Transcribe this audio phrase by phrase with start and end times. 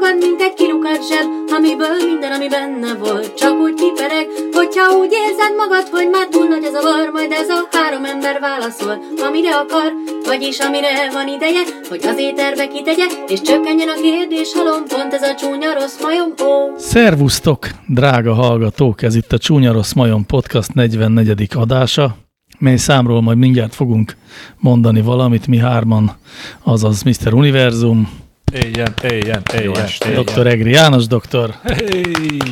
[0.00, 5.12] magad, mint egy kilukat zseb, amiből minden, ami benne volt, csak úgy kipereg, hogyha úgy
[5.24, 8.96] érzed magad, hogy már túl nagy az a var, majd ez a három ember válaszol,
[9.26, 9.90] amire akar,
[10.24, 15.22] vagyis amire van ideje, hogy az éterbe kitegye, és csökkenjen a kérdés halom, pont ez
[15.30, 16.76] a csúnya rossz majom, ó.
[16.78, 19.02] Szervusztok, drága hallgatók!
[19.02, 21.48] Ez itt a Csúnya Rossz Majom Podcast 44.
[21.54, 22.16] adása,
[22.58, 24.16] mely számról majd mindjárt fogunk
[24.58, 26.16] mondani valamit, mi hárman,
[26.62, 27.32] azaz Mr.
[27.32, 30.46] Univerzum, Éljen, éljen, éljen, dr.
[30.46, 32.02] Egri János doktor, Hey,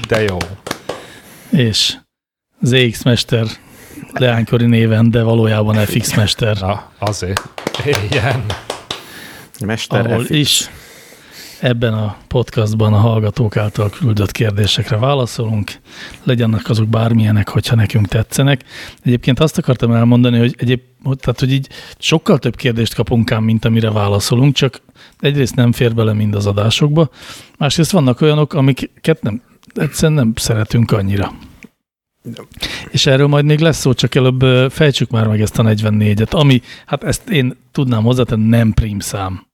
[0.09, 0.37] de jó.
[1.51, 1.97] és
[2.63, 3.47] ZX Mester,
[4.13, 7.41] leánykori néven, de valójában FX Mester, Na, azért.
[7.85, 8.45] Éljen.
[9.65, 10.31] Mester ahol F.
[10.31, 10.71] is
[11.65, 15.73] ebben a podcastban a hallgatók által küldött kérdésekre válaszolunk,
[16.23, 18.65] legyenek azok bármilyenek, hogyha nekünk tetszenek.
[19.03, 23.65] Egyébként azt akartam elmondani, hogy, egyéb, tehát, hogy így sokkal több kérdést kapunk ám, mint
[23.65, 24.81] amire válaszolunk, csak
[25.21, 27.11] egyrészt nem fér bele mind az adásokba,
[27.59, 29.43] másrészt vannak olyanok, amiket nem,
[29.75, 31.33] egyszerűen nem szeretünk annyira.
[32.91, 36.63] És erről majd még lesz szó, csak előbb fejtsük már meg ezt a 44-et, ami,
[36.87, 39.53] hát ezt én tudnám hozzátenni, nem prímszám.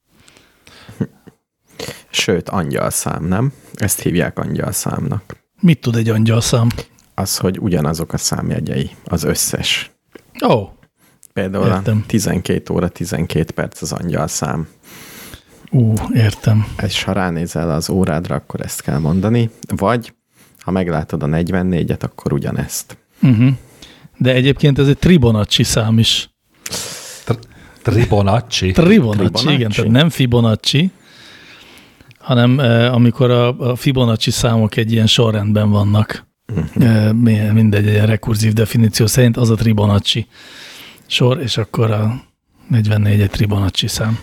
[2.11, 3.53] Sőt, angyalszám, nem?
[3.75, 5.37] Ezt hívják angyalszámnak.
[5.61, 6.69] Mit tud egy angyalszám?
[7.15, 9.91] Az, hogy ugyanazok a számjegyei, az összes.
[10.45, 10.69] Ó, oh,
[11.33, 12.01] Például Értem.
[12.03, 14.69] a 12 óra 12 perc az angyalszám.
[15.71, 16.67] ú, értem.
[16.87, 19.51] És ha ránézel az órádra, akkor ezt kell mondani.
[19.77, 20.15] Vagy,
[20.59, 22.97] ha meglátod a 44-et, akkor ugyanezt.
[23.23, 23.49] Uh-huh.
[24.17, 26.31] De egyébként ez egy Tribonacci szám is.
[27.83, 28.71] Tribonacci.
[28.71, 29.53] Tribonacci, Tribonacci?
[29.53, 30.91] igen, tehát nem Fibonacci,
[32.21, 36.27] hanem eh, amikor a, Fibonacci számok egy ilyen sorrendben vannak,
[36.79, 40.27] eh, mi- mindegy, egy rekurzív definíció szerint, az a Tribonacci
[41.07, 42.23] sor, és akkor a
[42.69, 44.19] 44 egy Tribonacci szám.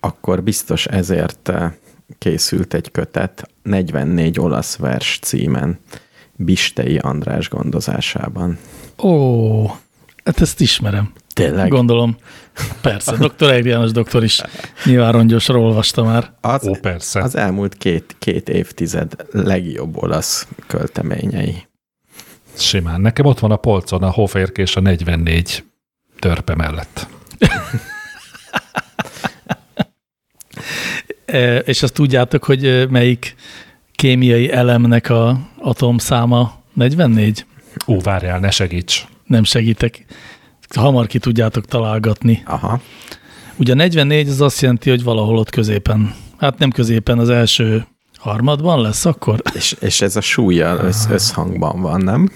[0.00, 1.72] Akkor biztos ezért eh,
[2.18, 5.78] készült egy kötet 44 olasz vers címen
[6.36, 8.58] Bistei András gondozásában.
[9.02, 9.66] Ó,
[10.24, 11.12] hát ezt ismerem.
[11.44, 11.68] Tényleg?
[11.68, 12.16] Gondolom.
[12.80, 13.50] Persze, dr.
[13.50, 14.40] Egri János doktor is
[14.84, 16.32] nyilván rongyosra olvasta már.
[16.40, 17.20] Az, Ó, persze.
[17.20, 21.66] az elmúlt két, két évtized legjobb olasz költeményei.
[22.56, 23.00] Simán.
[23.00, 25.64] Nekem ott van a polcon a Hoférkés a 44
[26.18, 27.06] törpe mellett.
[31.24, 33.34] E, És azt tudjátok, hogy e, melyik
[33.92, 37.44] kémiai elemnek a atomszáma 44?
[37.86, 39.06] Ó, várjál, ne segíts.
[39.26, 40.04] Nem segítek.
[40.76, 42.42] Hamar ki tudjátok találgatni.
[42.46, 42.80] Aha.
[43.56, 46.14] Ugye a 44 az azt jelenti, hogy valahol ott középen.
[46.38, 47.86] Hát nem középen, az első
[48.16, 52.30] harmadban lesz akkor És, és ez a súlyjal össz, összhangban van, nem?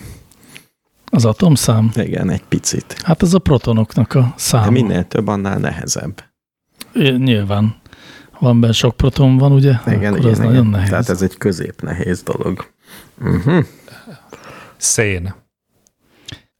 [1.11, 1.91] az atomszám.
[1.95, 2.97] Igen, egy picit.
[3.03, 4.71] Hát az a protonoknak a De száma.
[4.71, 6.25] minél több, annál nehezebb.
[6.95, 7.77] É, Nyilván.
[8.39, 9.73] Van benne sok proton van, ugye?
[9.87, 10.51] Igen, akkor igen, az igen.
[10.51, 10.89] nagyon nehéz.
[10.89, 12.67] Tehát ez egy közép nehéz dolog.
[13.21, 13.65] Uh-huh.
[14.77, 15.35] Szén.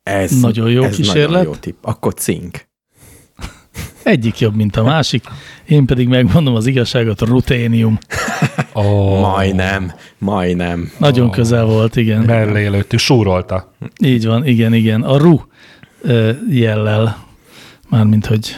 [0.05, 1.31] Ez, Nagyon jó ez kísérlet.
[1.31, 1.77] Nagyon jó tipp.
[1.85, 2.67] Akkor cink.
[4.03, 5.25] Egyik jobb, mint a másik.
[5.69, 7.99] Én pedig megmondom az igazságot, a ruténium.
[8.75, 10.93] Ó, Majdnem, majdnem.
[10.99, 12.23] Nagyon közel volt, igen.
[12.23, 13.75] mellé előttük, súrolta.
[14.03, 15.03] Így van, igen, igen.
[15.03, 15.41] A ru
[16.51, 17.27] jellel,
[17.89, 18.57] mármint hogy,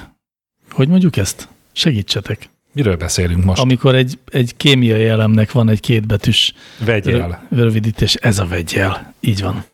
[0.71, 1.49] hogy mondjuk ezt?
[1.73, 2.49] Segítsetek.
[2.73, 3.61] Miről beszélünk most?
[3.61, 6.55] Amikor egy, egy kémiai elemnek van egy kétbetűs
[6.85, 7.17] Vegyél.
[7.19, 9.15] rö- rövidítés, ez a vegyel.
[9.21, 9.65] Így van.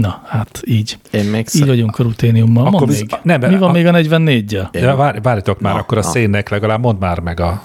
[0.00, 0.98] Na, hát így.
[1.10, 1.66] Én még Így sz...
[1.66, 2.66] vagyunk a ruténiummal.
[2.66, 3.20] Akkor Mondd visz- még.
[3.22, 4.68] nem, Mi van a- még a 44-jel?
[4.72, 6.06] Ja, várj, várjatok már, Na, akkor a na.
[6.06, 7.62] szénnek legalább mondd már meg a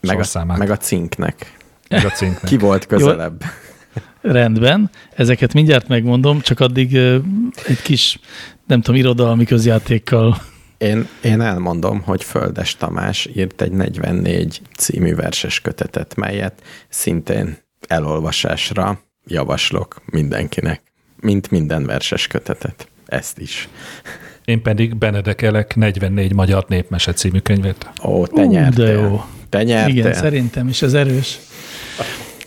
[0.00, 1.56] meg, a, meg a cinknek.
[1.88, 2.44] meg a cinknek.
[2.50, 3.42] Ki volt közelebb?
[4.20, 6.94] Rendben, ezeket mindjárt megmondom, csak addig
[7.66, 8.18] egy kis,
[8.66, 10.36] nem tudom, irodalmi közjátékkal
[10.78, 17.56] Én, én elmondom, hogy Földes Tamás írt egy 44 című verses kötetet, melyet szintén
[17.88, 20.82] elolvasásra javaslok mindenkinek,
[21.24, 22.88] mint minden verses kötetet.
[23.06, 23.68] Ezt is.
[24.44, 27.90] Én pedig Benedek Elek 44 Magyar Népmese című könyvét.
[28.04, 28.84] Ó, te Ú, nyertél.
[28.84, 29.24] de jó.
[29.48, 29.96] Te nyertél.
[29.96, 31.38] Igen, szerintem is ez erős.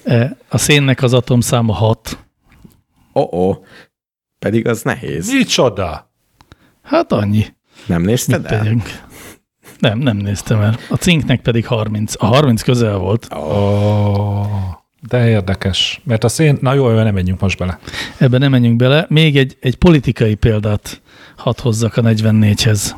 [0.03, 2.18] E, A szénnek az atomszáma 6.
[3.13, 3.63] Ó, ó.
[4.39, 5.31] Pedig az nehéz.
[5.33, 6.12] Micsoda?
[6.83, 7.45] Hát annyi.
[7.85, 8.59] Nem Mit nézted el?
[8.59, 8.83] tegyünk?
[9.79, 10.77] Nem, nem néztem el.
[10.89, 12.13] A cinknek pedig 30.
[12.18, 13.33] A 30 közel volt.
[13.33, 13.39] Ó,
[15.01, 16.01] de érdekes.
[16.03, 16.57] Mert a szén...
[16.61, 17.79] Na jó, nem menjünk most bele.
[18.17, 19.05] Ebben nem menjünk bele.
[19.09, 21.01] Még egy, egy politikai példát
[21.35, 22.91] hadd hozzak a 44-hez.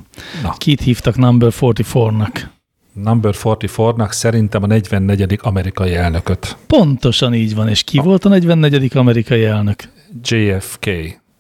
[0.44, 0.54] Na.
[0.58, 2.48] Kit hívtak Number 44-nak?
[2.94, 5.40] Number 44-nak szerintem a 44.
[5.42, 6.58] amerikai elnököt.
[6.68, 7.68] Pontosan így van.
[7.68, 8.98] És ki volt a 44.
[8.98, 9.84] amerikai elnök?
[10.24, 10.86] JFK.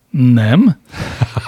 [0.09, 0.77] Nem.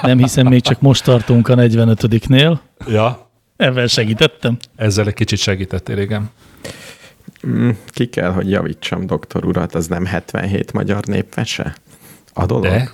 [0.01, 2.57] Nem hiszem, még csak most tartunk a 45-nél.
[2.87, 4.57] Ja, Ebben segítettem.
[4.75, 6.29] ezzel egy kicsit segítettél, igen.
[7.47, 11.75] Mm, Ki kell, hogy javítsam doktor urat, az nem 77 magyar népvese?
[12.33, 12.63] A dolog?
[12.63, 12.91] De,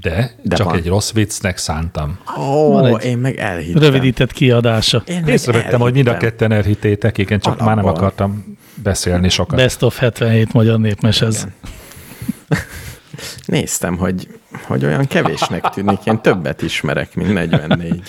[0.00, 0.76] de, De csak van.
[0.76, 2.18] egy rossz viccnek szántam.
[2.38, 3.82] Ó, Van egy én meg elhittem.
[3.82, 5.02] Rövidített kiadása.
[5.06, 8.04] Én Észrevettem, hogy mind a ketten elhittétek, igen, csak már nem Alapból.
[8.04, 9.56] akartam beszélni sokat.
[9.56, 11.36] Best of 77 magyar népmesez.
[11.36, 11.54] Igen.
[13.44, 14.28] Néztem, hogy,
[14.62, 18.02] hogy olyan kevésnek tűnik, én többet ismerek, mint 44.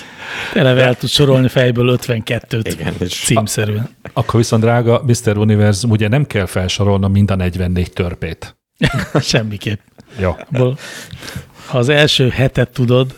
[0.54, 3.90] Eleve el tud sorolni fejből 52-t Igen, és címszerűen.
[4.14, 5.38] Akkor viszont, drága Mr.
[5.38, 8.58] Univerzum, ugye nem kell felsorolnom mind a 44 törpét.
[9.22, 9.80] Semmiképp.
[10.18, 10.78] Jó, Abból,
[11.66, 13.16] ha az első hetet tudod,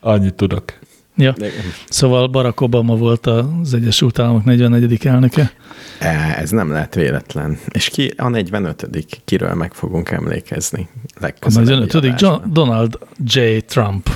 [0.00, 0.78] annyit tudok.
[1.16, 1.32] Ja.
[1.32, 1.50] De-
[1.88, 5.06] Szóval Barack Obama volt az Egyesült Államok 44.
[5.06, 5.52] elnöke.
[5.98, 7.58] E, Ez nem lehet véletlen.
[7.68, 8.86] És ki a 45
[9.24, 10.88] kiről meg fogunk emlékezni?
[11.04, 12.20] A legközelebbi 45.
[12.20, 12.52] John.
[12.52, 13.40] Donald J.
[13.66, 14.08] Trump.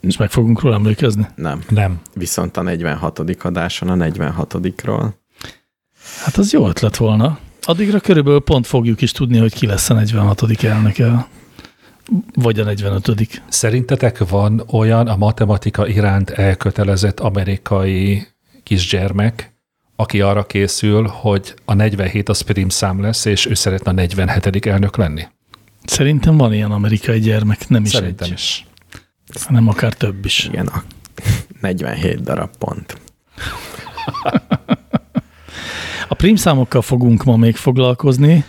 [0.00, 1.26] És meg fogunk róla emlékezni.
[1.34, 1.60] Nem.
[1.68, 2.00] Nem.
[2.14, 3.18] Viszont a 46.
[3.42, 5.08] adáson a 46-ról.
[6.24, 7.38] Hát az jó ötlet volna.
[7.62, 10.64] Addigra körülbelül pont fogjuk is tudni, hogy ki lesz a 46.
[10.64, 11.26] elnöke.
[12.34, 13.42] Vagy a 45.
[13.48, 18.26] Szerintetek van olyan a matematika iránt elkötelezett amerikai
[18.62, 19.52] kisgyermek,
[19.96, 24.66] aki arra készül, hogy a 47 az prim szám lesz, és ő szeretne a 47.
[24.66, 25.22] elnök lenni?
[25.84, 28.66] Szerintem van ilyen amerikai gyermek, nem is Szerintem egy, is.
[29.44, 30.44] hanem akár több is.
[30.44, 30.82] Igen, a
[31.60, 32.96] 47 darab pont.
[36.10, 38.44] A prímszámokkal fogunk ma még foglalkozni,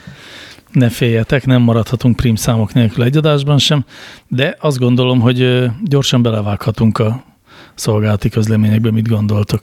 [0.72, 3.86] ne féljetek, nem maradhatunk prímszámok nélkül egy adásban sem,
[4.28, 7.24] de azt gondolom, hogy gyorsan belevághatunk a
[7.76, 9.62] szolgálati közleményekbe, mit gondoltok.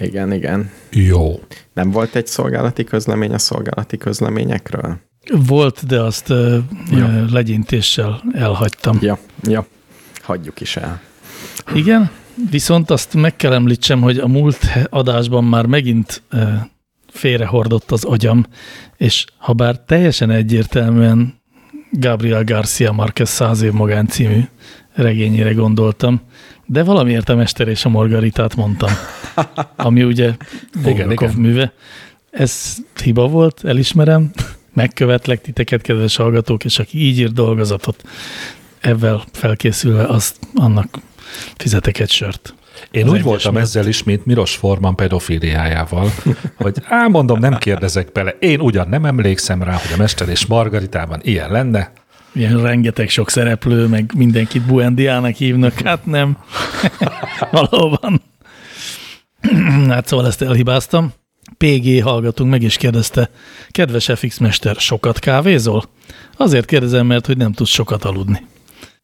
[0.00, 0.70] Igen, igen.
[0.90, 1.40] Jó.
[1.72, 4.98] Nem volt egy szolgálati közlemény a szolgálati közleményekről?
[5.46, 6.28] Volt, de azt
[6.90, 7.24] Ja.
[7.30, 8.98] legyintéssel elhagytam.
[9.00, 9.66] Ja, ja.
[10.22, 11.00] Hagyjuk is el.
[11.74, 12.10] Igen,
[12.50, 14.58] viszont azt meg kell említsem, hogy a múlt
[14.90, 16.22] adásban már megint
[17.16, 18.46] félrehordott az agyam,
[18.96, 21.34] és ha bár teljesen egyértelműen
[21.90, 24.40] Gabriel Garcia Márquez száz év magán című
[24.94, 26.20] regényére gondoltam,
[26.66, 28.90] de valamiért a Mester és a Margaritát mondtam,
[29.76, 30.32] ami ugye
[30.82, 31.72] Bulgakov műve.
[32.30, 34.30] Ez hiba volt, elismerem,
[34.72, 38.02] megkövetlek titeket, kedves hallgatók, és aki így ír dolgozatot,
[38.80, 40.98] ebben felkészülve, azt annak
[41.56, 42.54] fizetek egy sört.
[42.96, 43.64] Én úgy voltam miatt.
[43.64, 46.10] ezzel is, mint Miros Forman pedofiliájával,
[46.56, 48.30] hogy á, mondom, nem kérdezek bele.
[48.30, 51.92] Én ugyan nem emlékszem rá, hogy a Mester és Margaritában ilyen lenne.
[52.32, 56.38] Ilyen rengeteg sok szereplő, meg mindenkit Buendiának hívnak, hát nem.
[57.50, 58.22] Valóban.
[59.88, 61.12] hát szóval ezt elhibáztam.
[61.56, 63.30] PG hallgatunk meg is kérdezte,
[63.70, 65.84] kedves FX Mester, sokat kávézol?
[66.36, 68.46] Azért kérdezem, mert hogy nem tudsz sokat aludni.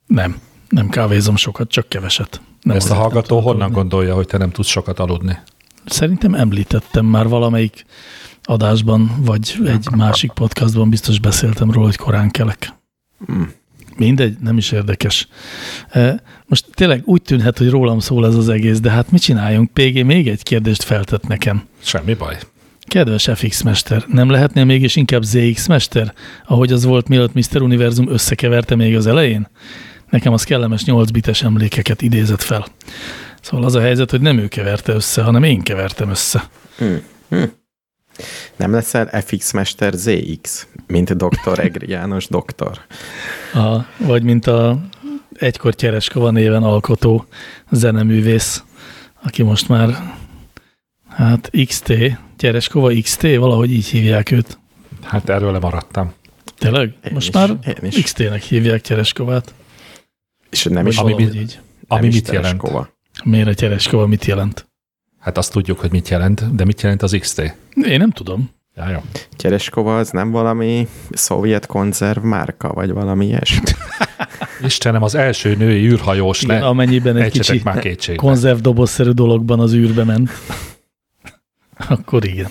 [0.07, 0.37] Nem,
[0.73, 2.41] nem kávézom sokat, csak keveset.
[2.63, 3.75] Nem Ezt a hallgató honnan aludni.
[3.75, 5.39] gondolja, hogy te nem tudsz sokat aludni?
[5.85, 7.85] Szerintem említettem már valamelyik
[8.43, 12.73] adásban, vagy egy másik podcastban biztos beszéltem róla, hogy korán kelek.
[13.33, 13.43] Mm.
[13.97, 15.29] Mindegy, nem is érdekes.
[15.91, 19.71] E, Most tényleg úgy tűnhet, hogy rólam szól ez az egész, de hát mit csináljunk?
[19.73, 21.63] PG még egy kérdést feltett nekem.
[21.83, 22.39] Semmi baj.
[22.87, 26.15] Kedves FX Mester, nem lehetnél mégis inkább ZX Mester,
[26.47, 27.63] ahogy az volt, mielőtt Mr.
[27.63, 29.49] Univerzum összekeverte még az elején?
[30.13, 32.67] Nekem az kellemes 8 bites emlékeket idézett fel.
[33.41, 36.49] Szóval az a helyzet, hogy nem ő keverte össze, hanem én kevertem össze.
[38.57, 41.59] Nem leszel FX Mester ZX, mint Dr.
[41.59, 42.79] Egri János doktor.
[43.55, 44.81] A, vagy mint a
[45.33, 47.27] egykor Tyereskova néven alkotó
[47.71, 48.63] zeneművész,
[49.23, 50.15] aki most már
[51.09, 51.93] hát XT,
[52.37, 54.59] Tyereskova XT, valahogy így hívják őt.
[55.03, 56.13] Hát erről lemaradtam.
[56.59, 56.95] Tényleg?
[57.05, 57.57] Én most is, már.
[58.03, 59.55] XT-nek hívják Tyereskovát.
[60.53, 61.61] És nem is, Ami így.
[61.89, 62.45] Ami nem is mit jelent?
[62.45, 62.89] Tereskova.
[63.25, 64.71] Miért a Tyereskova mit jelent?
[65.19, 67.39] Hát azt tudjuk, hogy mit jelent, de mit jelent az XT?
[67.89, 68.51] Én nem tudom.
[68.77, 68.99] Ja, jó.
[69.37, 73.65] Tereskova az nem valami szovjet konzerv márka, vagy valami ilyesmi?
[74.65, 78.23] Istenem, az első női űrhajós Igen, ne amennyiben egy ejtsetek kicsi már kétségbe.
[78.23, 80.31] konzervdobozszerű dologban az űrbe ment.
[81.89, 82.51] Akkor igen.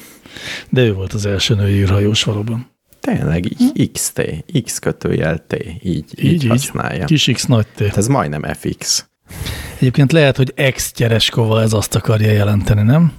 [0.70, 2.71] De ő volt az első női űrhajós valóban.
[3.02, 4.22] Tényleg, így XT,
[4.64, 6.48] X kötőjel T, így, így, Így, így.
[6.48, 7.06] használja.
[7.06, 7.80] Kis X nagy T.
[7.80, 9.06] Hát ez majdnem FX.
[9.80, 13.14] Egyébként lehet, hogy ex Tyereskova ez azt akarja jelenteni, nem?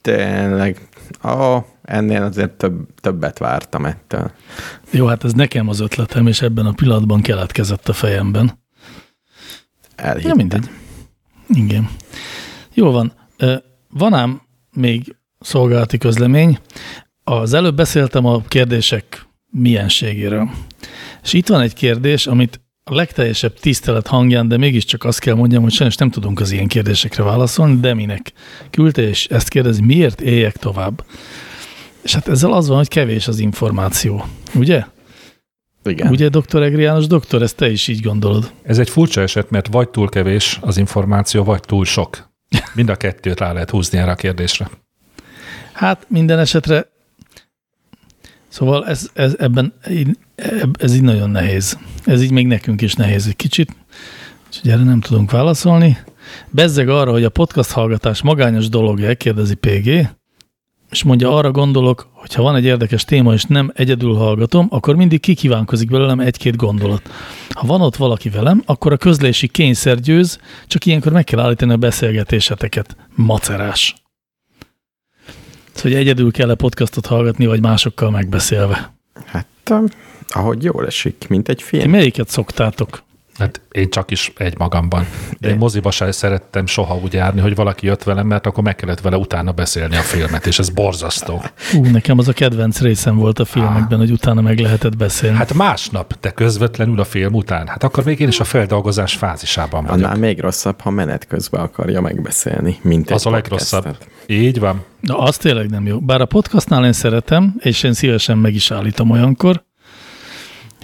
[0.00, 0.88] Tényleg,
[1.24, 4.30] ó, ennél azért több, többet vártam ettől.
[4.90, 8.58] Jó, hát ez nekem az ötletem, és ebben a pillanatban keletkezett a fejemben.
[9.96, 10.28] Elhittem.
[10.30, 10.70] Ja, mindegy.
[11.48, 11.90] Igen.
[12.74, 13.12] Jó van.
[13.88, 16.58] Van ám még szolgálati közlemény.
[17.30, 20.50] Az előbb beszéltem a kérdések mienségéről.
[21.22, 25.62] És itt van egy kérdés, amit a legteljesebb tisztelet hangján, de mégiscsak azt kell mondjam,
[25.62, 28.32] hogy sajnos nem tudunk az ilyen kérdésekre válaszolni, de minek
[28.70, 31.04] küldte, és ezt kérdezi, miért éljek tovább?
[32.02, 34.84] És hát ezzel az van, hogy kevés az információ, ugye?
[35.84, 36.10] Igen.
[36.10, 38.52] Ugye, doktor Egri János, doktor, ezt te is így gondolod.
[38.62, 42.30] Ez egy furcsa eset, mert vagy túl kevés az információ, vagy túl sok.
[42.74, 44.70] Mind a kettőt rá lehet húzni erre a kérdésre.
[45.72, 46.86] Hát minden esetre,
[48.50, 49.72] szóval ez, ez, ebben,
[50.78, 51.78] ez így nagyon nehéz.
[52.04, 53.76] Ez így még nekünk is nehéz egy kicsit,
[54.46, 55.98] úgyhogy erre nem tudunk válaszolni.
[56.50, 60.08] Bezzeg arra, hogy a podcast hallgatás magányos dolog kérdezi PG,
[60.90, 64.96] és mondja, arra gondolok, hogy ha van egy érdekes téma, és nem egyedül hallgatom, akkor
[64.96, 67.10] mindig kikívánkozik belőlem egy-két gondolat.
[67.48, 71.72] Ha van ott valaki velem, akkor a közlési kényszer győz, csak ilyenkor meg kell állítani
[71.72, 72.96] a beszélgetéseteket.
[73.14, 73.99] Macerás.
[75.80, 78.92] Hogy egyedül kell-e podcastot hallgatni, vagy másokkal megbeszélve.
[79.24, 79.46] Hát,
[80.28, 81.82] ahogy jól esik, mint egy film.
[81.82, 83.02] Ti melyiket szoktátok?
[83.40, 85.06] Hát én csak is egy magamban.
[85.38, 88.76] De én moziba sem szerettem soha úgy járni, hogy valaki jött velem, mert akkor meg
[88.76, 91.42] kellett vele utána beszélni a filmet, és ez borzasztó.
[91.74, 95.36] Ú, nekem az a kedvenc részem volt a filmekben, hogy utána meg lehetett beszélni.
[95.36, 97.66] Hát másnap, te közvetlenül a film után.
[97.66, 100.04] Hát akkor még én is a feldolgozás fázisában vagyok.
[100.04, 103.96] Annál még rosszabb, ha menet közben akarja megbeszélni, mint egy Az a legrosszabb.
[104.26, 104.84] Így van.
[105.00, 106.00] Na, az tényleg nem jó.
[106.00, 109.68] Bár a podcastnál én szeretem, és én szívesen meg is állítom olyankor,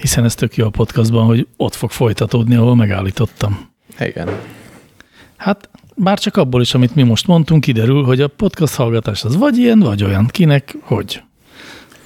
[0.00, 3.68] hiszen ez tök jó a podcastban, hogy ott fog folytatódni, ahol megállítottam.
[3.98, 4.28] Igen.
[5.36, 9.36] Hát bár csak abból is, amit mi most mondtunk, kiderül, hogy a podcast hallgatás az
[9.36, 10.26] vagy ilyen, vagy olyan.
[10.26, 11.22] Kinek, hogy.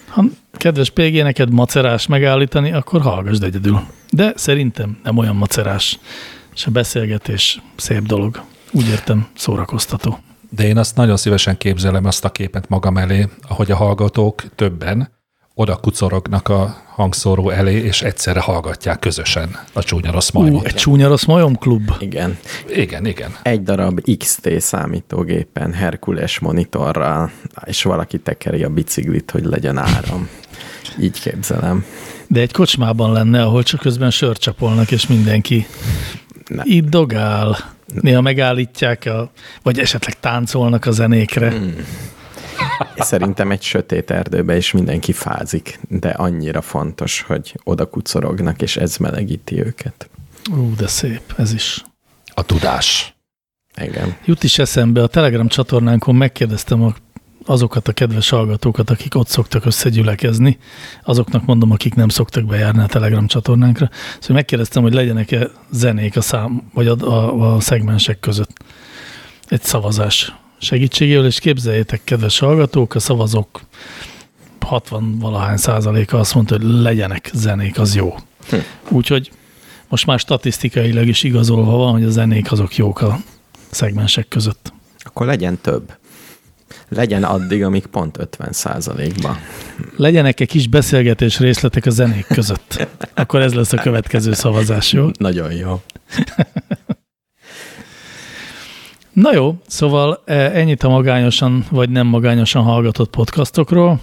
[0.09, 3.81] Ha kedves PG, neked macerás megállítani, akkor hallgassd egyedül.
[4.11, 5.99] De szerintem nem olyan macerás.
[6.55, 8.43] És a beszélgetés szép dolog.
[8.73, 10.19] Úgy értem, szórakoztató.
[10.51, 15.11] De én azt nagyon szívesen képzelem azt a képet magam elé, ahogy a hallgatók többen
[15.55, 20.63] oda kucorognak a hangszóró elé, és egyszerre hallgatják közösen a csúnya rossz majmot.
[20.63, 21.93] Ú, egy csúnya rossz majom klub.
[21.99, 22.39] Igen.
[22.69, 23.37] Igen, igen.
[23.43, 27.31] Egy darab XT számítógépen, Herkules monitorral,
[27.65, 30.29] és valaki tekeri a biciklit, hogy legyen áram.
[31.01, 31.85] Így képzelem.
[32.27, 35.67] De egy kocsmában lenne, ahol csak közben sört csapolnak, és mindenki
[36.47, 36.63] Ne.
[36.65, 37.57] itt dogál.
[38.01, 39.31] Néha megállítják, a,
[39.63, 41.51] vagy esetleg táncolnak a zenékre.
[41.51, 41.75] Hmm.
[42.97, 48.97] Szerintem egy sötét erdőbe is mindenki fázik, de annyira fontos, hogy oda kucorognak, és ez
[48.97, 50.11] melegíti őket.
[50.51, 51.85] Ú, de szép, ez is.
[52.35, 53.15] A tudás.
[53.77, 54.17] Igen.
[54.25, 56.95] Jut is eszembe, a Telegram csatornánkon megkérdeztem a,
[57.47, 60.59] azokat a kedves hallgatókat, akik ott szoktak összegyülekezni,
[61.03, 66.21] azoknak mondom, akik nem szoktak bejárni a Telegram csatornánkra, szóval megkérdeztem, hogy legyenek-e zenék a
[66.21, 68.53] szám, vagy a, a, a szegmensek között.
[69.49, 73.61] Egy szavazás segítségével, és képzeljétek, kedves hallgatók, a szavazók
[74.61, 78.15] 60 valahány százaléka azt mondta, hogy legyenek zenék, az jó.
[78.49, 78.57] Hm.
[78.89, 79.31] Úgyhogy
[79.89, 83.19] most már statisztikailag is igazolva van, hogy a zenék azok jók a
[83.71, 84.73] szegmensek között.
[84.99, 85.93] Akkor legyen több.
[86.89, 89.39] Legyen addig, amíg pont 50 százalékban.
[89.97, 92.89] Legyenek egy kis beszélgetés részletek a zenék között.
[93.15, 95.09] Akkor ez lesz a következő szavazás, jó?
[95.19, 95.83] Nagyon jó.
[99.13, 104.01] Na jó, szóval eh, ennyit a magányosan vagy nem magányosan hallgatott podcastokról.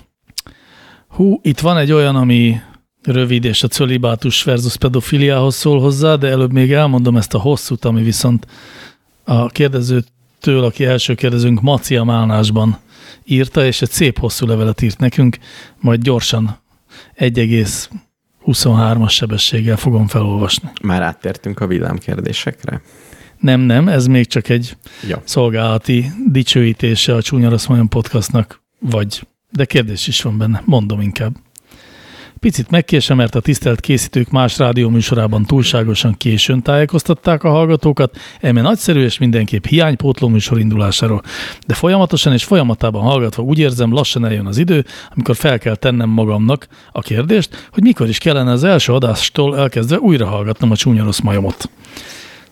[1.08, 2.62] Hú, itt van egy olyan, ami
[3.04, 7.86] rövid, és a cölibátus versus pedofiliához szól hozzá, de előbb még elmondom ezt a hosszút,
[7.86, 8.48] ami viszont
[9.24, 12.78] a kérdezőtől, aki első kérdezőnk Macia Málnásban
[13.24, 15.38] írta, és egy szép hosszú levelet írt nekünk,
[15.80, 16.60] majd gyorsan
[17.18, 20.70] 1,23-as sebességgel fogom felolvasni.
[20.82, 22.82] Már áttértünk a villámkérdésekre?
[23.40, 24.78] Nem, nem, ez még csak egy
[25.08, 25.18] Jó.
[25.24, 31.36] szolgálati dicsőítése a Csúnya Rossz podcastnak, vagy, de kérdés is van benne, mondom inkább.
[32.40, 39.04] Picit megkésem, mert a tisztelt készítők más rádióműsorában túlságosan későn tájékoztatták a hallgatókat, eme nagyszerű
[39.04, 41.22] és mindenképp hiánypótló műsor indulásáról.
[41.68, 46.10] De folyamatosan és folyamatában hallgatva úgy érzem, lassan eljön az idő, amikor fel kell tennem
[46.10, 51.04] magamnak a kérdést, hogy mikor is kellene az első adástól elkezdve újra hallgatnom a csúnya
[51.04, 51.70] rossz majomot.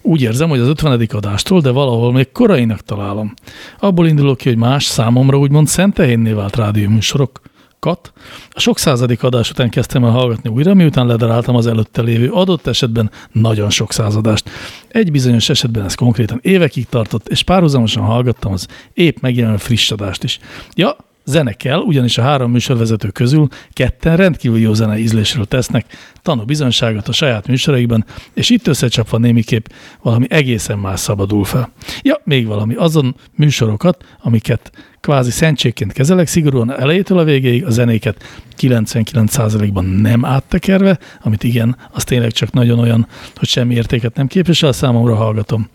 [0.08, 1.08] Úgy érzem, hogy az 50.
[1.14, 3.34] adástól, de valahol még korainak találom.
[3.80, 8.14] Abból indulok ki, hogy más számomra úgymond szentehénné vált rádióműsorokat.
[8.50, 12.68] A sok századik adás után kezdtem el hallgatni újra, miután ledaráltam az előtte lévő adott
[12.68, 14.50] esetben nagyon sok századást.
[14.88, 20.24] Egy bizonyos esetben ez konkrétan évekig tartott, és párhuzamosan hallgattam az épp megjelenő friss adást
[20.24, 20.40] is.
[20.76, 20.96] Ja,
[21.26, 25.86] Zene kell, ugyanis a három műsorvezető közül ketten rendkívül jó zene ízlésről tesznek
[26.22, 29.66] tanú bizonyságot a saját műsoraikban, és itt összecsapva némiképp
[30.02, 31.72] valami egészen más szabadul fel.
[32.02, 38.24] Ja, még valami, azon műsorokat, amiket kvázi szentségként kezelek, szigorúan elejétől a végéig a zenéket
[38.58, 44.72] 99%-ban nem áttekerve, amit igen, az tényleg csak nagyon olyan, hogy semmi értéket nem képvisel,
[44.72, 45.70] számomra hallgatom.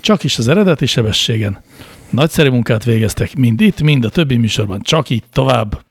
[0.00, 1.58] Csak is az eredeti sebességen.
[2.12, 4.80] Nagyszerű munkát végeztek, mind itt, mind a többi műsorban.
[4.82, 5.84] Csak így tovább.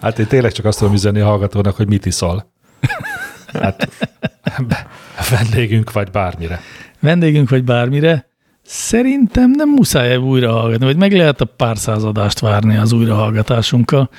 [0.00, 2.52] Hát én tényleg csak azt tudom üzenni a hallgatónak, hogy mit iszol.
[3.52, 3.88] Hát
[5.30, 6.60] vendégünk vagy bármire.
[7.00, 8.28] Vendégünk vagy bármire,
[8.62, 14.10] szerintem nem muszáj újra hallgatni, vagy meg lehet a pár századást várni az újrahallgatásunkkal.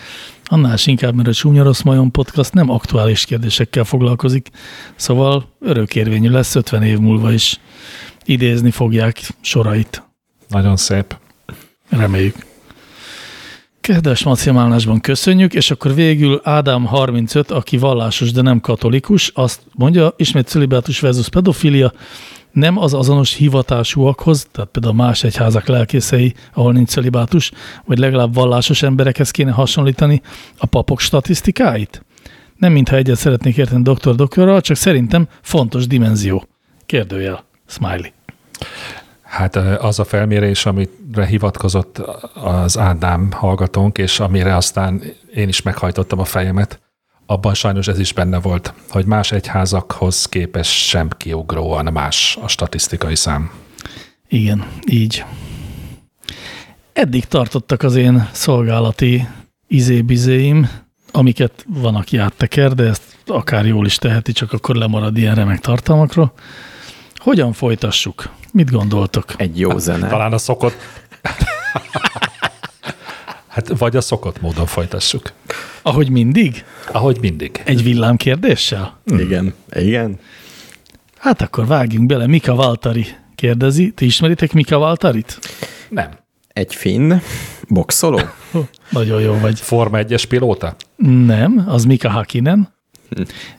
[0.45, 4.49] Annál is inkább, mert a Csúnya Rossz Majon podcast nem aktuális kérdésekkel foglalkozik,
[4.95, 7.59] szóval örökérvényű lesz 50 év múlva is
[8.25, 10.06] idézni fogják sorait.
[10.47, 11.17] Nagyon szép.
[11.89, 12.35] Reméljük.
[13.81, 20.13] Kedves maciamálásban köszönjük, és akkor végül Ádám 35, aki vallásos, de nem katolikus, azt mondja,
[20.15, 21.93] ismét celibátus versus pedofilia,
[22.51, 27.51] nem az azonos hivatásúakhoz, tehát például más egyházak lelkészei, ahol nincs celibátus,
[27.85, 30.21] vagy legalább vallásos emberekhez kéne hasonlítani
[30.57, 32.05] a papok statisztikáit?
[32.55, 36.47] Nem mintha egyet szeretnék érteni doktor doktorral, csak szerintem fontos dimenzió.
[36.85, 37.43] Kérdőjel.
[37.67, 38.11] Smiley.
[39.37, 41.97] Hát az a felmérés, amire hivatkozott
[42.33, 45.01] az Ádám hallgatónk, és amire aztán
[45.33, 46.79] én is meghajtottam a fejemet,
[47.25, 53.15] abban sajnos ez is benne volt, hogy más egyházakhoz képes sem kiugróan más a statisztikai
[53.15, 53.51] szám.
[54.27, 55.23] Igen, így.
[56.93, 59.27] Eddig tartottak az én szolgálati
[59.67, 60.69] izébizéim,
[61.11, 65.59] amiket van, aki átteker, de ezt akár jól is teheti, csak akkor lemarad ilyen remek
[65.59, 66.33] tartalmakról.
[67.27, 68.29] Hogyan folytassuk?
[68.53, 69.33] Mit gondoltok?
[69.37, 70.07] Egy jó zene.
[70.07, 70.75] Talán a szokott...
[73.47, 75.33] hát vagy a szokott módon folytassuk.
[75.81, 76.65] Ahogy mindig?
[76.91, 77.61] Ahogy mindig.
[77.65, 78.97] Egy villámkérdéssel?
[79.05, 79.19] Hmm.
[79.19, 80.19] Igen, igen.
[81.17, 82.27] Hát akkor vágjunk bele.
[82.27, 83.05] Mika Valtari
[83.35, 83.91] kérdezi.
[83.91, 85.39] Ti ismeritek Mika Valtarit?
[85.89, 86.09] Nem.
[86.47, 87.13] Egy finn
[87.67, 88.19] boxoló?
[88.89, 89.59] Nagyon jó vagy.
[89.59, 90.75] Forma 1-es pilóta?
[91.25, 92.73] Nem, az Mika Hakinen.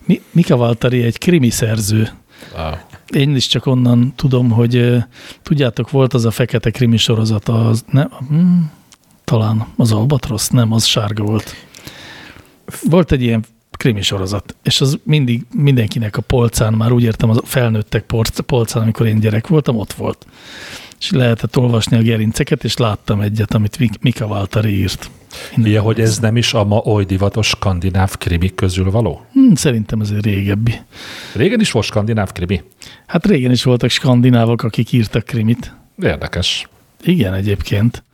[0.05, 2.09] Mi, Mika Valtari egy krimi szerző.
[2.57, 2.75] Wow.
[3.11, 4.97] Én is csak onnan tudom, hogy
[5.43, 8.61] tudjátok, volt az a fekete krimi sorozat, az, ne, hm,
[9.25, 11.55] talán az Albatrosz, nem, az sárga volt.
[12.83, 17.41] Volt egy ilyen krimi sorozat, és az mindig mindenkinek a polcán, már úgy értem, az
[17.45, 18.05] felnőttek
[18.47, 20.27] polcán, amikor én gyerek voltam, ott volt.
[20.99, 25.11] És lehetett olvasni a gerinceket, és láttam egyet, amit Mika Valtari írt.
[25.57, 29.27] Ilyen, hogy ez nem is a ma oly divatos skandináv krimi közül való?
[29.33, 30.75] Hmm, szerintem ez egy régebbi.
[31.35, 32.63] Régen is volt skandináv krimi?
[33.07, 35.75] Hát régen is voltak skandinávok, akik írtak krimit.
[36.03, 36.69] Érdekes.
[37.03, 38.05] Igen, egyébként.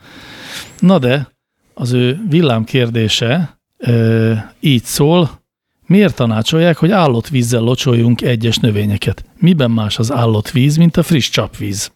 [0.79, 1.29] Na de,
[1.75, 5.43] az ő villám kérdése e, így szól,
[5.87, 9.25] miért tanácsolják, hogy állott vízzel locsoljunk egyes növényeket?
[9.39, 11.93] Miben más az állott víz, mint a friss csapvíz?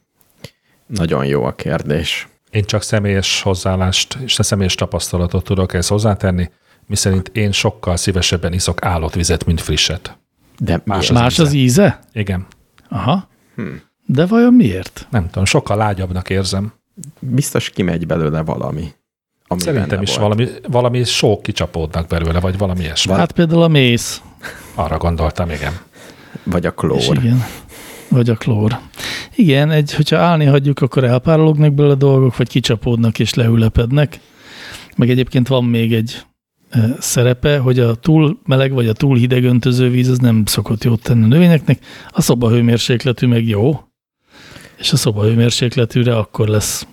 [0.89, 2.29] Nagyon jó a kérdés.
[2.51, 6.51] Én csak személyes hozzáállást és a személyes tapasztalatot tudok ezt hozzátenni,
[6.87, 10.19] miszerint én sokkal szívesebben iszok állott vizet, mint frisset.
[10.59, 12.01] De más, az, más az íze?
[12.13, 12.47] Igen.
[12.89, 13.29] Aha.
[13.55, 13.83] Hmm.
[14.07, 15.07] De vajon miért?
[15.11, 16.73] Nem tudom, sokkal lágyabbnak érzem.
[17.19, 18.93] Biztos kimegy belőle valami.
[19.47, 20.21] Ami Szerintem is volt.
[20.21, 23.13] valami, valami sok kicsapódnak belőle, vagy valami ilyesmi.
[23.13, 24.23] Hát például a mész.
[24.75, 25.73] Arra gondoltam, igen.
[26.43, 26.99] Vagy a klór.
[26.99, 27.45] És igen.
[28.09, 28.79] Vagy a klór.
[29.35, 34.21] Igen, egy, hogyha állni hagyjuk, akkor elpárolognak belőle dolgok, vagy kicsapódnak és leülepednek.
[34.97, 36.23] Meg egyébként van még egy
[36.71, 40.85] e, szerepe, hogy a túl meleg vagy a túl hideg öntöző víz az nem szokott
[40.85, 41.79] jót tenni a növényeknek,
[42.11, 43.81] a szobahőmérsékletű meg jó,
[44.79, 46.87] és a szobahőmérsékletűre akkor lesz,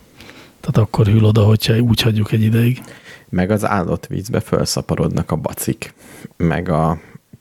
[0.59, 2.81] tehát akkor hűl oda, hogyha úgy hagyjuk egy ideig.
[3.29, 5.93] Meg az állott vízbe felszaporodnak a bacik,
[6.37, 6.99] meg a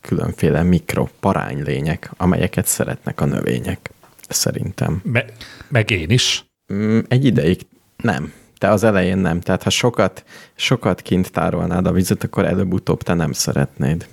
[0.08, 3.90] különféle mikro paránylények, amelyeket szeretnek a növények,
[4.28, 5.00] szerintem.
[5.04, 5.24] Me,
[5.68, 6.44] meg én is?
[6.72, 8.32] Mm, egy ideig nem.
[8.58, 9.40] Te az elején nem.
[9.40, 14.06] Tehát ha sokat, sokat kint tárolnád a vizet, akkor előbb-utóbb te nem szeretnéd.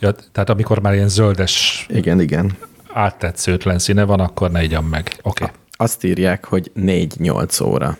[0.00, 1.86] Ja, tehát amikor már ilyen zöldes...
[1.88, 2.56] Igen, igen.
[2.92, 5.18] Áttetszőtlen színe van, akkor ne igyam meg.
[5.22, 5.44] Oké.
[5.44, 5.56] Okay.
[5.70, 7.98] Azt írják, hogy 4-8 óra.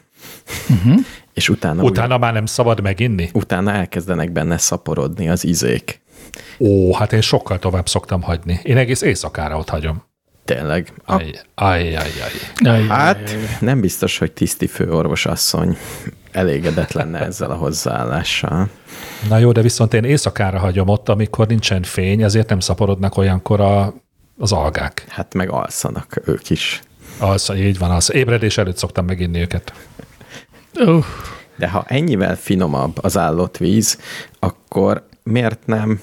[0.68, 1.00] Uh-huh.
[1.34, 1.82] És utána...
[1.82, 3.30] Utána úgy, már nem szabad meginni?
[3.32, 6.00] Utána elkezdenek benne szaporodni az izék.
[6.58, 8.60] Ó, hát én sokkal tovább szoktam hagyni.
[8.62, 10.02] Én egész éjszakára ott hagyom.
[10.44, 10.92] Tényleg.
[11.04, 12.10] Aj, aj, aj,
[12.64, 12.86] aj.
[12.86, 15.76] Hát nem biztos, hogy tiszti főorvos asszony
[16.32, 18.68] elégedett lenne ezzel a hozzáállással.
[19.28, 23.60] Na jó, de viszont én éjszakára hagyom ott, amikor nincsen fény, ezért nem szaporodnak olyankor
[23.60, 23.94] a,
[24.38, 25.04] az algák.
[25.08, 26.82] Hát meg alszanak ők is.
[27.18, 28.12] Alsza, így van, alsza.
[28.12, 29.72] Ébredés előtt szoktam meginni őket.
[30.74, 31.04] Uh.
[31.58, 33.98] De ha ennyivel finomabb az állott víz,
[34.38, 36.00] akkor miért nem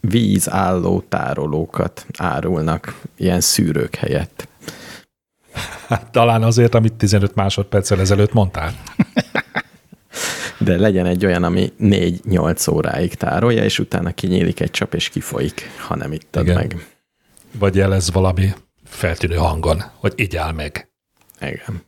[0.00, 4.48] vízálló tárolókat árulnak ilyen szűrők helyett?
[5.86, 8.74] Hát, talán azért, amit 15 másodperccel ezelőtt mondtál.
[10.58, 15.70] De legyen egy olyan, ami 4-8 óráig tárolja, és utána kinyílik egy csap, és kifolyik,
[15.78, 16.56] ha nem ittad Igen.
[16.56, 16.86] meg.
[17.58, 18.52] Vagy jelez valami
[18.84, 20.90] feltűnő hangon, hogy így áll meg.
[21.40, 21.82] Igen.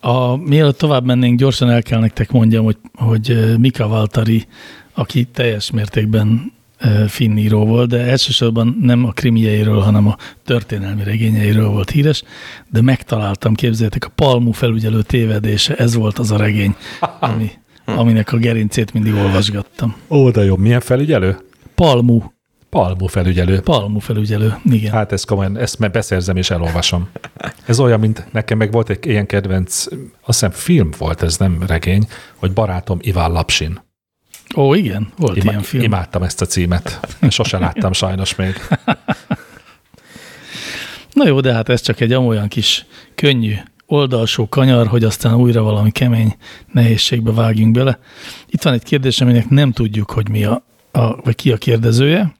[0.00, 4.46] A, mielőtt tovább mennénk, gyorsan el kell nektek mondjam, hogy, hogy Mika Valtari,
[4.94, 6.52] aki teljes mértékben
[7.08, 12.22] finníró volt, de elsősorban nem a krimieiről, hanem a történelmi regényeiről volt híres,
[12.70, 16.74] de megtaláltam, képzeljétek, a Palmu felügyelő tévedése, ez volt az a regény,
[17.20, 17.50] ami,
[18.00, 19.96] aminek a gerincét mindig olvasgattam.
[20.08, 20.56] Ó, de jó.
[20.56, 21.36] Milyen felügyelő?
[21.74, 22.20] Palmu.
[22.70, 23.60] Palmu felügyelő.
[23.60, 24.92] Palmu felügyelő, igen.
[24.92, 27.08] Hát ezt komolyan, ezt meg beszerzem és elolvasom.
[27.66, 31.62] Ez olyan, mint nekem meg volt egy ilyen kedvenc, azt hiszem film volt, ez nem
[31.66, 33.80] regény, hogy barátom Iván Lapsin.
[34.56, 35.82] Ó, igen, volt Ima- ilyen film.
[35.82, 37.16] Imádtam ezt a címet.
[37.28, 38.54] Sose láttam sajnos még.
[41.12, 43.54] Na jó, de hát ez csak egy olyan kis könnyű
[43.86, 46.36] oldalsó kanyar, hogy aztán újra valami kemény
[46.72, 47.98] nehézségbe vágjunk bele.
[48.46, 52.39] Itt van egy kérdés, aminek nem tudjuk, hogy mi a, a vagy ki a kérdezője,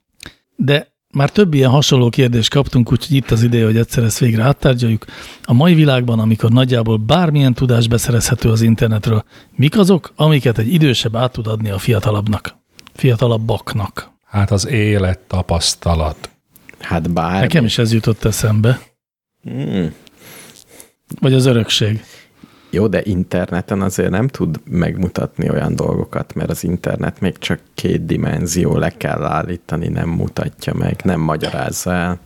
[0.64, 4.42] de már több ilyen hasonló kérdést kaptunk, úgyhogy itt az ideje, hogy egyszer ezt végre
[4.42, 5.04] áttárgyaljuk.
[5.42, 9.24] A mai világban, amikor nagyjából bármilyen tudás beszerezhető az internetről,
[9.56, 12.56] mik azok, amiket egy idősebb át tud adni a fiatalabbnak,
[12.94, 14.10] fiatalabbaknak?
[14.24, 16.30] Hát az élet tapasztalat.
[16.78, 17.40] Hát bár...
[17.40, 18.80] Nekem is ez jutott eszembe.
[19.42, 19.94] Hmm.
[21.20, 22.04] Vagy az örökség.
[22.70, 28.06] Jó, de interneten azért nem tud megmutatni olyan dolgokat, mert az internet még csak két
[28.06, 32.20] dimenzió, le kell állítani, nem mutatja meg, nem magyarázza el.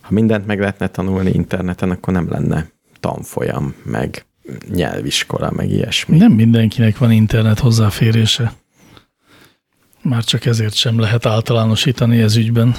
[0.00, 2.70] Ha mindent meg lehetne tanulni interneten, akkor nem lenne
[3.00, 4.26] tanfolyam, meg
[4.68, 6.16] nyelviskola, meg ilyesmi.
[6.16, 8.52] Nem mindenkinek van internet hozzáférése.
[10.02, 12.74] Már csak ezért sem lehet általánosítani ez ügyben.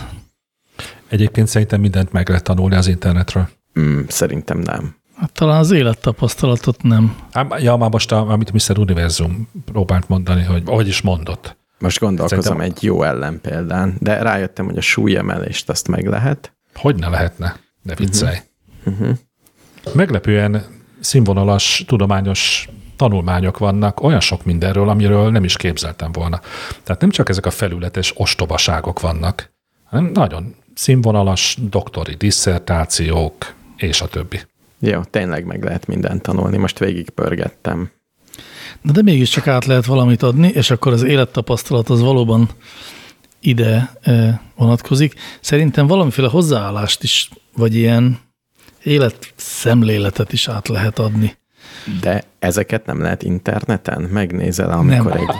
[1.07, 3.49] Egyébként szerintem mindent meg lehet tanulni az internetről.
[3.79, 4.95] Mm, szerintem nem.
[5.19, 7.15] Hát talán az élettapasztalatot nem.
[7.57, 8.77] Ja, már most, a, amit Mr.
[8.77, 11.57] Univerzum próbált mondani, hogy ahogy is mondott.
[11.79, 16.53] Most gondolkozom Szerintem- egy jó ellenpéldán, de rájöttem, hogy a súlyemelést azt meg lehet.
[16.75, 17.55] Hogy ne lehetne?
[17.81, 18.37] Ne viccelj.
[18.85, 19.17] Uh-huh.
[19.93, 20.65] Meglepően
[20.99, 26.41] színvonalas, tudományos tanulmányok vannak olyan sok mindenről, amiről nem is képzeltem volna.
[26.83, 29.51] Tehát nem csak ezek a felületes ostobaságok vannak,
[29.83, 34.41] hanem nagyon színvonalas doktori disszertációk, és a többi.
[34.79, 36.57] Jó, tényleg meg lehet mindent tanulni.
[36.57, 37.91] Most végigpörgettem.
[38.81, 42.49] Na de mégiscsak át lehet valamit adni, és akkor az élettapasztalat az valóban
[43.39, 45.13] ide eh, vonatkozik.
[45.41, 48.19] Szerintem valamiféle hozzáállást is, vagy ilyen
[48.83, 51.37] életszemléletet is át lehet adni.
[52.01, 54.01] De ezeket nem lehet interneten?
[54.01, 55.17] Megnézel, amikor Nem.
[55.17, 55.35] egy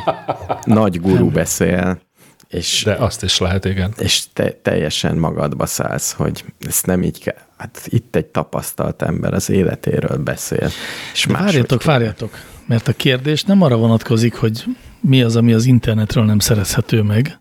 [0.65, 2.01] nagy guru beszél,
[2.47, 3.93] és, De azt is lehet, igen.
[3.97, 7.46] és te teljesen magadba szállsz, hogy ezt nem így kell.
[7.57, 10.69] Hát itt egy tapasztalt ember az életéről beszél.
[11.13, 12.31] És Várjatok, várjatok,
[12.65, 14.63] mert a kérdés nem arra vonatkozik, hogy
[15.01, 17.39] mi az, ami az internetről nem szerezhető meg,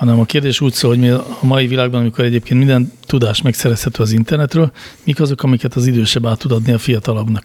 [0.00, 4.02] hanem a kérdés úgy szól, hogy mi a mai világban, amikor egyébként minden tudás megszerezhető
[4.02, 4.72] az internetről,
[5.04, 7.44] mik azok, amiket az idősebb át tud adni a fiatalabbnak.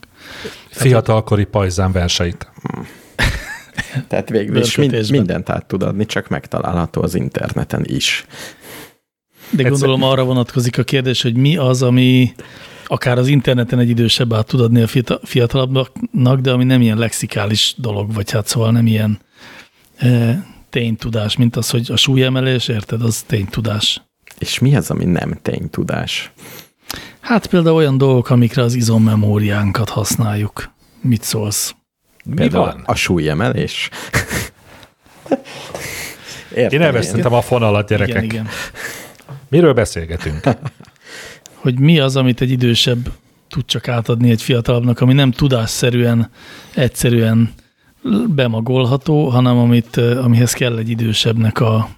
[0.70, 2.52] Fiatalkori pajzán verseit.
[4.08, 8.26] Tehát végül is mind, mindent át tud adni, csak megtalálható az interneten is.
[9.56, 12.34] De gondolom arra vonatkozik a kérdés, hogy mi az, ami
[12.88, 16.98] akár az interneten egy idősebb át tud adni a fiata- fiatalabbnak, de ami nem ilyen
[16.98, 19.20] lexikális dolog, vagy hát szóval nem ilyen
[19.98, 24.02] e, ténytudás, mint az, hogy a súlyemelés, érted, az ténytudás.
[24.38, 26.32] És mi az, ami nem ténytudás?
[27.20, 30.74] Hát például olyan dolgok, amikre az izommemóriánkat használjuk.
[31.02, 31.76] Mit szólsz?
[32.26, 32.84] Mi Például van?
[32.86, 33.90] A súlyemelés?
[36.56, 38.16] Értem Én elvesztettem a fonalat, gyerekek.
[38.16, 38.48] Igen, igen.
[39.50, 40.40] Miről beszélgetünk?
[41.54, 43.12] Hogy mi az, amit egy idősebb
[43.50, 46.30] tud csak átadni egy fiatalabbnak, ami nem tudásszerűen,
[46.74, 47.54] egyszerűen
[48.28, 51.90] bemagolható, hanem amit, amihez kell egy idősebbnek a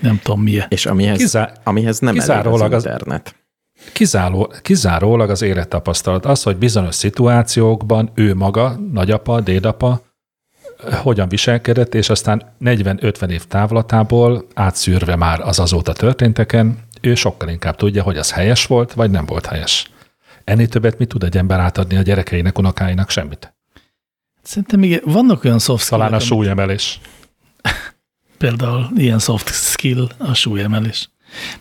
[0.00, 0.66] nem tudom milyen.
[0.68, 3.34] És amihez, Kizá- amihez nem kizárólag az az- internet.
[3.92, 6.26] Kizáró, kizárólag az élettapasztalat.
[6.26, 10.00] Az, hogy bizonyos szituációkban ő maga, nagyapa, dédapa
[11.02, 17.76] hogyan viselkedett, és aztán 40-50 év távlatából átszűrve már az azóta történteken, ő sokkal inkább
[17.76, 19.90] tudja, hogy az helyes volt, vagy nem volt helyes.
[20.44, 23.10] Ennél többet mit tud egy ember átadni a gyerekeinek, unokáinak?
[23.10, 23.54] Semmit.
[24.42, 27.00] Szerintem még vannak olyan soft Talán a súlyemelés.
[28.38, 31.10] például ilyen soft skill a súlyemelés.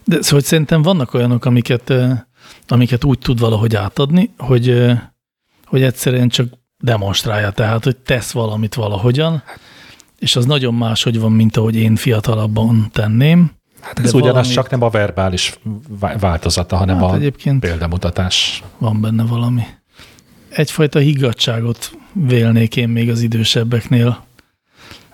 [0.04, 1.94] De szóval szerintem vannak olyanok, amiket,
[2.68, 4.92] amiket úgy tud valahogy átadni, hogy,
[5.66, 6.48] hogy egyszerűen csak
[6.78, 9.44] demonstrálja, tehát, hogy tesz valamit valahogyan,
[10.20, 13.52] és az nagyon máshogy van, mint ahogy én fiatalabban tenném.
[13.88, 15.60] Hát ez ugyanaz, valami- csak nem a verbális
[16.00, 18.64] vá- változata, hanem Hát a egyébként példamutatás.
[18.78, 19.62] van benne valami.
[20.50, 24.26] Egyfajta higgadságot vélnék én még az idősebbeknél,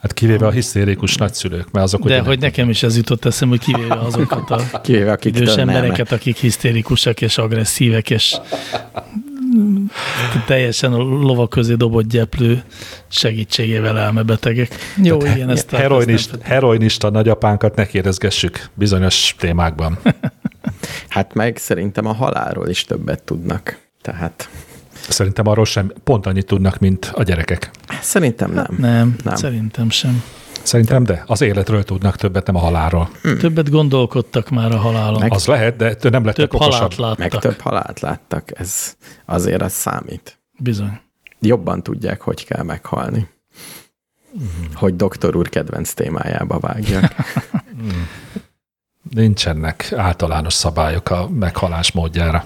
[0.01, 3.73] Hát kivéve a hisztérikus nagyszülők, mert azok de hogy nekem is ez jutott eszembe, hogy
[3.73, 5.69] kivéve azokat a Kivéve akik idős nem.
[5.69, 8.35] embereket, akik hisztérikusak és agresszívek, és
[10.45, 12.63] teljesen a lovak közé dobott gyeplő
[13.07, 14.75] segítségével elmebetegek.
[15.03, 19.97] Jó, Tehát igen, ezt heroinista, heroinista nagyapánkat ne kérdezgessük bizonyos témákban.
[21.07, 23.77] Hát meg szerintem a halálról is többet tudnak.
[24.01, 24.49] Tehát
[25.09, 27.71] Szerintem arról sem pont annyit tudnak, mint a gyerekek.
[28.01, 28.65] szerintem nem.
[28.69, 29.35] Nem, nem, Nem.
[29.35, 30.23] szerintem sem.
[30.63, 31.23] Szerintem de.
[31.27, 33.09] Az életről tudnak többet, nem a halálról.
[33.21, 35.19] Többet gondolkodtak már a halálon.
[35.19, 37.17] Meg- Az lehet, de nem lettek Több halált okosabb.
[37.17, 37.41] Meg láttak.
[37.41, 38.59] több halált láttak.
[38.59, 38.95] Ez
[39.25, 40.39] azért az számít.
[40.59, 40.99] Bizony.
[41.39, 43.29] Jobban tudják, hogy kell meghalni.
[44.73, 47.13] Hogy doktor úr kedvenc témájába vágjak.
[49.09, 52.45] Nincsenek általános szabályok a meghalás módjára.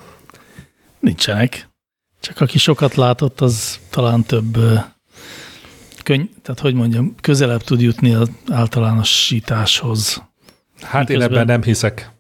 [1.00, 1.70] Nincsenek.
[2.20, 4.58] Csak aki sokat látott, az talán több
[6.08, 10.24] könny, tehát hogy mondjam, közelebb tud jutni az általánosításhoz.
[10.82, 12.12] Hát én Miközben- ebben nem hiszek.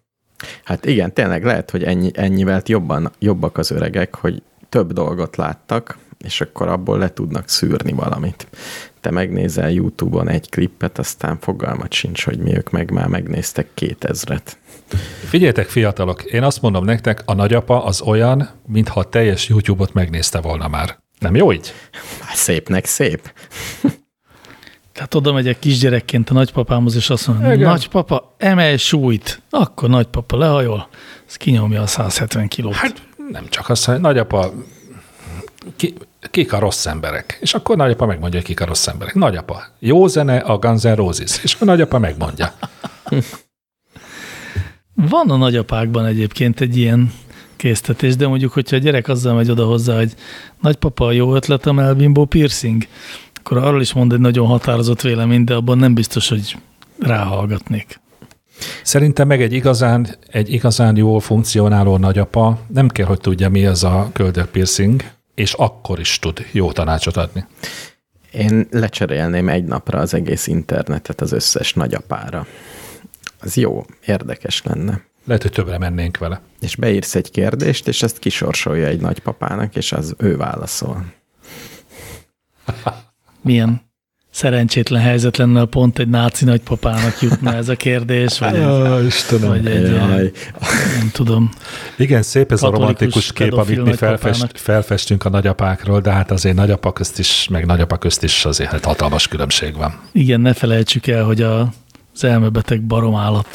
[0.63, 5.97] Hát igen, tényleg lehet, hogy ennyi, ennyivel jobban, jobbak az öregek, hogy több dolgot láttak,
[6.17, 8.47] és akkor abból le tudnak szűrni valamit.
[9.01, 14.51] Te megnézel YouTube-on egy klippet, aztán fogalmat sincs, hogy mi ők meg már megnéztek 2000-et.
[15.27, 20.41] Figyeljetek, fiatalok, én azt mondom nektek, a nagyapa az olyan, mintha a teljes YouTube-ot megnézte
[20.41, 21.05] volna már.
[21.19, 21.73] Nem jó így?
[22.19, 23.33] Hát szépnek szép.
[24.93, 27.69] Tehát oda megyek kisgyerekként a nagypapámhoz, és azt mondom, Igen.
[27.69, 29.41] nagypapa, emelj súlyt.
[29.49, 30.87] Akkor nagypapa lehajol,
[31.27, 32.73] ez kinyomja a 170 kilót.
[32.73, 33.01] Hát
[33.31, 34.53] nem csak az, hogy nagyapa,
[35.75, 35.93] ki,
[36.31, 37.37] kik a rossz emberek?
[37.41, 39.13] És akkor nagyapa megmondja, hogy kik a rossz emberek.
[39.13, 41.43] Nagyapa, jó zene a Guns N' Roses.
[41.43, 42.53] És akkor nagyapa megmondja.
[44.93, 47.13] Van a nagyapákban egyébként egy ilyen
[47.57, 50.13] késztetés, de mondjuk, hogyha a gyerek azzal megy oda hozzá, hogy
[50.61, 52.83] nagypapa, jó ötlet a melbimbó piercing,
[53.33, 56.57] akkor arról is mond egy nagyon határozott véleményt, de abban nem biztos, hogy
[56.99, 57.99] ráhallgatnék.
[58.83, 63.83] Szerintem meg egy igazán, egy igazán jól funkcionáló nagyapa nem kell, hogy tudja, mi az
[63.83, 65.03] a köldök piercing,
[65.35, 67.45] és akkor is tud jó tanácsot adni.
[68.31, 72.45] Én lecserélném egy napra az egész internetet az összes nagyapára.
[73.39, 75.01] Az jó, érdekes lenne.
[75.27, 76.41] Lehet, hogy többre mennénk vele.
[76.59, 81.05] És beírsz egy kérdést, és ezt kisorsolja egy nagypapának, és az ő válaszol.
[83.41, 83.85] Milyen
[84.29, 89.47] szerencsétlen helyzet lenne, ha pont egy náci nagypapának jutna ez a kérdés, vagy, egy, Istenem.
[89.47, 90.31] vagy egy, Jaj.
[90.97, 91.49] nem tudom.
[91.97, 96.55] Igen, szép ez a romantikus kép, amit mi felfest, felfestünk a nagyapákról, de hát azért
[96.55, 99.99] nagyapa közt is, meg nagyapa közt is azért hát hatalmas különbség van.
[100.11, 101.73] Igen, ne felejtsük el, hogy a,
[102.17, 103.47] az elmebeteg baromállat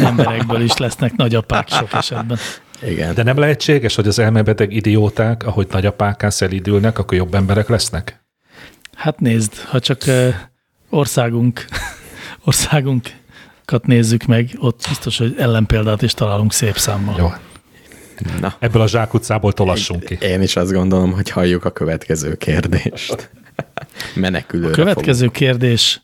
[0.00, 2.38] emberekből is lesznek nagyapák sok esetben.
[2.82, 3.14] Igen.
[3.14, 8.24] De nem lehetséges, hogy az elmebeteg idióták, ahogy nagyapákká szelidülnek, akkor jobb emberek lesznek?
[8.96, 10.34] Hát nézd, ha csak eh,
[10.90, 11.64] országunk,
[12.44, 17.14] országunkat nézzük meg, ott biztos, hogy ellenpéldát is találunk szép számmal.
[17.18, 17.30] Jó,
[18.40, 20.18] Na, ebből a zsákutcából tolassunk ki.
[20.20, 23.30] én is azt gondolom, hogy halljuk a következő kérdést.
[24.14, 26.00] Menekülőre A következő kérdés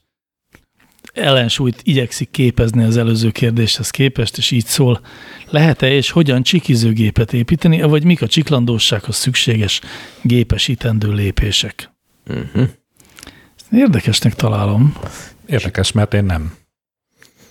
[1.14, 5.00] ellensúlyt igyekszik képezni az előző kérdéshez képest, és így szól.
[5.50, 9.80] Lehet-e és hogyan csikizőgépet építeni, vagy mik a csiklandósághoz szükséges
[10.22, 11.90] gépesítendő lépések?
[12.26, 12.68] Uh-huh.
[13.70, 14.96] Érdekesnek találom.
[15.46, 16.54] Érdekes, mert én nem.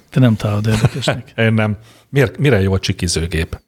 [0.09, 1.31] Te nem találod érdekesnek.
[1.37, 1.77] Én nem.
[2.09, 3.61] Miért, mire jó a csikizőgép?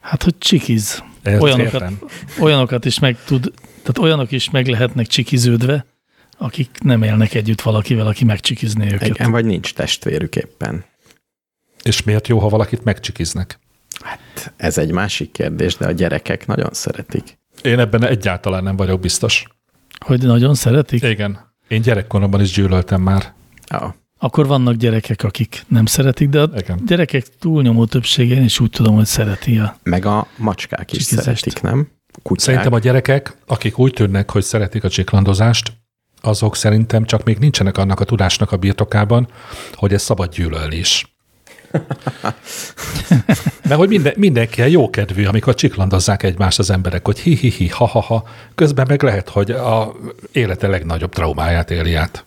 [0.00, 1.02] Hát, hogy csikiz.
[1.22, 1.98] Ezt Olyanokat, értem.
[2.38, 5.86] olyanokat is meg tud, tehát olyanok is meg lehetnek csikiződve,
[6.36, 9.08] akik nem élnek együtt valakivel, aki megcsikizné őket.
[9.08, 10.84] Igen, vagy nincs testvérük éppen.
[11.82, 13.58] És miért jó, ha valakit megcsikiznek?
[14.04, 17.38] Hát ez egy másik kérdés, de a gyerekek nagyon szeretik.
[17.62, 19.44] Én ebben egyáltalán nem vagyok biztos.
[20.04, 21.02] Hogy nagyon szeretik?
[21.02, 21.54] Igen.
[21.68, 23.32] Én gyerekkoromban is gyűlöltem már.
[23.66, 26.80] Ah, Akkor vannak gyerekek, akik nem szeretik, de a Igen.
[26.86, 29.76] gyerekek túlnyomó többsége én is úgy tudom, hogy szereti a...
[29.82, 31.24] meg a macskák is Csikizést.
[31.24, 31.88] szeretik, nem?
[32.22, 32.44] Kutyák.
[32.44, 35.72] Szerintem a gyerekek, akik úgy tűnnek, hogy szeretik a csiklandozást,
[36.20, 39.28] azok szerintem csak még nincsenek annak a tudásnak a birtokában,
[39.72, 41.16] hogy ez szabad gyűlölni is.
[43.62, 48.86] Mert hogy minden, mindenki a jókedvű, amikor csiklandozzák egymást az emberek, hogy hi-hi-hi, ha-ha-ha, közben
[48.88, 49.96] meg lehet, hogy a
[50.32, 52.24] élete legnagyobb traumáját éli át.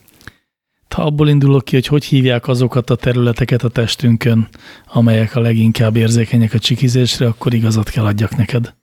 [0.89, 4.47] Ha abból indulok ki, hogy hogy hívják azokat a területeket a testünkön,
[4.86, 8.73] amelyek a leginkább érzékenyek a csikizésre, akkor igazat kell adjak neked.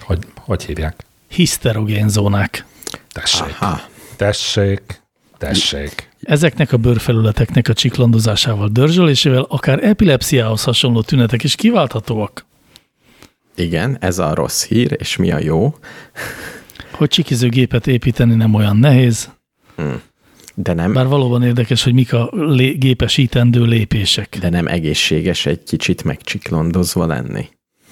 [0.00, 0.96] Hogy, hogy hívják?
[1.28, 2.64] Hiszterogén zónák.
[3.12, 3.80] Tessék, Aha.
[4.22, 5.02] Tessék,
[5.38, 6.10] tessék.
[6.22, 12.46] Ezeknek a bőrfelületeknek a csiklandozásával, dörzsölésével akár epilepsziához hasonló tünetek is kiválthatóak.
[13.56, 15.74] Igen, ez a rossz hír, és mi a jó,
[16.92, 19.30] Hogy csikizőgépet építeni nem olyan nehéz,
[20.54, 24.38] de nem, bár valóban érdekes, hogy mik a lé- gépesítendő lépések.
[24.40, 27.48] de nem egészséges egy kicsit megcsiklandozva lenni.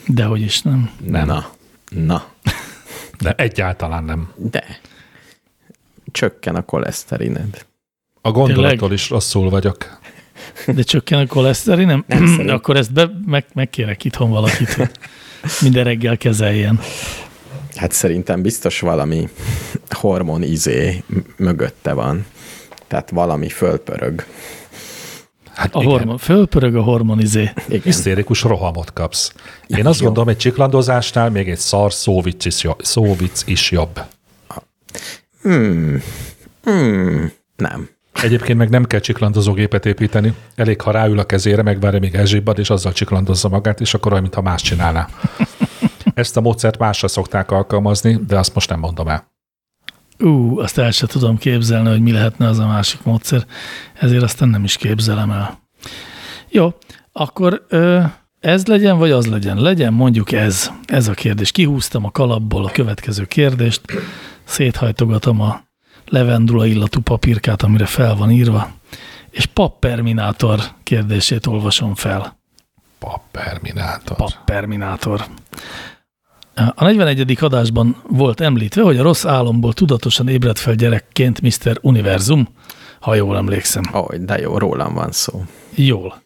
[0.07, 0.91] Dehogy is nem.
[1.07, 1.27] Nem.
[1.27, 1.51] Na,
[1.91, 2.25] Na,
[3.21, 4.33] De egyáltalán nem.
[4.37, 4.65] de
[6.13, 7.67] csökken a koleszterined.
[8.21, 8.93] A gondolattól Tényleg?
[8.93, 9.99] is rosszul vagyok.
[10.67, 12.05] De csökken a koleszterin, nem?
[12.09, 12.51] Nem szerint.
[12.51, 14.91] Akkor ezt be, meg, megkérek itthon valakit, hogy
[15.61, 16.81] minden reggel kezeljen.
[17.75, 19.29] Hát szerintem biztos valami
[19.89, 21.05] hormon izé
[21.37, 22.27] mögötte van.
[22.87, 24.25] Tehát valami fölpörög.
[25.53, 27.51] Hát A igen, hormon, fölpörög a hormonizé.
[27.69, 27.81] Igen.
[27.83, 29.33] hisztérikus rohamot kapsz.
[29.67, 30.05] Én azt Jó.
[30.05, 32.85] gondolom, egy csiklandozásnál még egy szar szóvic is jobb.
[32.85, 34.01] Szóvic is jobb.
[35.43, 36.03] Hmm.
[36.63, 37.33] Hmm.
[37.57, 37.89] Nem.
[38.13, 40.35] Egyébként meg nem kell csiklandozógépet építeni.
[40.55, 44.23] Elég, ha ráül a kezére, megvárja, még elzsibbad, és azzal csiklandozza magát, és akkor olyan,
[44.23, 45.09] mintha más csinálná.
[46.15, 49.29] Ezt a módszert másra szokták alkalmazni, de azt most nem mondom el.
[50.19, 53.45] Ú, azt el sem tudom képzelni, hogy mi lehetne az a másik módszer,
[53.95, 55.61] ezért aztán nem is képzelem el.
[56.49, 56.75] Jó,
[57.13, 58.01] akkor ö,
[58.41, 59.61] ez legyen, vagy az legyen?
[59.61, 61.51] Legyen mondjuk ez, ez a kérdés.
[61.51, 63.81] Kihúztam a kalapból a következő kérdést,
[64.51, 65.63] széthajtogatom a
[66.07, 68.71] levendula illatú papírkát, amire fel van írva,
[69.31, 72.39] és papperminátor kérdését olvasom fel.
[72.99, 74.17] Papperminátor.
[74.17, 75.25] Papperminátor.
[76.75, 77.37] A 41.
[77.41, 81.79] adásban volt említve, hogy a rossz álomból tudatosan ébredt fel gyerekként Mr.
[81.81, 82.49] Univerzum,
[83.01, 83.83] ha jól emlékszem.
[83.95, 85.45] Ó, de jó, rólam van szó.
[85.75, 86.23] Jól.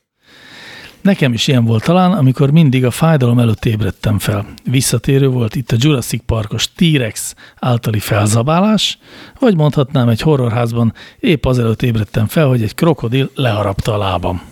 [1.05, 4.47] Nekem is ilyen volt talán, amikor mindig a fájdalom előtt ébredtem fel.
[4.65, 8.99] Visszatérő volt itt a Jurassic Parkos T-Rex általi felzabálás,
[9.39, 14.43] vagy mondhatnám egy horrorházban épp azelőtt ébredtem fel, hogy egy krokodil leharapta a lábam.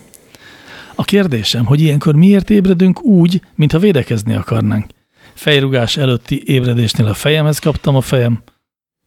[0.95, 4.85] A kérdésem, hogy ilyenkor miért ébredünk úgy, mintha védekezni akarnánk.
[5.33, 8.43] Fejrugás előtti ébredésnél a fejemhez kaptam a fejem,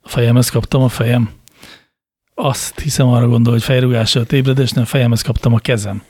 [0.01, 1.31] a fejemhez kaptam a fejem.
[2.39, 6.03] Azt hiszem arra gondol, hogy fejrugás előtt ébredésnél a fejemhez kaptam a kezem.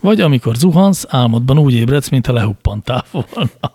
[0.00, 3.50] Vagy amikor zuhansz, álmodban úgy ébredsz, mintha lehuppantál volna.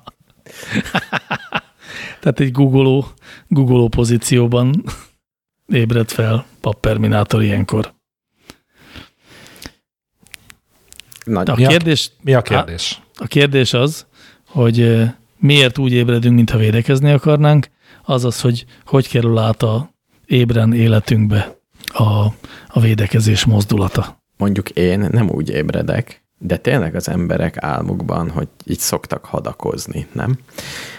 [2.20, 3.06] Tehát egy googoló,
[3.48, 4.84] googoló pozícióban
[5.68, 7.94] ébred fel papperminátor ilyenkor.
[11.26, 13.02] Nagy, a Mi a- kérdés, Mi a kérdés?
[13.16, 14.06] a kérdés az,
[14.48, 15.02] hogy
[15.38, 17.68] miért úgy ébredünk, mintha védekezni akarnánk,
[18.06, 19.90] azaz, hogy hogy kerül át a
[20.26, 21.62] ébren életünkbe
[21.94, 22.26] a,
[22.68, 24.22] a védekezés mozdulata.
[24.38, 30.38] mondjuk én nem úgy ébredek, de tényleg az emberek álmukban, hogy így szoktak hadakozni, nem?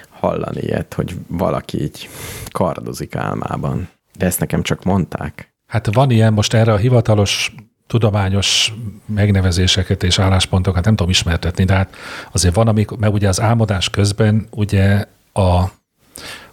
[0.08, 2.08] Hallani ilyet, hogy valaki így
[2.50, 3.88] kardozik álmában.
[4.18, 5.54] De ezt nekem csak mondták.
[5.66, 7.54] Hát van ilyen, most erre a hivatalos
[7.86, 8.72] tudományos
[9.06, 11.96] megnevezéseket és álláspontokat nem tudom ismertetni, de hát
[12.32, 15.62] azért van, amik, mert ugye az álmodás közben ugye a,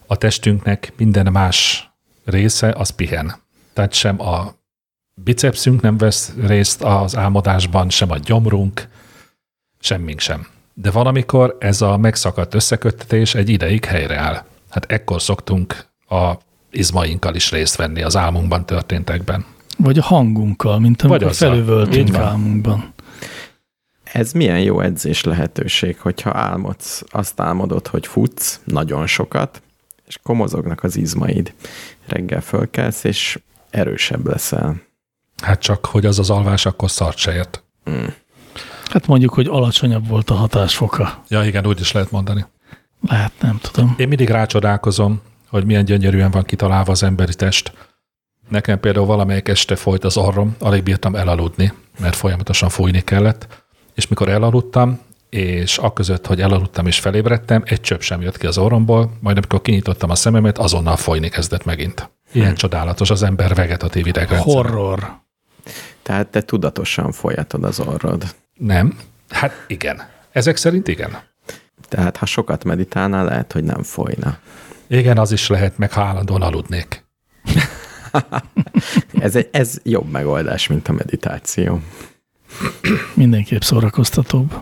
[0.07, 1.89] a testünknek minden más
[2.25, 3.40] része az pihen.
[3.73, 4.53] Tehát sem a
[5.13, 8.87] bicepsünk nem vesz részt az álmodásban, sem a gyomrunk,
[9.79, 10.47] semmink sem.
[10.73, 14.45] De van, amikor ez a megszakadt összeköttetés egy ideig helyreáll.
[14.69, 16.33] Hát ekkor szoktunk a
[16.71, 19.45] izmainkkal is részt venni az álmunkban történtekben.
[19.77, 22.93] Vagy a hangunkkal, mint amikor Vagy felüvöltünk álmunkban.
[24.03, 29.61] Ez milyen jó edzés lehetőség, hogyha álmodsz, azt álmodod, hogy futsz nagyon sokat,
[30.07, 31.53] és komozognak az izmaid.
[32.05, 33.39] Reggel fölkelsz, és
[33.71, 34.81] erősebb leszel.
[35.41, 37.63] Hát csak, hogy az az alvás akkor szart se ért.
[38.89, 41.23] Hát mondjuk, hogy alacsonyabb volt a hatásfoka.
[41.27, 42.45] Ja, igen, úgy is lehet mondani.
[43.07, 43.95] Lehet, nem tudom.
[43.97, 47.71] Én mindig rácsodálkozom, hogy milyen gyönyörűen van kitalálva az emberi test.
[48.49, 54.07] Nekem például valamelyik este folyt az orrom, alig bírtam elaludni, mert folyamatosan fújni kellett, és
[54.07, 59.11] mikor elaludtam, és aközött, hogy elaludtam és felébredtem, egy csöpp sem jött ki az orromból,
[59.19, 62.09] majd amikor kinyitottam a szememet, azonnal folyni kezdett megint.
[62.31, 64.53] Ilyen csodálatos az ember vegetatív idegrendszer.
[64.53, 65.19] Horror.
[66.01, 68.35] Tehát te tudatosan folyatod az orrod.
[68.53, 68.97] Nem?
[69.29, 70.01] Hát igen.
[70.31, 71.17] Ezek szerint igen.
[71.87, 74.37] Tehát ha sokat meditálnál, lehet, hogy nem folyna.
[74.87, 77.03] Igen, az is lehet, meg ha állandóan aludnék.
[79.19, 81.81] Ez, egy, ez jobb megoldás, mint a meditáció.
[83.13, 84.53] Mindenképp szórakoztatóbb.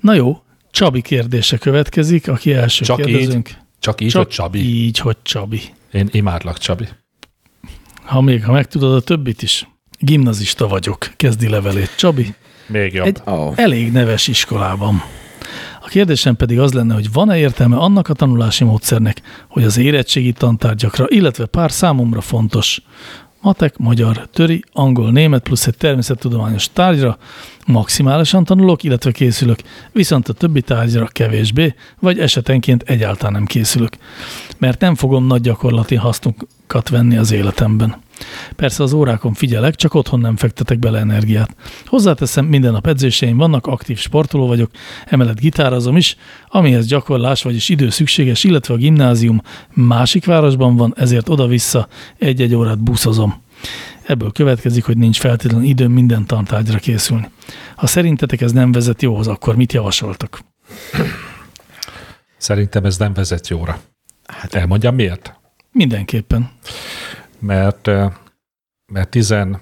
[0.00, 3.04] Na jó, Csabi kérdése következik, aki első Csak így?
[3.04, 3.50] kérdezünk.
[3.78, 4.58] Csak így, hogy Csabi.
[4.58, 5.60] így, hogy Csabi.
[5.94, 6.88] Én imádlak, Csabi.
[8.04, 9.68] Ha még, ha megtudod a többit is.
[9.98, 12.34] Gimnazista vagyok, kezdi levelét Csabi.
[12.66, 13.06] Még jobb.
[13.06, 15.02] Egy Ó, elég neves iskolában.
[15.80, 20.32] A kérdésem pedig az lenne, hogy van-e értelme annak a tanulási módszernek, hogy az érettségi
[20.32, 22.82] tantárgyakra, illetve pár számomra fontos
[23.44, 27.18] matek, magyar, töri, angol, német plusz egy természettudományos tárgyra
[27.66, 29.58] maximálisan tanulok, illetve készülök,
[29.92, 33.96] viszont a többi tárgyra kevésbé, vagy esetenként egyáltalán nem készülök,
[34.58, 38.02] mert nem fogom nagy gyakorlati hasznokat venni az életemben.
[38.56, 41.56] Persze az órákon figyelek, csak otthon nem fektetek bele energiát.
[41.86, 44.70] Hozzáteszem, minden nap edzéseim vannak, aktív sportoló vagyok,
[45.06, 46.16] emellett gitározom is,
[46.48, 49.42] amihez gyakorlás, vagyis idő szükséges, illetve a gimnázium
[49.72, 51.88] másik városban van, ezért oda-vissza
[52.18, 53.42] egy-egy órát buszozom.
[54.06, 57.30] Ebből következik, hogy nincs feltétlenül időm minden tantárgyra készülni.
[57.76, 60.40] Ha szerintetek ez nem vezet jóhoz, akkor mit javasoltak?
[62.36, 63.80] Szerintem ez nem vezet jóra.
[64.26, 65.34] Hát elmondjam miért?
[65.72, 66.50] Mindenképpen.
[67.46, 67.86] Mert,
[68.92, 69.58] mert 16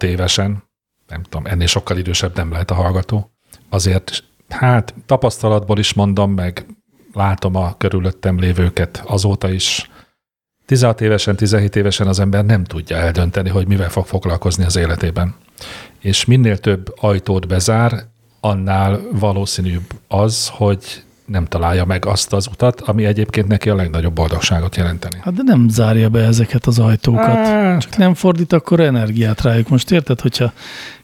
[0.00, 0.62] évesen,
[1.08, 3.30] nem tudom, ennél sokkal idősebb nem lehet a hallgató,
[3.68, 6.66] azért hát tapasztalatból is mondom, meg
[7.12, 9.90] látom a körülöttem lévőket azóta is,
[10.66, 15.34] 16 évesen, 17 évesen az ember nem tudja eldönteni, hogy mivel fog foglalkozni az életében.
[15.98, 18.04] És minél több ajtót bezár,
[18.40, 24.14] annál valószínűbb az, hogy nem találja meg azt az utat, ami egyébként neki a legnagyobb
[24.14, 25.16] boldogságot jelenteni.
[25.22, 27.24] Hát de nem zárja be ezeket az ajtókat.
[27.24, 27.80] Hát.
[27.80, 29.68] Csak nem fordít akkor energiát rájuk.
[29.68, 30.52] Most érted, hogyha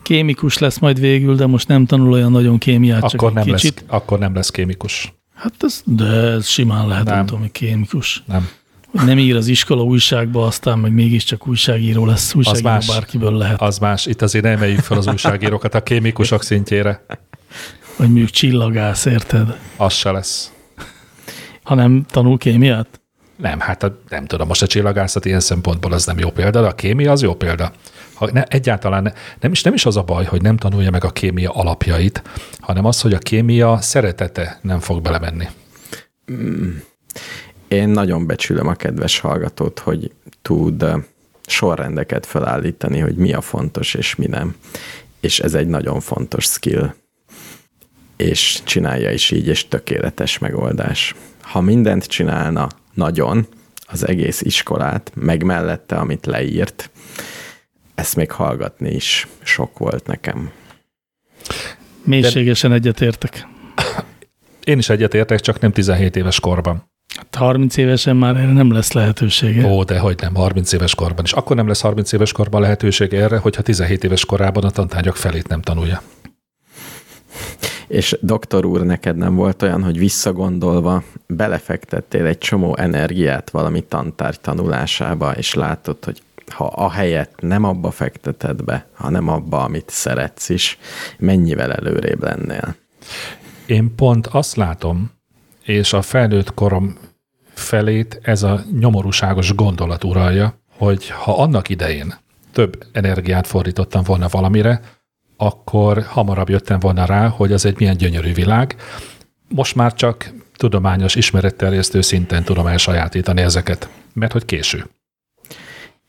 [0.02, 3.54] kémikus lesz majd végül, de most nem tanul olyan nagyon kémiát, csak Akkor egy nem,
[3.54, 3.74] kicsit.
[3.74, 5.14] lesz, akkor nem lesz kémikus.
[5.34, 7.14] Hát ez, de ez simán lehet, Nem.
[7.14, 8.22] nem tudom, hogy kémikus.
[8.26, 8.48] Nem.
[8.90, 12.34] Hogy nem ír az iskola újságba, aztán meg mégiscsak újságíró lesz.
[12.34, 12.86] Újságíró más.
[12.86, 13.60] bárkiből lehet.
[13.60, 14.06] Az más.
[14.06, 17.04] Itt azért nem emeljük fel az újságírókat a kémikusok szintjére.
[17.96, 19.58] Vagy mondjuk csillagász, érted?
[19.76, 20.52] Az se lesz.
[21.62, 23.00] Ha nem tanul kémiát?
[23.36, 26.66] Nem, hát a, nem tudom, most a csillagászat ilyen szempontból az nem jó példa, de
[26.66, 27.72] a kémia az jó példa.
[28.14, 31.04] Ha ne, egyáltalán ne, nem, is, nem is az a baj, hogy nem tanulja meg
[31.04, 32.22] a kémia alapjait,
[32.60, 35.48] hanem az, hogy a kémia szeretete nem fog belemenni.
[37.68, 40.96] Én nagyon becsülöm a kedves hallgatót, hogy tud ö,
[41.46, 44.56] sorrendeket felállítani, hogy mi a fontos és mi nem.
[45.20, 46.94] És ez egy nagyon fontos skill.
[48.16, 51.14] És csinálja is így, és tökéletes megoldás.
[51.40, 53.46] Ha mindent csinálna nagyon,
[53.86, 56.90] az egész iskolát, meg mellette, amit leírt,
[57.94, 60.50] ezt még hallgatni is sok volt nekem.
[62.04, 63.46] Mélységesen egyetértek.
[64.64, 66.90] Én is egyetértek, csak nem 17 éves korban.
[67.16, 69.66] Hát 30 évesen már erre nem lesz lehetősége.
[69.66, 71.32] Ó, de hogy nem, 30 éves korban is.
[71.32, 75.48] Akkor nem lesz 30 éves korban lehetőség erre, hogyha 17 éves korában a tantárgyak felét
[75.48, 76.02] nem tanulja.
[77.88, 84.40] És doktor úr, neked nem volt olyan, hogy visszagondolva belefektettél egy csomó energiát valami tantárgy
[84.40, 86.22] tanulásába, és látod, hogy
[86.52, 90.78] ha a helyet nem abba fekteted be, hanem abba, amit szeretsz is,
[91.18, 92.76] mennyivel előrébb lennél.
[93.66, 95.10] Én pont azt látom,
[95.64, 96.98] és a felnőtt korom
[97.54, 102.14] felét ez a nyomorúságos gondolat uralja, hogy ha annak idején
[102.52, 104.80] több energiát fordítottam volna valamire,
[105.36, 108.76] akkor hamarabb jöttem volna rá, hogy az egy milyen gyönyörű világ.
[109.48, 114.86] Most már csak tudományos ismeretterjesztő szinten tudom elsajátítani ezeket, mert hogy késő.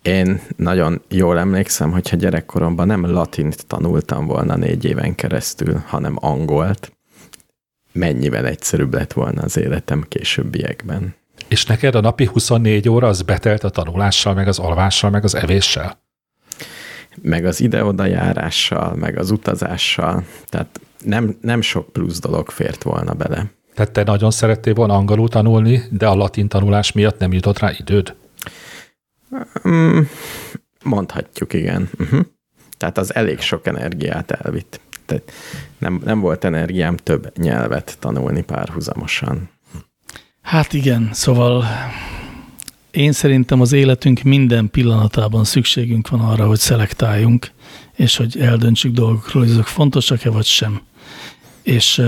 [0.02, 6.92] Én nagyon jól emlékszem, hogyha gyerekkoromban nem latint tanultam volna négy éven keresztül, hanem angolt,
[7.92, 11.16] mennyivel egyszerűbb lett volna az életem későbbiekben.
[11.48, 15.36] És neked a napi 24 óra az betelt a tanulással, meg az alvással, meg az
[15.36, 16.06] evéssel?
[17.22, 23.14] Meg az ide-oda járással, meg az utazással, tehát nem, nem sok plusz dolog fért volna
[23.14, 23.46] bele.
[23.74, 27.72] Tehát te nagyon szerettél volna angolul tanulni, de a latin tanulás miatt nem jutott rá
[27.78, 28.16] időd?
[29.68, 30.00] Mm,
[30.84, 31.90] mondhatjuk, igen.
[32.00, 32.26] Uh-huh.
[32.78, 34.80] Tehát az elég sok energiát elvitt.
[35.06, 35.32] Tehát
[35.78, 39.50] nem, nem volt energiám több nyelvet tanulni párhuzamosan.
[40.42, 41.66] Hát igen, szóval
[42.98, 47.52] én szerintem az életünk minden pillanatában szükségünk van arra, hogy szelektáljunk,
[47.96, 50.82] és hogy eldöntsük dolgokról, hogy azok fontosak-e vagy sem.
[51.64, 52.02] És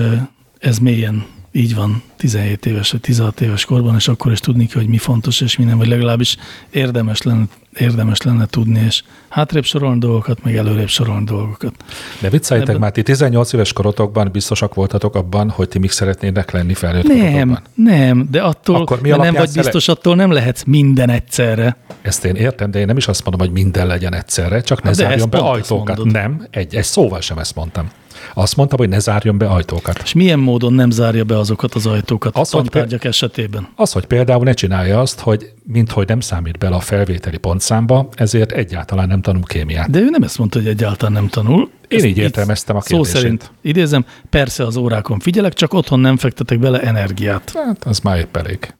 [0.59, 4.81] ez mélyen így van 17 éves vagy 16 éves korban, és akkor is tudni kell,
[4.81, 6.37] hogy mi fontos és mi nem, vagy legalábbis
[6.69, 7.43] érdemes lenne,
[7.77, 11.73] érdemes lenne tudni, és hátrébb sorolni dolgokat, meg előrébb sorolni dolgokat.
[12.19, 16.51] De vicceljétek Ebben- már, ti 18 éves korotokban biztosak voltatok abban, hogy ti mik szeretnének
[16.51, 17.61] lenni felnőtt Nem, korotokban.
[17.73, 21.77] nem, de attól, Akkor mi nem vagy biztos, attól nem lehetsz minden egyszerre.
[22.01, 24.87] Ezt én értem, de én nem is azt mondom, hogy minden legyen egyszerre, csak ne
[24.89, 25.97] Hát de zárjon be ajtókat.
[25.97, 26.13] mondod.
[26.15, 27.89] Nem, egy, egy szóval sem ezt mondtam.
[28.33, 30.01] Azt mondtam, hogy ne zárjon be ajtókat.
[30.03, 33.67] És milyen módon nem zárja be azokat az ajtókat Az, a hogy tantárgyak esetében?
[33.75, 38.51] Az, hogy például ne csinálja azt, hogy minthogy nem számít bele a felvételi pontszámba, ezért
[38.51, 39.89] egyáltalán nem tanul kémiát.
[39.89, 41.69] De ő nem ezt mondta, hogy egyáltalán nem tanul.
[41.87, 43.15] Én Ezt így értelmeztem a Szó kérdését.
[43.15, 47.51] szerint idézem, persze az órákon figyelek, csak otthon nem fektetek bele energiát.
[47.55, 48.73] Hát, az már épp elég.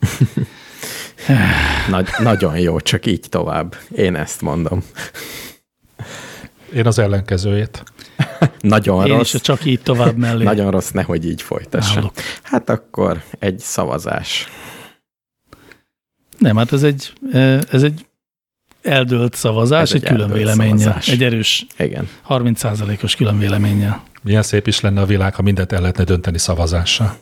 [1.90, 3.76] Nagy, nagyon jó, csak így tovább.
[3.96, 4.82] Én ezt mondom.
[6.74, 7.82] Én az ellenkezőjét.
[8.60, 9.34] Nagyon Én rossz.
[9.34, 11.96] is csak így tovább mellé Nagyon rossz, nehogy így folytassa.
[11.98, 12.12] állok.
[12.42, 14.46] Hát akkor egy szavazás.
[16.38, 18.06] Nem, hát ez egy, eh, ez egy
[18.82, 21.08] eldőlt szavazás, Ez egy, egy külön véleménnyel, szavazás.
[21.08, 22.08] egy erős Igen.
[22.28, 24.02] 30%-os külön véleménnyel.
[24.22, 27.16] Milyen szép is lenne a világ, ha mindent el lehetne dönteni szavazással.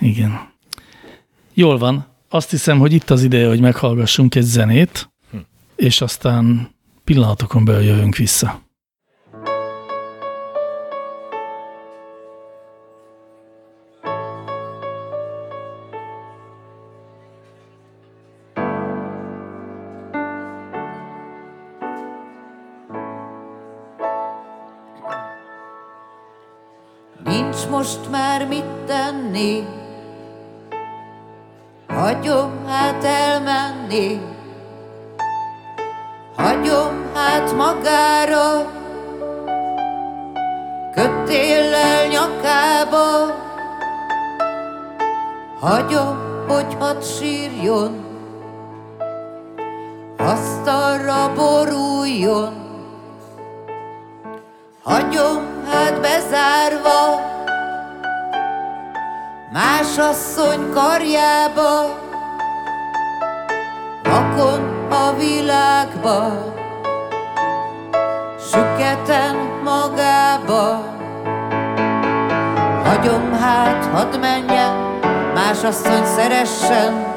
[0.00, 0.50] Igen.
[1.54, 2.06] Jól van.
[2.28, 5.10] Azt hiszem, hogy itt az ideje, hogy meghallgassunk egy zenét,
[5.76, 6.70] és aztán
[7.04, 8.60] pillanatokon belül jövünk vissza.
[33.88, 34.20] Elmenni,
[36.36, 38.70] hagyom hát magára,
[40.94, 43.34] kötéllel nyakába,
[45.60, 46.18] hagyom,
[46.48, 48.04] hogy hadd sírjon,
[50.16, 52.66] asztalra boruljon.
[54.82, 57.26] Hagyom hát bezárva
[59.52, 62.07] Más asszony karjába
[64.08, 66.32] Vakon a világba
[68.50, 70.84] Süketen magába
[72.84, 74.74] Hagyom hát, hadd menjen
[75.34, 77.16] Más asszony szeressen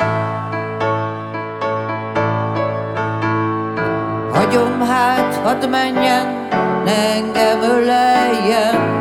[4.33, 6.41] Hagyom hát, hadd menjen
[6.83, 9.00] ne engem öleljen.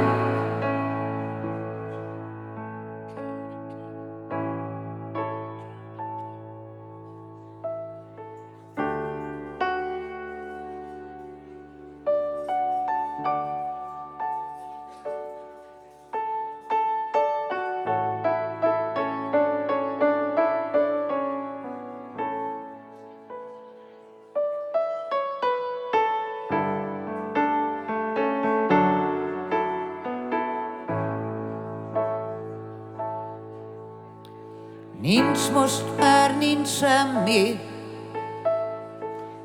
[35.61, 37.61] Most már nincs semmi,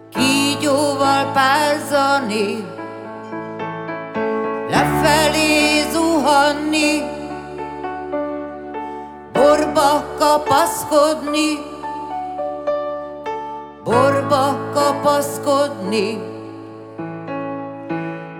[0.10, 2.68] kígyóval pázani,
[4.70, 7.04] lefelé zuhanni,
[9.34, 11.60] borba kapaszkodni,
[13.84, 16.20] borba kapaszkodni,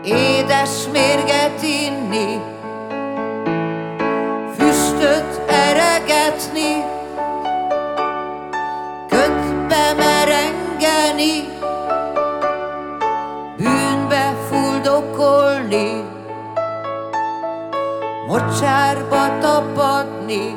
[0.04, 2.42] édes mérget inni,
[4.58, 6.95] füstöt eregetni,
[10.76, 11.48] merengeni,
[13.58, 16.04] bűnbe fuldokolni,
[18.28, 20.56] mocsárba tapadni,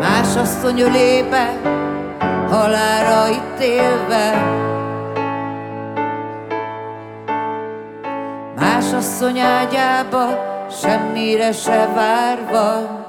[0.00, 1.60] más asszony ölébe,
[2.50, 4.44] halára ítélve,
[8.56, 10.26] más asszony ágyába,
[10.70, 13.01] semmire se várva.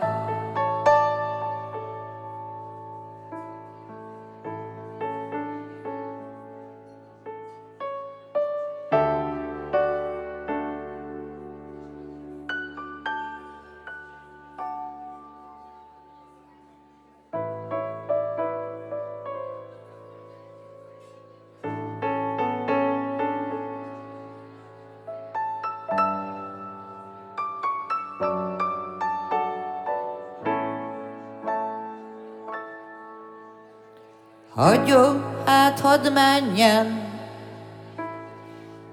[34.84, 37.02] Hagyom, hát hadd menjen,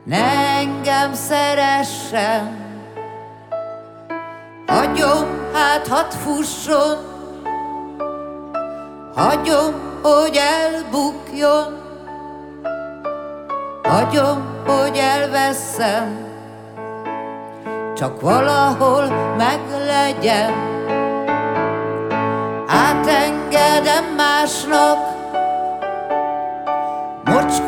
[0.05, 0.25] ne
[0.59, 2.59] engem szeressen.
[4.67, 6.97] Hagyom, hát hadd fusson,
[9.15, 11.79] hagyom, hogy elbukjon.
[13.83, 16.27] Hagyom, hogy elveszem,
[17.97, 20.53] csak valahol meglegyen.
[22.67, 25.20] Átengedem másnak,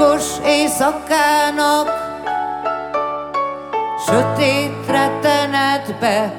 [0.03, 1.89] mocskos éjszakának,
[4.07, 6.33] sötét rettenetbe,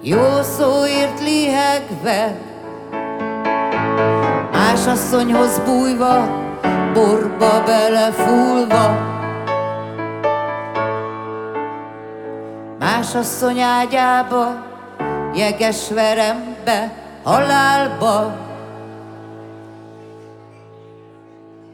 [0.00, 2.34] jó szóért lihegve,
[4.52, 6.28] más asszonyhoz bújva,
[6.92, 9.08] borba belefúlva.
[12.78, 14.66] Más asszony ágyába,
[15.34, 16.92] jeges verembe,
[17.22, 18.48] halálba.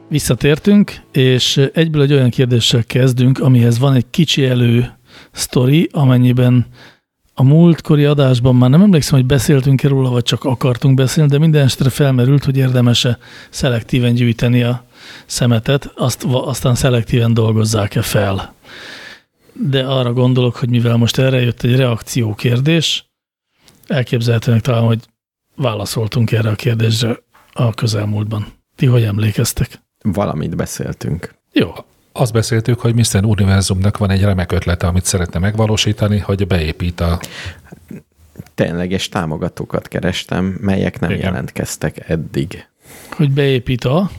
[0.09, 4.97] Visszatértünk, és egyből egy olyan kérdéssel kezdünk, amihez van egy kicsi elő
[5.31, 6.65] sztori, amennyiben
[7.33, 11.37] a múltkori adásban már nem emlékszem, hogy beszéltünk -e róla, vagy csak akartunk beszélni, de
[11.37, 13.17] minden estre felmerült, hogy érdemese
[13.49, 14.85] szelektíven gyűjteni a
[15.25, 18.53] szemetet, azt, aztán szelektíven dolgozzák-e fel.
[19.53, 23.05] De arra gondolok, hogy mivel most erre jött egy reakció kérdés,
[23.87, 24.99] elképzelhetőnek talán, hogy
[25.55, 27.17] válaszoltunk erre a kérdésre
[27.53, 28.47] a közelmúltban.
[28.75, 29.86] Ti hogy emlékeztek?
[30.01, 31.33] Valamit beszéltünk.
[31.51, 31.73] Jó.
[32.11, 33.23] Azt beszéltük, hogy Mr.
[33.23, 37.19] Univerzumnak van egy remek ötlete, amit szeretne megvalósítani, hogy beépít a...
[38.55, 41.23] Tényleges támogatókat kerestem, melyek nem Igen.
[41.23, 42.67] jelentkeztek eddig.
[43.11, 44.09] Hogy beépít a...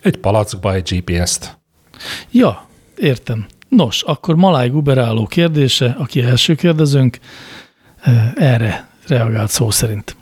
[0.00, 1.58] Egy palackba egy GPS-t.
[2.30, 3.46] Ja, értem.
[3.68, 7.18] Nos, akkor Maláj Guberáló kérdése, aki első kérdezőnk,
[8.02, 10.16] eh, erre reagált szó szerint.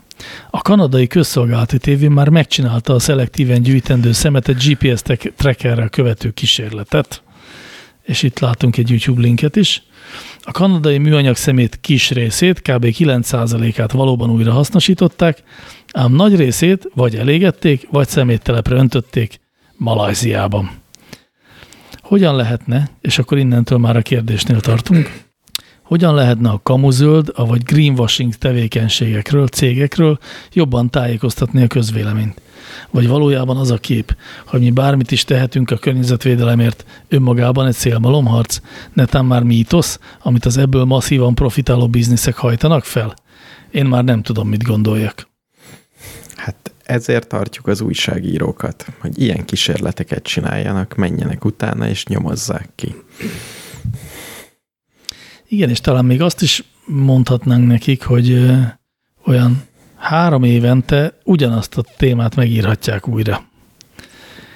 [0.49, 5.01] A kanadai közszolgálati tévé már megcsinálta a szelektíven gyűjtendő szemetet GPS
[5.35, 7.23] trackerrel követő kísérletet,
[8.03, 9.83] és itt látunk egy YouTube linket is.
[10.41, 12.85] A kanadai műanyag szemét kis részét, kb.
[12.85, 15.43] 9%-át valóban újra hasznosították,
[15.91, 19.39] ám nagy részét vagy elégették, vagy szeméttelepre öntötték
[19.77, 20.71] Malajziában.
[22.01, 25.24] Hogyan lehetne, és akkor innentől már a kérdésnél tartunk,
[25.85, 30.17] hogyan lehetne a kamuzöld, vagy greenwashing tevékenységekről, cégekről
[30.53, 32.41] jobban tájékoztatni a közvéleményt?
[32.91, 34.15] Vagy valójában az a kép,
[34.45, 38.59] hogy mi bármit is tehetünk a környezetvédelemért, önmagában egy szélmalomharc,
[38.93, 43.13] netán már mítosz, amit az ebből masszívan profitáló bizniszek hajtanak fel?
[43.71, 45.27] Én már nem tudom, mit gondoljak.
[46.35, 52.95] Hát ezért tartjuk az újságírókat, hogy ilyen kísérleteket csináljanak, menjenek utána és nyomozzák ki.
[55.55, 58.51] Igen, és talán még azt is mondhatnánk nekik, hogy
[59.25, 59.63] olyan
[59.95, 63.43] három évente ugyanazt a témát megírhatják újra.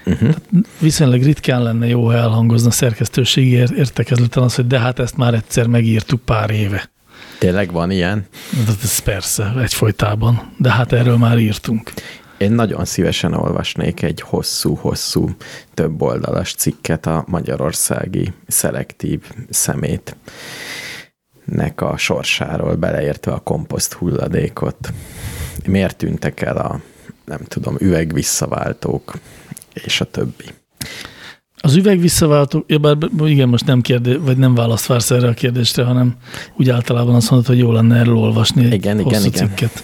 [0.05, 0.35] Uh-huh.
[0.79, 5.33] Viszonylag ritkán lenne jó, ha elhangozna szerkesztőségi ér- értekezleten az, hogy de hát ezt már
[5.33, 6.89] egyszer megírtuk pár éve.
[7.37, 8.25] Tényleg van ilyen?
[8.65, 11.91] De Ez persze, egyfolytában, de hát erről már írtunk.
[12.37, 15.29] Én nagyon szívesen olvasnék egy hosszú-hosszú,
[15.73, 19.19] több oldalas cikket a magyarországi szelektív
[19.49, 20.15] szemét
[21.49, 24.93] nek a sorsáról, beleértve a komposzt hulladékot.
[25.65, 26.81] Miért tűntek el a,
[27.25, 29.13] nem tudom, üvegvisszaváltók,
[29.73, 30.45] és a többi.
[31.61, 35.33] Az üveg visszaváltó, ja, bár igen, most nem kérdé, vagy nem választ vársz erre a
[35.33, 36.15] kérdésre, hanem
[36.55, 39.47] úgy általában azt mondod, hogy jó lenne erről olvasni egy Igen, hosszú igen, igen.
[39.47, 39.83] cikket.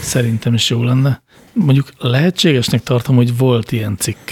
[0.00, 1.22] Szerintem is jó lenne.
[1.52, 4.30] Mondjuk lehetségesnek tartom, hogy volt ilyen cikk.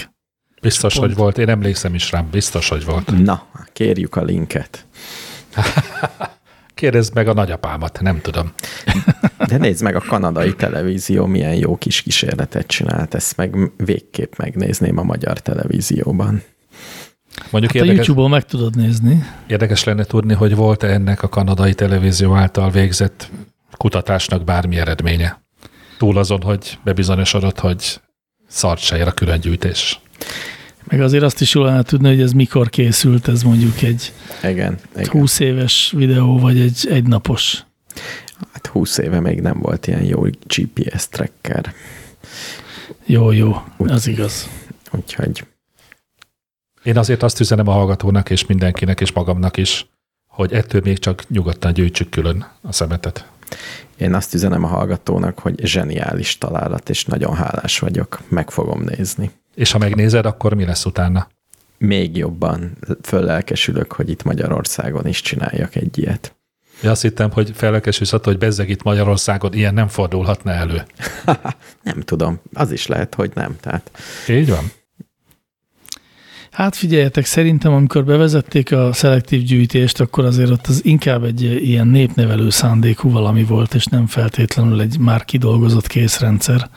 [0.61, 1.05] Biztos, Pont.
[1.05, 1.37] hogy volt.
[1.37, 2.27] Én emlékszem is rám.
[2.31, 3.23] Biztos, hogy volt.
[3.23, 4.85] Na, kérjük a linket.
[6.83, 8.53] Kérdezd meg a nagyapámat, nem tudom.
[9.49, 14.97] De nézd meg, a kanadai televízió milyen jó kis kísérletet csinált, ezt meg végképp megnézném
[14.97, 16.43] a magyar televízióban.
[17.49, 19.23] Mondjuk Hát a érdekes, YouTube-on meg tudod nézni.
[19.47, 23.29] érdekes lenne tudni, hogy volt-e ennek a kanadai televízió által végzett
[23.77, 25.41] kutatásnak bármi eredménye.
[25.97, 28.01] Túl azon, hogy bebizonyosodott, hogy
[28.47, 29.99] szart se ér a különgyűjtés.
[30.93, 34.13] Meg azért azt is jól lenne tudni, hogy ez mikor készült, ez mondjuk egy
[34.43, 35.09] Igen, igen.
[35.09, 37.63] 20 éves videó, vagy egy egynapos.
[38.51, 41.73] Hát 20 éve még nem volt ilyen jó GPS tracker,
[43.05, 44.49] Jó, jó, az igaz.
[44.91, 45.45] úgyhogy
[46.83, 49.87] Én azért azt üzenem a hallgatónak és mindenkinek és magamnak is,
[50.27, 53.27] hogy ettől még csak nyugodtan gyűjtsük külön a szemetet.
[53.97, 59.31] én azt üzenem a hallgatónak, hogy zseniális találat, és nagyon hálás vagyok, meg fogom nézni.
[59.55, 61.27] És ha megnézed, akkor mi lesz utána?
[61.77, 66.35] Még jobban föllelkesülök, hogy itt Magyarországon is csináljak egy ilyet.
[66.83, 70.83] Én azt hittem, hogy fellelkesülsz attól, hogy bezzeg itt Magyarországon ilyen nem fordulhatna elő.
[71.83, 73.55] Nem tudom, az is lehet, hogy nem.
[73.59, 73.91] Tehát
[74.27, 74.71] Így van?
[76.51, 81.87] Hát figyeljetek, szerintem amikor bevezették a szelektív gyűjtést, akkor azért ott az inkább egy ilyen
[81.87, 86.69] népnevelő szándékú valami volt, és nem feltétlenül egy már kidolgozott készrendszer.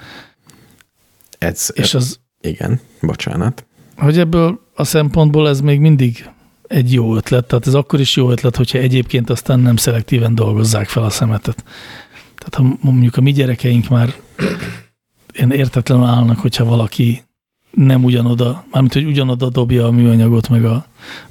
[1.38, 3.66] ez, És az, igen, bocsánat.
[3.96, 6.30] hogy ebből a szempontból ez még mindig
[6.66, 10.88] egy jó ötlet, tehát ez akkor is jó ötlet, hogyha egyébként aztán nem szelektíven dolgozzák
[10.88, 11.64] fel a szemetet.
[12.36, 14.14] Tehát ha mondjuk a mi gyerekeink már
[15.32, 17.22] ilyen értetlenül állnak, hogyha valaki
[17.70, 20.86] nem ugyanoda, mármint, hogy ugyanoda dobja a műanyagot meg a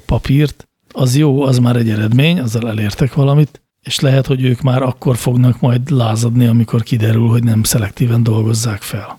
[0.06, 4.82] papírt, az jó, az már egy eredmény, azzal elértek valamit, és lehet, hogy ők már
[4.82, 9.18] akkor fognak majd lázadni, amikor kiderül, hogy nem szelektíven dolgozzák fel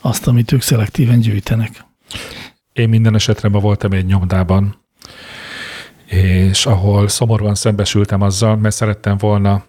[0.00, 1.84] azt, amit ők szelektíven gyűjtenek.
[2.72, 4.76] Én minden esetre ma voltam egy nyomdában,
[6.06, 9.64] és ahol szomorúan szembesültem azzal, mert szerettem volna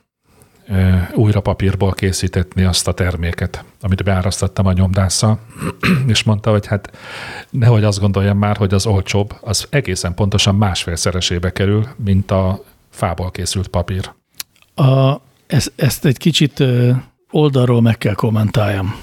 [1.14, 5.40] újra papírból készítetni azt a terméket, amit beárasztottam a nyomdásszal,
[6.08, 6.98] és mondta, hogy hát
[7.50, 13.32] nehogy azt gondoljam már, hogy az olcsóbb, az egészen pontosan másfélszeresébe kerül, mint a fából
[13.32, 14.12] készült papír.
[14.76, 15.16] A,
[15.48, 16.64] ezt, ezt egy kicsit
[17.32, 18.96] oldalról meg kell kommentáljam.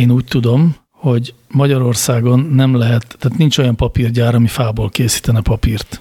[0.00, 6.00] Én úgy tudom, hogy Magyarországon nem lehet, tehát nincs olyan papírgyár, ami fából készítene papírt.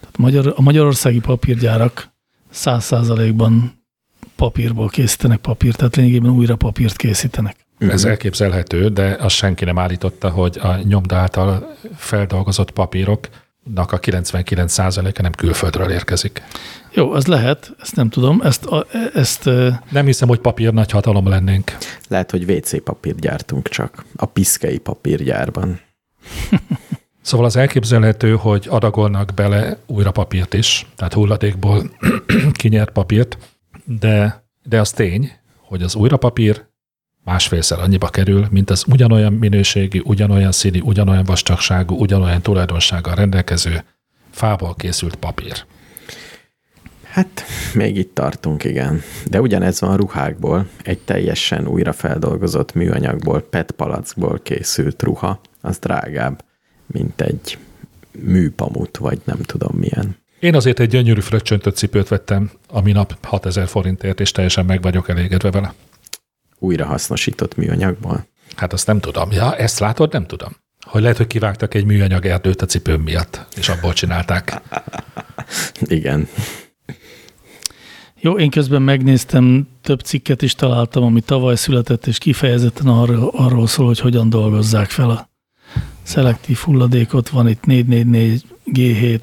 [0.00, 2.08] Tehát Magyar, a magyarországi papírgyárak
[2.50, 3.82] száz százalékban
[4.36, 7.56] papírból készítenek papírt, tehát lényegében újra papírt készítenek.
[7.78, 12.70] Ez elképzelhető, de azt senki nem állította, hogy a nyomda által feldolgozott
[13.74, 16.42] papíroknak a 99%-a nem külföldről érkezik.
[16.92, 20.90] Jó, az lehet, ezt nem tudom, ezt, a, ezt ö, Nem hiszem, hogy papír nagy
[20.90, 21.76] hatalom lennénk.
[22.08, 25.80] Lehet, hogy WC papírt gyártunk csak a piszkei papírgyárban.
[27.22, 31.90] Szóval az elképzelhető, hogy adagolnak bele újra papírt is, tehát hulladékból
[32.60, 33.38] kinyert papírt,
[33.84, 36.66] de, de az tény, hogy az újra papír
[37.26, 43.84] másfélszer annyiba kerül, mint az ugyanolyan minőségi, ugyanolyan színi, ugyanolyan vastagságú, ugyanolyan tulajdonsággal rendelkező
[44.30, 45.64] fából készült papír.
[47.02, 49.02] Hát, még itt tartunk, igen.
[49.30, 50.68] De ugyanez van a ruhákból.
[50.82, 56.44] Egy teljesen újra feldolgozott műanyagból, PET palackból készült ruha, az drágább,
[56.86, 57.58] mint egy
[58.12, 60.16] műpamut, vagy nem tudom milyen.
[60.38, 65.08] Én azért egy gyönyörű fröccsöntött cipőt vettem a minap 6000 forintért, és teljesen meg vagyok
[65.08, 65.74] elégedve vele.
[66.58, 68.26] Újra hasznosított műanyagból.
[68.56, 69.32] Hát azt nem tudom.
[69.32, 70.12] Ja, ezt látod?
[70.12, 70.56] Nem tudom.
[70.80, 74.60] Hogy lehet, hogy kivágtak egy műanyag erdőt a cipőm miatt, és abból csinálták.
[75.80, 76.28] Igen.
[78.20, 83.66] Jó, én közben megnéztem, több cikket is találtam, ami tavaly született, és kifejezetten arról, arról
[83.66, 85.28] szól, hogy hogyan dolgozzák fel a
[86.02, 87.28] szelektív hulladékot.
[87.28, 89.20] Van itt 444 G7.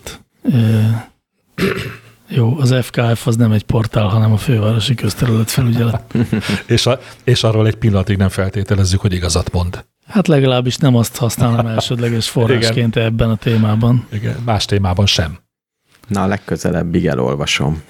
[2.35, 6.15] Jó, az FKF az nem egy portál, hanem a fővárosi közterület felügyelet.
[6.67, 9.85] és, a, és arról egy pillanatig nem feltételezzük, hogy igazat mond.
[10.07, 14.07] Hát legalábbis nem azt használom elsődleges forrásként ebben a témában.
[14.11, 15.37] Igen, más témában sem.
[16.07, 17.81] Na, a legközelebbig elolvasom.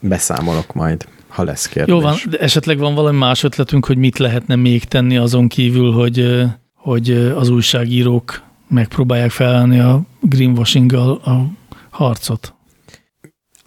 [0.00, 1.94] Beszámolok majd, ha lesz kérdés.
[1.94, 5.92] Jó van, de esetleg van valami más ötletünk, hogy mit lehetne még tenni azon kívül,
[5.92, 6.44] hogy,
[6.74, 11.46] hogy az újságírók megpróbálják felállni a greenwashinggal a
[11.90, 12.54] harcot.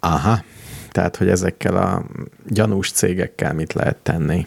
[0.04, 0.42] Aha.
[0.90, 2.04] Tehát, hogy ezekkel a
[2.48, 4.46] gyanús cégekkel mit lehet tenni.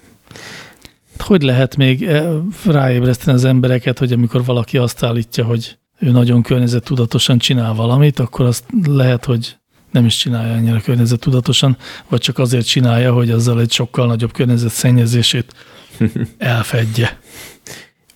[1.17, 2.27] Hogy lehet még eh,
[2.65, 8.45] ráébreszteni az embereket, hogy amikor valaki azt állítja, hogy ő nagyon környezettudatosan csinál valamit, akkor
[8.45, 9.57] azt lehet, hogy
[9.91, 11.77] nem is csinálja annyira környezettudatosan,
[12.07, 15.53] vagy csak azért csinálja, hogy azzal egy sokkal nagyobb környezetszennyezését
[16.37, 17.19] elfedje.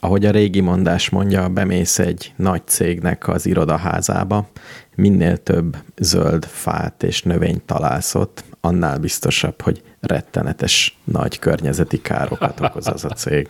[0.04, 4.50] Ahogy a régi mondás mondja, bemész egy nagy cégnek az irodaházába,
[4.96, 12.60] minél több zöld fát és növényt találsz ott, annál biztosabb, hogy rettenetes nagy környezeti károkat
[12.60, 13.48] okoz az a cég.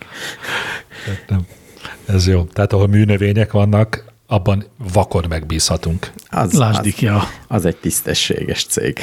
[1.28, 1.46] Nem.
[2.06, 2.44] Ez jó.
[2.44, 6.12] Tehát ahol műnövények vannak, abban vakon megbízhatunk.
[6.28, 7.22] Az, Lásd az, IKEA.
[7.48, 8.98] az egy tisztességes cég.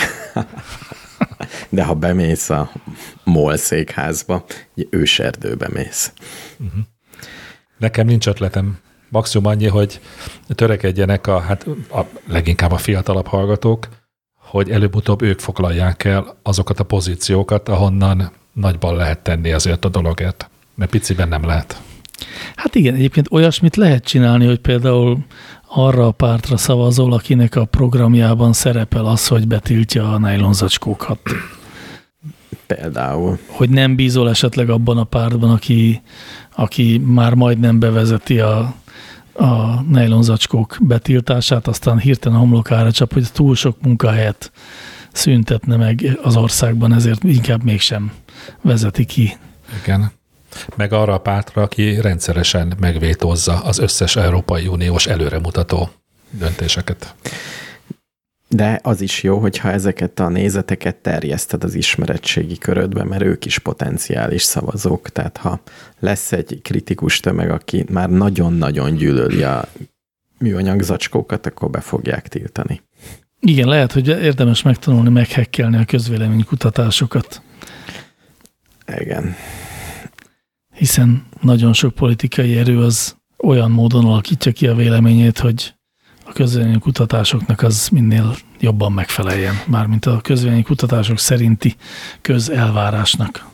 [1.69, 2.71] De ha bemész a
[3.23, 4.45] MOL székházba,
[4.75, 6.13] egy őserdőbe mész.
[7.79, 8.77] Nekem nincs ötletem.
[9.09, 9.99] Maximum annyi, hogy
[10.47, 13.87] törekedjenek a, hát a, leginkább a fiatalabb hallgatók,
[14.35, 20.49] hogy előbb-utóbb ők foglalják el azokat a pozíciókat, ahonnan nagyban lehet tenni ezért a dologért.
[20.75, 21.81] Mert piciben nem lehet.
[22.55, 25.17] Hát igen, egyébként olyasmit lehet csinálni, hogy például
[25.67, 31.19] arra a pártra szavazol, akinek a programjában szerepel az, hogy betiltja a nejlonzacskókat.
[32.67, 33.39] Például.
[33.47, 36.01] Hogy nem bízol esetleg abban a pártban, aki,
[36.55, 38.73] aki már majdnem bevezeti a,
[39.33, 44.51] a nejlonzacskók betiltását, aztán hirtelen a homlokára csap, hogy túl sok munkahelyet
[45.11, 48.11] szüntetne meg az országban, ezért inkább mégsem
[48.61, 49.37] vezeti ki.
[49.83, 50.11] Igen.
[50.75, 55.89] Meg arra a pártra, aki rendszeresen megvétózza az összes Európai Uniós előremutató
[56.31, 57.15] döntéseket.
[58.49, 63.59] De az is jó, hogyha ezeket a nézeteket terjeszted az ismeretségi körödbe, mert ők is
[63.59, 65.09] potenciális szavazók.
[65.09, 65.61] Tehát ha
[65.99, 69.67] lesz egy kritikus tömeg, aki már nagyon-nagyon gyűlöli a
[70.37, 72.81] műanyag zacskókat, akkor be fogják tiltani.
[73.39, 77.41] Igen, lehet, hogy érdemes megtanulni meghekkelni a közvéleménykutatásokat,
[79.01, 79.35] Igen.
[80.75, 85.73] hiszen nagyon sok politikai erő az olyan módon alakítja ki a véleményét, hogy
[86.29, 91.75] a közvéleménykutatásoknak az minél jobban megfeleljen, mármint a közvéleménykutatások szerinti
[92.21, 93.47] közelvárásnak.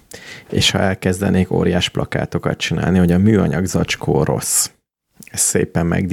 [0.50, 4.70] És ha elkezdenék óriás plakátokat csinálni, hogy a műanyag zacskó rossz,
[5.26, 6.06] ezt szépen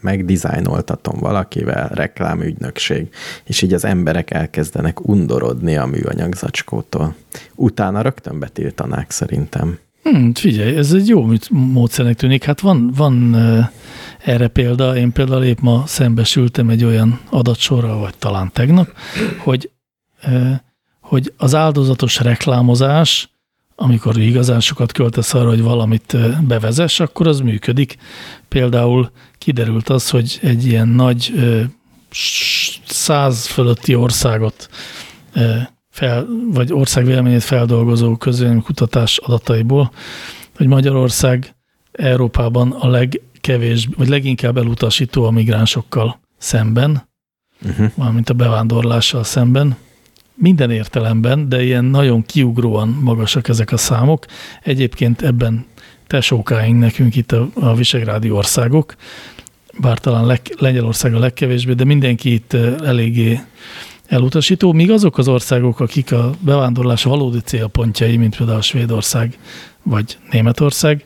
[0.00, 3.08] megdizájnoltatom valakivel, reklámügynökség,
[3.44, 7.14] és így az emberek elkezdenek undorodni a műanyag zacskótól.
[7.54, 9.78] Utána rögtön betiltanák szerintem.
[10.10, 12.44] Hmm, figyelj, ez egy jó módszernek tűnik.
[12.44, 13.36] Hát van, van
[14.24, 14.96] erre példa.
[14.96, 18.92] Én például épp ma szembesültem egy olyan adatsorral, vagy talán tegnap,
[19.38, 19.70] hogy
[21.00, 23.30] hogy az áldozatos reklámozás,
[23.76, 27.96] amikor igazán sokat költesz arra, hogy valamit bevezess, akkor az működik.
[28.48, 31.32] Például kiderült az, hogy egy ilyen nagy
[32.86, 34.68] száz fölötti országot
[35.96, 38.16] fel, vagy országvéleményét feldolgozó
[38.64, 39.92] kutatás adataiból,
[40.56, 41.54] hogy Magyarország
[41.92, 47.08] Európában a legkevés, vagy leginkább elutasító a migránsokkal szemben,
[47.64, 47.90] uh-huh.
[47.94, 49.76] valamint a bevándorlással szemben.
[50.34, 54.26] Minden értelemben, de ilyen nagyon kiugróan magasak ezek a számok.
[54.62, 55.66] Egyébként ebben
[56.06, 58.94] tesókáink nekünk itt a, a Visegrádi országok,
[59.78, 62.52] bár talán leg, Lengyelország a legkevésbé, de mindenki itt
[62.84, 63.40] eléggé
[64.06, 69.38] elutasító, míg azok az országok, akik a bevándorlás valódi célpontjai, mint például Svédország
[69.82, 71.04] vagy Németország,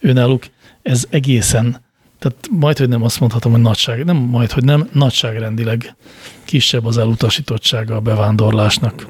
[0.00, 0.42] önálluk
[0.82, 1.80] ez egészen,
[2.18, 5.96] tehát majd, hogy nem azt mondhatom, hogy nagyság, nem majd, hogy nem, nagyságrendileg
[6.44, 9.06] kisebb az elutasítottsága a bevándorlásnak.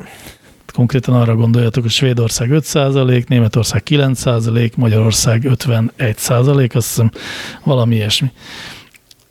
[0.72, 7.10] Konkrétan arra gondoljatok, hogy Svédország 5% Németország 9% Magyarország 51 azt hiszem
[7.64, 8.30] valami ilyesmi.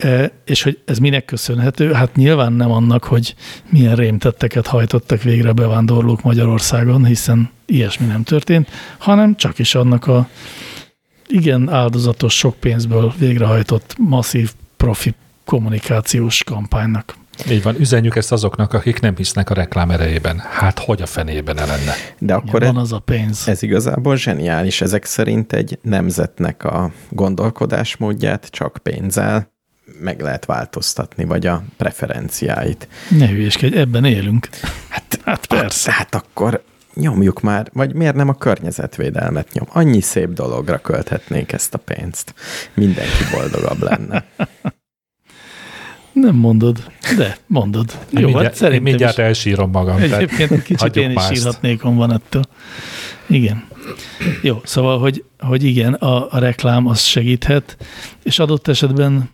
[0.04, 1.94] E, és hogy ez minek köszönhető?
[1.94, 3.36] Hát nyilván nem annak, hogy
[3.70, 10.28] milyen rémtetteket hajtottak végre bevándorlók Magyarországon, hiszen ilyesmi nem történt, hanem csak is annak a
[11.28, 15.14] igen áldozatos, sok pénzből végrehajtott masszív profi
[15.46, 17.16] kommunikációs kampánynak.
[17.50, 20.40] Így van, üzenjük ezt azoknak, akik nem hisznek a reklám erejében.
[20.50, 21.94] Hát hogy a fenében lenne?
[22.20, 23.48] De akkor van az a pénz.
[23.48, 24.82] Ez igazából zseniális.
[24.82, 29.58] Ezek szerint egy nemzetnek a gondolkodásmódját csak pénzzel
[30.00, 32.88] meg lehet változtatni, vagy a preferenciáit.
[33.10, 34.50] Ne hülyeskedj, ebben élünk.
[34.90, 35.92] Hát, hát persze.
[35.92, 36.64] Hát, hát akkor
[36.94, 39.68] nyomjuk már, vagy miért nem a környezetvédelmet nyom?
[39.72, 42.34] Annyi szép dologra költhetnénk ezt a pénzt.
[42.74, 44.26] Mindenki boldogabb lenne.
[46.12, 47.92] Nem mondod, de mondod.
[48.10, 49.24] Jó, mindjárt, hát szerintem mindjárt is.
[49.24, 49.98] elsírom magam.
[49.98, 52.44] Egyébként kicsit én is sírhatnék van ettől.
[53.28, 53.68] Igen.
[54.42, 57.78] Jó, szóval, hogy, hogy igen, a, a reklám az segíthet,
[58.24, 59.30] és adott esetben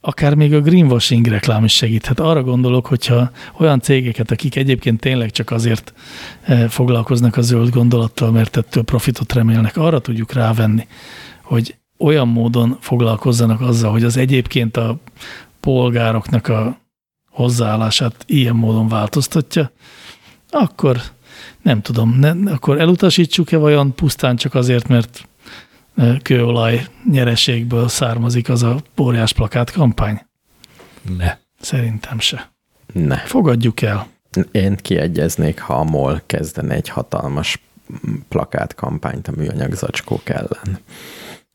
[0.00, 2.20] akár még a greenwashing reklám is segíthet.
[2.20, 5.92] Arra gondolok, hogyha olyan cégeket, akik egyébként tényleg csak azért
[6.42, 10.86] eh, foglalkoznak a zöld gondolattal, mert ettől profitot remélnek, arra tudjuk rávenni,
[11.42, 14.98] hogy olyan módon foglalkozzanak azzal, hogy az egyébként a
[15.60, 16.78] polgároknak a
[17.30, 19.70] hozzáállását ilyen módon változtatja,
[20.50, 21.00] akkor
[21.62, 25.28] nem tudom, ne, akkor elutasítsuk-e vajon pusztán csak azért, mert
[26.22, 30.26] kőolaj nyereségből származik az a óriás plakát kampány?
[31.16, 31.36] Ne.
[31.60, 32.52] Szerintem se.
[32.92, 33.16] Ne.
[33.16, 34.06] Fogadjuk el.
[34.50, 37.60] Én kiegyeznék, ha a MOL kezdene egy hatalmas
[38.28, 40.78] plakátkampányt a műanyag zacskók ellen.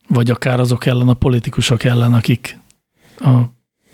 [0.08, 2.58] Vagy akár azok ellen a politikusok ellen, akik
[3.18, 3.38] a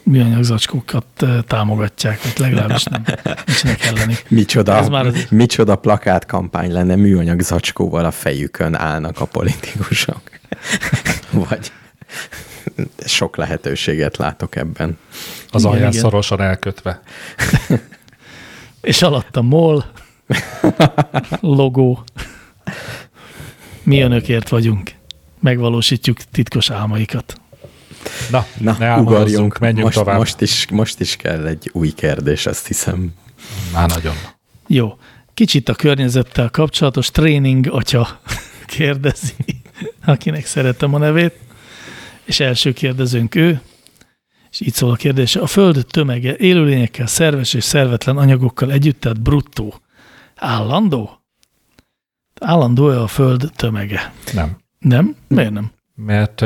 [0.03, 3.05] műanyag zacskókat támogatják, vagy legalábbis nem
[3.47, 4.25] nincsenek ellenik.
[4.41, 5.27] Micsoda, Ez már az...
[5.31, 10.21] micsoda plakátkampány lenne, műanyag zacskóval a fejükön állnak a politikusok.
[11.31, 11.73] Vagy
[13.07, 14.99] sok lehetőséget látok ebben.
[15.51, 16.03] Az igen, alján igen.
[16.03, 17.03] szorosan elkötve.
[18.81, 19.85] És alatt a MOL
[21.41, 22.05] logó.
[23.83, 24.93] Mi önökért vagyunk.
[25.41, 27.41] Megvalósítjuk titkos álmaikat.
[28.31, 30.19] Na, Na ne ugorjunk, menjünk most, tovább.
[30.19, 33.15] Most is, most is kell egy új kérdés, azt hiszem.
[33.73, 34.15] Már nagyon.
[34.67, 34.99] Jó.
[35.35, 38.21] Kicsit a környezettel kapcsolatos tréning atya
[38.67, 39.35] kérdezi,
[40.05, 41.35] akinek szeretem a nevét,
[42.25, 43.61] és első kérdezőnk ő,
[44.51, 45.41] és így szól a kérdése.
[45.41, 49.75] A Föld tömege élőlényekkel, szerves és szervetlen anyagokkal együtt, tehát bruttó.
[50.37, 51.21] Állandó?
[52.41, 54.13] Állandó-e a Föld tömege?
[54.33, 54.57] Nem.
[54.79, 55.17] Nem?
[55.29, 55.71] Miért nem?
[55.95, 56.45] Mert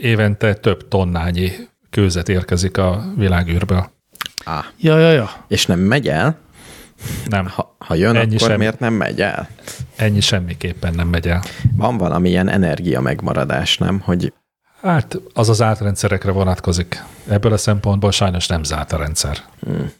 [0.00, 1.50] évente több tonnányi
[1.90, 3.90] kőzet érkezik a világűrből.
[4.44, 4.64] Ah.
[4.80, 5.44] Ja, ja, ja.
[5.48, 6.38] És nem megy el?
[7.26, 7.46] Nem.
[7.46, 9.48] Ha, ha jön, Ennyi akkor sem, miért nem megy el?
[9.96, 11.42] Ennyi semmiképpen nem megy el.
[11.76, 14.00] Van valamilyen energia megmaradás, nem?
[14.00, 14.32] Hogy
[14.80, 17.04] Hát az az átrendszerekre vonatkozik.
[17.28, 19.38] Ebből a szempontból sajnos nem zárt a rendszer.
[19.60, 19.92] Hmm.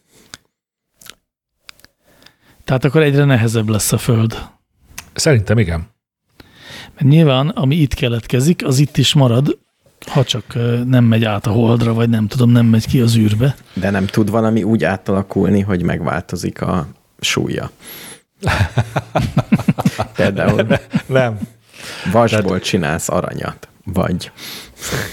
[2.64, 4.48] Tehát akkor egyre nehezebb lesz a Föld.
[5.14, 5.88] Szerintem igen.
[6.94, 9.58] Mert nyilván, ami itt keletkezik, az itt is marad,
[10.08, 10.44] ha csak
[10.86, 13.54] nem megy át a holdra, vagy nem tudom, nem megy ki az űrbe.
[13.74, 16.86] De nem tud valami úgy átalakulni, hogy megváltozik a
[17.20, 17.70] súlya.
[20.16, 20.66] Például
[21.06, 21.38] nem.
[22.12, 24.32] Vasból csinálsz aranyat, vagy...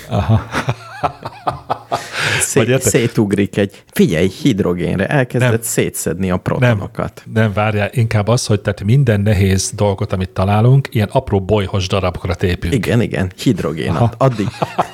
[0.09, 0.45] Aha.
[2.39, 2.81] Szé- érted?
[2.91, 5.59] szétugrik egy, figyelj, hidrogénre, elkezdett Nem.
[5.61, 7.23] szétszedni a Nem, protonokat.
[7.33, 12.35] nem várjál, inkább az, hogy tehát minden nehéz dolgot, amit találunk, ilyen apró bolyhos darabokra
[12.35, 12.73] tépünk.
[12.73, 13.89] Igen, igen, hidrogén.
[13.89, 14.11] Aha.
[14.17, 14.47] Addig,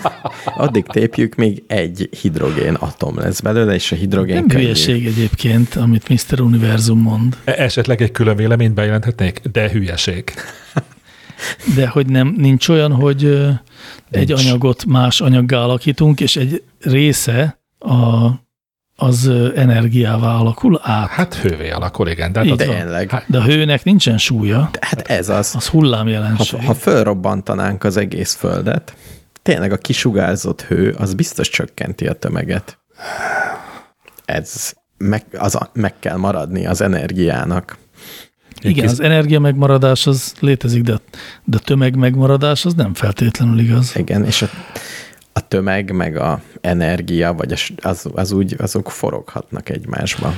[0.58, 4.64] addig tépjük, még egy hidrogén atom lesz belőle, és a hidrogén Nem könnyű.
[4.64, 6.40] hülyeség egyébként, amit Mr.
[6.42, 10.34] Univerzum mond, E- Esetleg egy külön véleményt bejelenthetnék, de hülyeség.
[11.76, 13.50] De hogy nem nincs olyan, hogy ö,
[14.10, 14.42] egy Nincs.
[14.42, 18.28] anyagot más anyaggá alakítunk, és egy része a,
[18.96, 21.10] az energiává alakul át.
[21.10, 22.32] Hát hővé alakul, igen.
[22.32, 23.10] De, hát az, Tényleg.
[23.10, 25.54] Hát, De a hőnek nincsen súlya, Hát ez az.
[25.56, 26.60] az hullámjelenség.
[26.60, 28.96] Ha, ha fölrobbantanánk az egész földet,
[29.42, 32.80] tényleg a kisugárzott hő, az biztos csökkenti a tömeget.
[34.26, 37.78] Ez meg, az a, meg kell maradni az energiának.
[38.62, 41.00] Igen, az energia megmaradás az létezik, de,
[41.44, 43.96] de a tömeg megmaradás az nem feltétlenül igaz.
[43.96, 44.50] Igen, és a,
[45.34, 50.34] a tömeg, meg a energia, vagy az, az úgy, azok foroghatnak egymásba.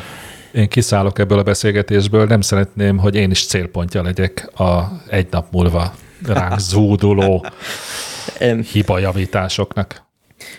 [0.51, 5.51] Én kiszállok ebből a beszélgetésből, nem szeretném, hogy én is célpontja legyek a egy nap
[5.51, 5.93] múlva
[6.25, 7.45] ránk zúduló
[8.39, 10.03] Én hibajavításoknak.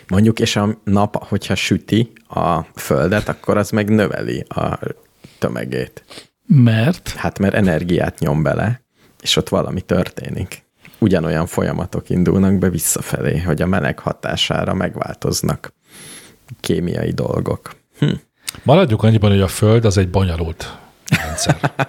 [0.07, 4.79] mondjuk, és a nap, hogyha süti a földet, akkor az meg növeli a
[5.39, 6.03] tömegét.
[6.45, 8.81] Mert Hát mert energiát nyom bele,
[9.21, 10.63] és ott valami történik.
[10.99, 15.73] Ugyanolyan folyamatok indulnak be visszafelé, hogy a meleg hatására megváltoznak
[16.59, 17.75] kémiai dolgok.
[18.63, 20.77] Maradjuk annyiban, hogy a Föld az egy bonyolult
[21.23, 21.57] rendszer.
[21.61, 21.85] a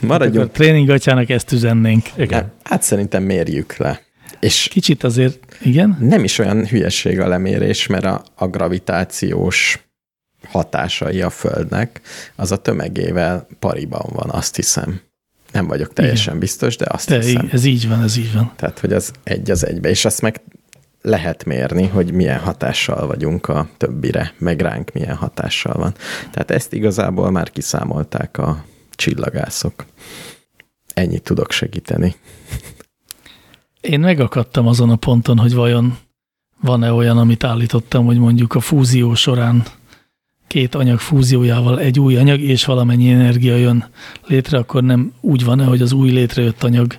[0.06, 0.52] Maradjunk.
[0.52, 2.06] tréning atyának ezt üzennénk.
[2.16, 2.52] Igen.
[2.62, 4.00] Hát szerintem mérjük le.
[4.40, 9.85] És Kicsit azért, igen, nem is olyan hülyeség a lemérés, mert a, a gravitációs
[10.50, 12.00] hatásai a Földnek,
[12.36, 15.00] az a tömegével pariban van, azt hiszem.
[15.52, 16.38] Nem vagyok teljesen Igen.
[16.38, 17.48] biztos, de azt de hiszem.
[17.52, 18.52] ez így van, ez így van.
[18.56, 20.40] Tehát, hogy az egy az egybe, és azt meg
[21.02, 25.94] lehet mérni, hogy milyen hatással vagyunk a többire, meg ránk milyen hatással van.
[26.30, 29.84] Tehát ezt igazából már kiszámolták a csillagászok.
[30.94, 32.16] Ennyit tudok segíteni.
[33.80, 35.98] Én megakadtam azon a ponton, hogy vajon
[36.60, 39.64] van-e olyan, amit állítottam, hogy mondjuk a fúzió során
[40.46, 43.90] két anyag fúziójával egy új anyag és valamennyi energia jön
[44.26, 46.98] létre, akkor nem úgy van-e, hogy az új létrejött anyag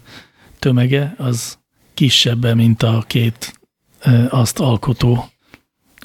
[0.59, 1.57] tömege az
[1.93, 3.59] kisebb, mint a két
[3.99, 5.29] e, azt alkotó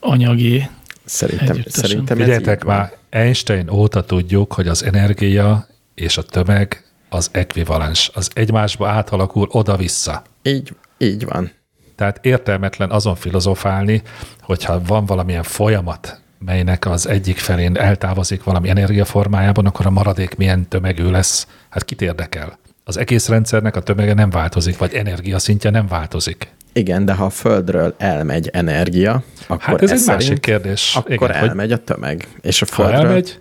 [0.00, 0.68] anyagé.
[1.04, 1.88] Szerintem, Együttesen.
[1.88, 8.10] szerintem Figyeljetek már, Einstein óta tudjuk, hogy az energia és a tömeg az ekvivalens.
[8.14, 10.22] Az egymásba átalakul oda-vissza.
[10.42, 11.52] Így, így van.
[11.96, 14.02] Tehát értelmetlen azon filozofálni,
[14.40, 20.68] hogyha van valamilyen folyamat, melynek az egyik felén eltávozik valami energiaformájában, akkor a maradék milyen
[20.68, 21.46] tömegű lesz.
[21.70, 22.58] Hát kit érdekel?
[22.84, 26.48] Az egész rendszernek a tömege nem változik, vagy energia szintje nem változik.
[26.72, 30.94] Igen, de ha a Földről elmegy energia, akkor Hát ez egy szerint, másik kérdés.
[30.96, 32.28] Akkor Igen, hogy elmegy a tömeg.
[32.40, 33.38] És a ha Földről, elmegy,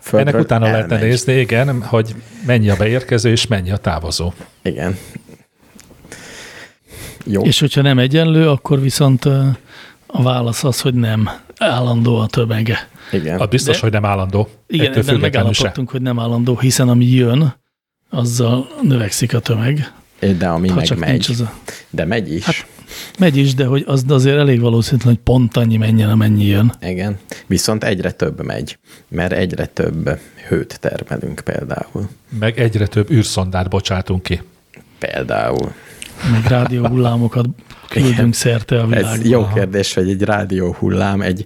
[0.00, 0.88] földről ennek utána elmegy.
[0.88, 2.14] lehetne nézni, igen, hogy
[2.46, 4.32] mennyi a beérkező és mennyi a távozó.
[4.62, 4.98] Igen.
[7.24, 7.42] Jó.
[7.42, 9.24] És hogyha nem egyenlő, akkor viszont
[10.06, 12.88] a válasz az, hogy nem állandó a tömege.
[13.12, 13.40] Igen.
[13.40, 14.48] A biztos, De- hogy nem állandó.
[14.66, 17.54] Igen, Ettől ebben megállapodtunk, hogy nem állandó, hiszen ami jön,
[18.10, 19.92] azzal növekszik a tömeg.
[20.38, 21.10] De ami Ha meg csak megy.
[21.10, 21.52] nincs az a...
[21.90, 22.44] De megy is.
[22.44, 22.66] Hát-
[23.18, 26.72] Megy is, de hogy az azért elég valószínűtlen, hogy pont annyi menjen, amennyi jön.
[26.80, 27.18] Igen.
[27.46, 28.78] Viszont egyre több megy,
[29.08, 32.08] mert egyre több hőt termelünk például.
[32.38, 34.42] Meg egyre több űrszondát bocsátunk ki.
[34.98, 35.72] Például.
[36.30, 37.46] Meg rádióhullámokat
[38.02, 39.10] küldünk szerte a világba.
[39.10, 41.44] Ez jó kérdés, hogy egy rádióhullám, egy,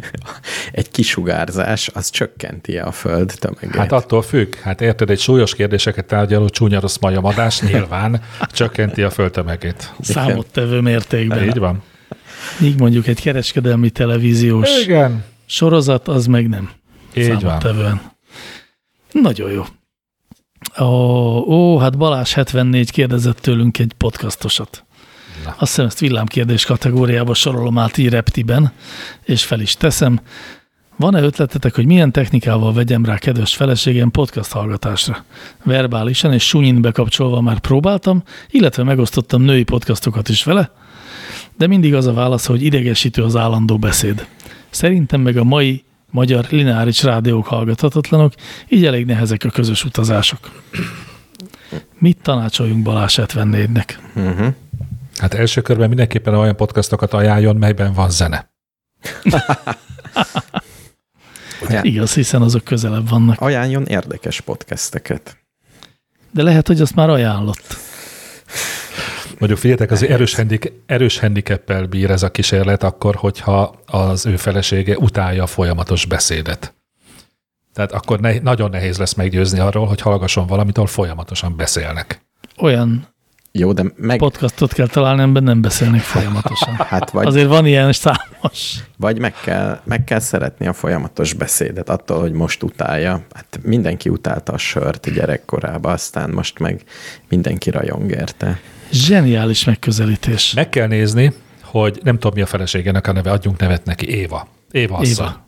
[0.72, 3.74] egy kisugárzás, az csökkenti a föld tömegét.
[3.74, 4.54] Hát attól függ.
[4.54, 9.92] Hát érted, egy súlyos kérdéseket tárgyaló csúnya rossz majamadás nyilván csökkenti a földtömegét.
[10.00, 11.44] Számottevő mértékben.
[11.44, 11.82] Így van.
[12.62, 15.24] Így mondjuk egy kereskedelmi televíziós Igen.
[15.46, 16.70] sorozat, az meg nem.
[17.14, 18.00] Így van.
[19.12, 19.64] Nagyon jó.
[20.80, 20.84] Ó,
[21.46, 24.84] ó, hát Balázs 74 kérdezett tőlünk egy podcastosat.
[25.44, 25.50] Na.
[25.50, 28.72] Azt hiszem, ezt villámkérdés kategóriába sorolom át így reptiben,
[29.24, 30.20] és fel is teszem.
[30.96, 35.24] Van-e ötletetek, hogy milyen technikával vegyem rá kedves feleségem podcast hallgatásra?
[35.64, 40.72] Verbálisan és sunyin bekapcsolva már próbáltam, illetve megosztottam női podcastokat is vele,
[41.56, 44.26] de mindig az a válasz, hogy idegesítő az állandó beszéd.
[44.70, 48.32] Szerintem meg a mai magyar lineáris rádiók hallgathatatlanok,
[48.68, 50.50] így elég nehezek a közös utazások.
[51.98, 53.88] Mit tanácsoljunk Balázs 74-nek?
[54.14, 54.54] Uh-huh.
[55.20, 58.50] Hát első körben mindenképpen olyan podcastokat ajánljon, melyben van zene.
[61.68, 61.80] Ja.
[61.82, 63.40] Igaz, hiszen azok közelebb vannak.
[63.40, 65.36] Ajánljon érdekes podcasteket.
[66.30, 67.76] De lehet, hogy azt már ajánlott.
[69.38, 74.36] Mondjuk figyeljetek, az erős, handik, erős handicappel bír ez a kísérlet akkor, hogyha az ő
[74.36, 76.74] felesége utálja a folyamatos beszédet.
[77.72, 82.20] Tehát akkor ne, nagyon nehéz lesz meggyőzni arról, hogy hallgasson valamit, ahol folyamatosan beszélnek.
[82.56, 83.08] Olyan
[83.52, 86.74] Jó, de meg, podcastot kell találni, amiben nem beszélnek folyamatosan.
[86.92, 88.78] hát vagy, Azért van ilyen számos.
[88.96, 93.24] vagy meg, kell, meg kell szeretni a folyamatos beszédet, attól, hogy most utálja.
[93.34, 96.82] Hát mindenki utálta a sört gyerekkorában, aztán most meg
[97.28, 98.60] mindenki rajong érte.
[98.92, 100.52] Zseniális megközelítés.
[100.52, 101.32] Meg kell nézni,
[101.62, 104.48] hogy nem tudom mi a feleségének a neve, adjunk nevet neki, Éva.
[104.70, 105.10] Éva asszony.
[105.10, 105.46] Éva, Éva.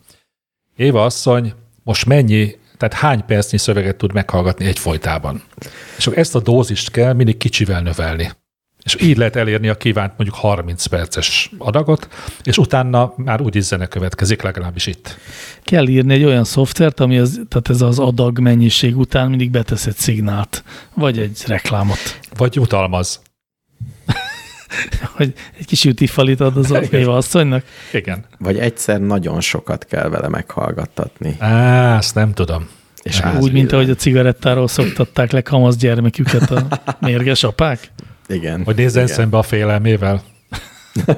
[0.77, 2.57] Éva asszony most mennyi,
[2.89, 5.43] tehát hány percnyi szöveget tud meghallgatni egyfolytában.
[5.97, 8.31] És akkor ezt a dózist kell mindig kicsivel növelni.
[8.83, 12.09] És így lehet elérni a kívánt mondjuk 30 perces adagot,
[12.43, 15.19] és utána már úgyis zene következik, legalábbis itt.
[15.63, 19.87] Kell írni egy olyan szoftvert, ami az, tehát ez az adag mennyiség után mindig betesz
[19.87, 20.65] egy szignált,
[20.95, 23.21] vagy egy reklámot, Vagy utalmaz.
[25.17, 27.65] Hogy egy kis ütifalit ad az Éva asszonynak.
[27.93, 28.25] Igen.
[28.39, 31.37] Vagy egyszer nagyon sokat kell vele meghallgattatni.
[31.39, 32.69] Á, ezt nem tudom.
[33.03, 36.67] És Úgy, mint ahogy a cigarettáról szoktatták le kamasz gyermeküket a
[37.01, 37.91] mérges apák.
[38.29, 38.65] Igen.
[38.65, 39.15] Hogy nézzen igen.
[39.15, 40.23] szembe a félelmével.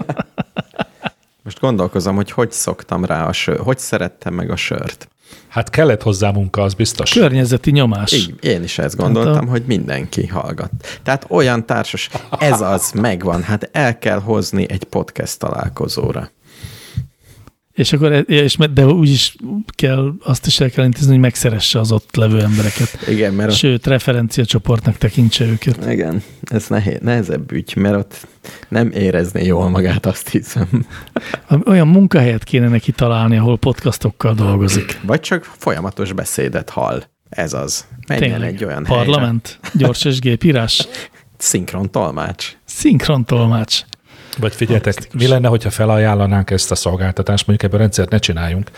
[1.44, 5.08] Most gondolkozom, hogy hogy szoktam rá a sör, hogy szerettem meg a sört.
[5.48, 7.12] Hát kellett hozzá munka, az biztos.
[7.12, 8.12] Környezeti nyomás.
[8.12, 10.70] Így, én is ezt gondoltam, Hát a- hogy mindenki hallgat.
[11.02, 16.30] Tehát olyan társas, ez az, megvan, hát el kell hozni egy podcast találkozóra.
[17.74, 21.78] És akkor, e- és, de úgy is kell, azt is el kell intézni, hogy megszeresse
[21.78, 22.98] az ott levő embereket.
[23.08, 25.86] Igen, mert Sőt, referenciacsoportnak tekintse őket.
[25.90, 28.26] Igen, ez nehéz, nehezebb ügy, mert ott
[28.68, 30.86] nem érezné jól magát, azt hiszem.
[31.66, 35.00] Olyan munkahelyet kéne neki találni, ahol podcastokkal dolgozik.
[35.02, 37.02] Vagy csak folyamatos beszédet hall.
[37.28, 37.86] Ez az.
[38.08, 38.54] Menjen Tényleg.
[38.54, 39.04] egy olyan helyre.
[39.04, 40.88] Parlament, gyors és gépírás,
[41.36, 42.56] Szinkron tolmács.
[42.64, 43.82] szinkron tolmács.
[44.38, 48.70] Vagy figyeljetek, mi lenne, hogyha felajánlanánk ezt a szolgáltatást, mondjuk ebben a rendszert ne csináljunk,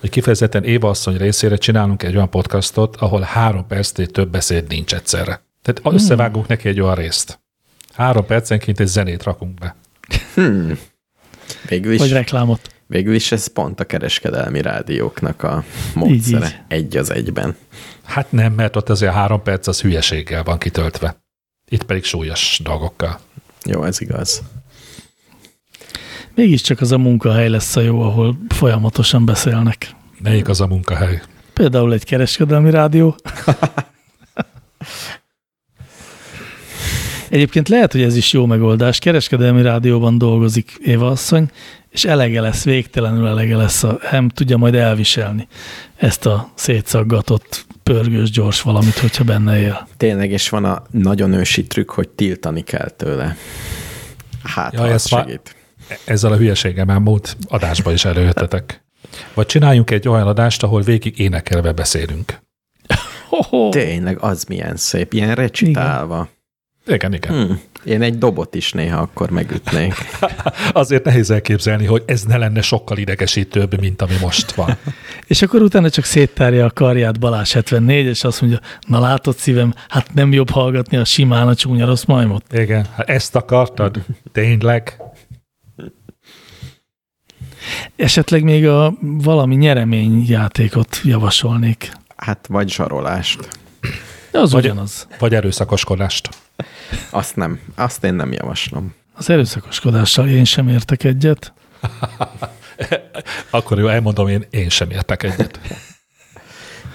[0.00, 4.94] hogy kifejezetten Éva asszony részére csinálunk egy olyan podcastot, ahol három percnél több beszéd nincs
[4.94, 5.42] egyszerre.
[5.62, 5.94] Tehát Hmm.
[5.94, 7.40] összevágunk neki egy olyan részt.
[7.94, 9.74] Három percenként egy zenét rakunk be.
[11.68, 12.60] Végül is, Vagy reklámot.
[12.86, 16.46] végül is ez pont a kereskedelmi rádióknak a módszere.
[16.46, 16.56] így.
[16.68, 17.56] Egy az egyben.
[18.04, 21.16] Hát nem, mert ott azért a három perc az hülyeséggel van kitöltve.
[21.70, 23.18] Itt pedig súlyos dolgokkal.
[23.64, 24.42] Jó, ez igaz.
[26.38, 29.94] Mégiscsak az a munkahely lesz a jó, ahol folyamatosan beszélnek.
[30.22, 31.22] Melyik az a munkahely?
[31.52, 33.16] Például egy kereskedelmi rádió.
[37.28, 38.98] Egyébként lehet, hogy ez is jó megoldás.
[38.98, 41.50] Kereskedelmi rádióban dolgozik Éva asszony,
[41.88, 45.48] és elege lesz, végtelenül elege lesz, a, nem tudja majd elviselni
[45.96, 49.88] ezt a szétszaggatott, pörgős, gyors valamit, hogyha benne él.
[49.96, 53.36] Tényleg, és van a nagyon ősi trükk, hogy tiltani kell tőle.
[54.42, 55.56] Hát, az ezt már- segít.
[56.04, 58.82] Ezzel a hülyeséggel már múlt adásba is előjöttetek.
[59.34, 62.38] Vagy csináljunk egy olyan adást, ahol végig énekelve beszélünk.
[63.28, 63.68] Ho-ho!
[63.68, 66.28] Tényleg, az milyen szép, ilyen recitálva.
[66.86, 67.46] Igen, igen.
[67.46, 67.52] Hm.
[67.84, 69.94] Én egy dobot is néha akkor megütnék.
[70.72, 74.76] Azért nehéz elképzelni, hogy ez ne lenne sokkal idegesítőbb, mint ami most van.
[75.26, 79.74] És akkor utána csak széttárja a karját Balázs 74, és azt mondja, na látod szívem,
[79.88, 82.52] hát nem jobb hallgatni a simán a csúnya rossz majmot.
[82.52, 83.96] Igen, hát ezt akartad?
[84.32, 84.96] Tényleg?
[87.96, 91.92] Esetleg még a valami nyereményjátékot javasolnék.
[92.16, 93.48] Hát, vagy zsarolást.
[94.30, 95.06] De az Vagy- ugyanaz.
[95.18, 96.28] Vagy erőszakoskodást?
[97.10, 98.94] Azt nem, azt én nem javaslom.
[99.14, 101.52] Az erőszakoskodással én sem értek egyet.
[103.50, 105.60] Akkor jó, elmondom, én, én sem értek egyet.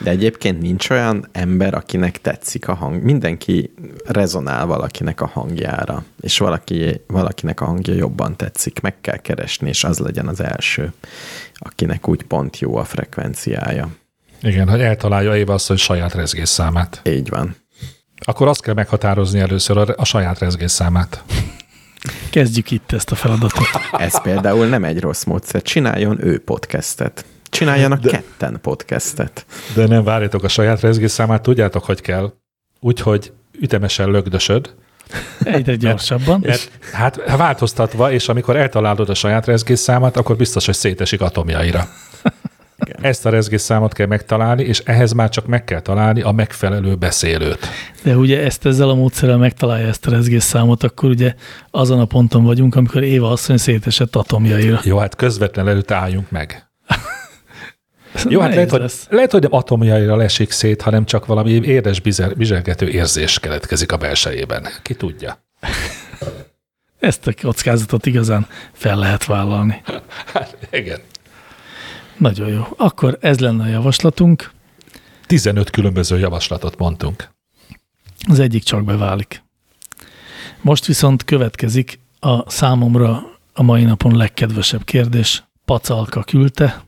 [0.04, 3.04] De egyébként nincs olyan ember, akinek tetszik a hang.
[3.04, 3.74] Mindenki
[4.06, 8.80] rezonál valakinek a hangjára, és valaki, valakinek a hangja jobban tetszik.
[8.82, 10.94] Meg kell keresni, és az legyen az első,
[11.54, 13.90] akinek úgy pont jó a frekvenciája.
[14.42, 17.02] Igen, hogy eltalálja Éva azt, hogy saját rezgésszámát.
[17.04, 17.56] Így van.
[18.26, 21.24] Akkor azt kell meghatározni először a, a saját rezgésszámát.
[22.30, 23.68] Kezdjük itt ezt a feladatot.
[23.92, 25.62] Ez például nem egy rossz módszer.
[25.62, 27.26] Csináljon ő podcastet.
[27.54, 28.10] Csináljanak De...
[28.10, 29.46] ketten podcastet.
[29.74, 32.34] De nem várjátok a saját rezgésszámát, tudjátok, hogy kell.
[32.80, 34.74] Úgyhogy ütemesen lögdösöd,
[35.44, 36.40] Egyre gyorsabban.
[36.46, 41.88] mert hát változtatva, és amikor eltalálod a saját rezgésszámát, akkor biztos, hogy szétesik atomjaira.
[42.86, 42.98] Igen.
[43.02, 47.68] Ezt a rezgésszámot kell megtalálni, és ehhez már csak meg kell találni a megfelelő beszélőt.
[48.04, 51.34] De ugye ezt ezzel a módszerrel megtalálja ezt a rezgésszámot, akkor ugye
[51.72, 54.80] azon a ponton vagyunk, amikor Éva asszony szétesett atomjaira.
[54.84, 56.72] Jó, hát közvetlen előtt álljunk meg.
[58.30, 62.00] Jó, hát lehet hogy, lehet, hogy nem atomjaira lesik szét, hanem csak valami édes,
[62.36, 64.68] bizsergető érzés keletkezik a belsejében.
[64.82, 65.44] Ki tudja.
[67.00, 69.82] Ezt a kockázatot igazán fel lehet vállalni.
[70.34, 71.00] Hát, igen.
[72.18, 72.68] Nagyon jó.
[72.78, 74.52] Akkor ez lenne a javaslatunk.
[75.26, 77.30] 15 különböző javaslatot mondtunk.
[78.28, 79.44] Az egyik csak beválik.
[80.62, 83.24] Most viszont következik a számomra
[83.54, 85.44] a mai napon legkedvesebb kérdés.
[85.66, 86.84] Pacalka küldte.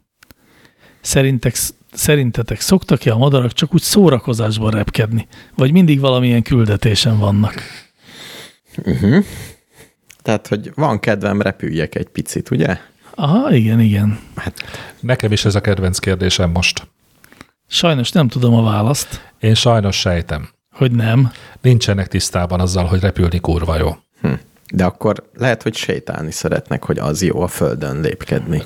[1.06, 1.56] Szerintek,
[1.94, 5.28] szerintetek szoktak-e a madarak csak úgy szórakozásban repkedni?
[5.56, 7.62] Vagy mindig valamilyen küldetésen vannak?
[8.86, 9.26] Uh-huh.
[10.22, 12.78] Tehát, hogy van kedvem, repüljek egy picit, ugye?
[13.16, 14.20] Aha, igen, igen.
[14.36, 14.54] Hát
[15.00, 16.88] Nekem is ez a kedvenc kérdésem most.
[17.68, 20.50] Sajnos nem tudom a választ, Én sajnos sejtem.
[20.72, 21.32] hogy nem.
[21.62, 23.96] Nincsenek tisztában azzal, hogy repülni kurva jó.
[24.22, 24.34] hm.
[24.74, 28.64] De akkor lehet, hogy sétálni szeretnek, hogy az jó a földön lépkedni.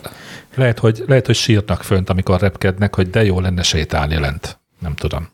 [0.56, 4.60] Lehet, hogy, lehet, hogy sírnak fönt, amikor repkednek, hogy de jó lenne sétálni lent.
[4.80, 5.30] Nem tudom.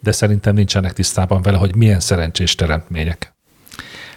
[0.00, 3.34] De szerintem nincsenek tisztában vele, hogy milyen szerencsés teremtmények.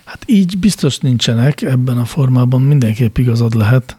[0.06, 3.98] Hát így biztos nincsenek ebben a formában, mindenképp igazad lehet.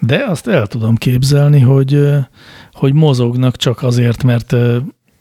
[0.00, 2.08] De azt el tudom képzelni, hogy,
[2.72, 4.56] hogy mozognak csak azért, mert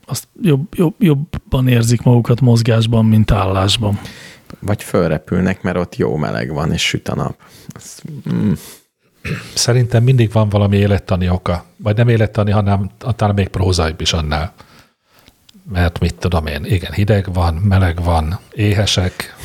[0.06, 4.00] azt jobb, jobb, jobban érzik magukat mozgásban, mint állásban.
[4.60, 7.36] Vagy fölrepülnek, mert ott jó meleg van, és süt a nap.
[7.68, 8.02] Az,
[8.34, 8.52] mm,
[9.54, 11.66] Szerintem mindig van valami élettani oka.
[11.78, 14.54] Vagy nem élettani, hanem talán még prózaibb is annál.
[15.72, 19.36] Mert mit tudom én, igen, hideg van, meleg van, éhesek,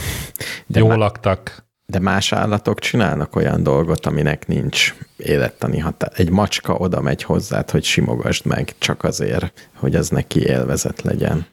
[0.67, 1.63] De jól laktak.
[1.87, 6.13] De más állatok csinálnak olyan dolgot, aminek nincs élettani határ.
[6.15, 11.47] Egy macska oda megy hozzád, hogy simogasd meg, csak azért, hogy az neki élvezet legyen.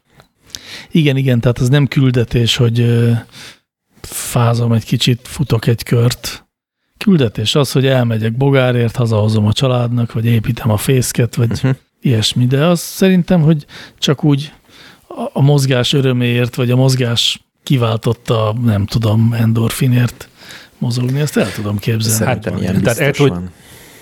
[0.92, 3.04] Igen, igen, tehát az nem küldetés, hogy
[4.02, 6.46] fázom egy kicsit, futok egy kört.
[6.98, 11.76] Küldetés az, hogy elmegyek bogárért, hazahozom a családnak, vagy építem a fészket, vagy Uh-huh.
[12.02, 13.66] ilyesmi, de az szerintem, hogy
[13.98, 14.52] csak úgy
[15.34, 20.30] a, mozgás öröméért, vagy a mozgás kiváltotta, nem tudom, endorfinért
[20.78, 22.18] mozogni, ezt el tudom képzelni.
[22.18, 23.50] Szerintem hát, ilyen tehát el tud-.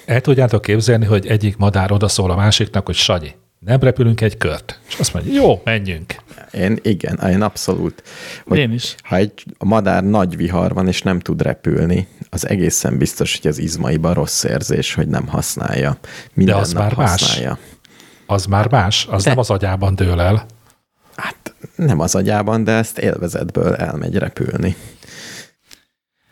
[0.05, 4.79] El tudjátok képzelni, hogy egyik madár odaszól a másiknak, hogy Sanyi, nem repülünk egy kört.
[4.87, 6.15] És azt mondja, jó, menjünk.
[6.51, 8.03] Én igen, én abszolút.
[8.47, 8.95] Hogy Én is.
[9.03, 13.51] Ha egy a madár nagy vihar van, és nem tud repülni, az egészen biztos, hogy
[13.51, 15.97] az izmaiban rossz érzés, hogy nem használja.
[16.33, 17.09] Minden az nap már más.
[17.09, 17.57] használja.
[18.25, 20.45] Az már más, az De- nem az agyában dől el.
[21.15, 24.75] Hát nem az agyában, de ezt élvezetből elmegy repülni.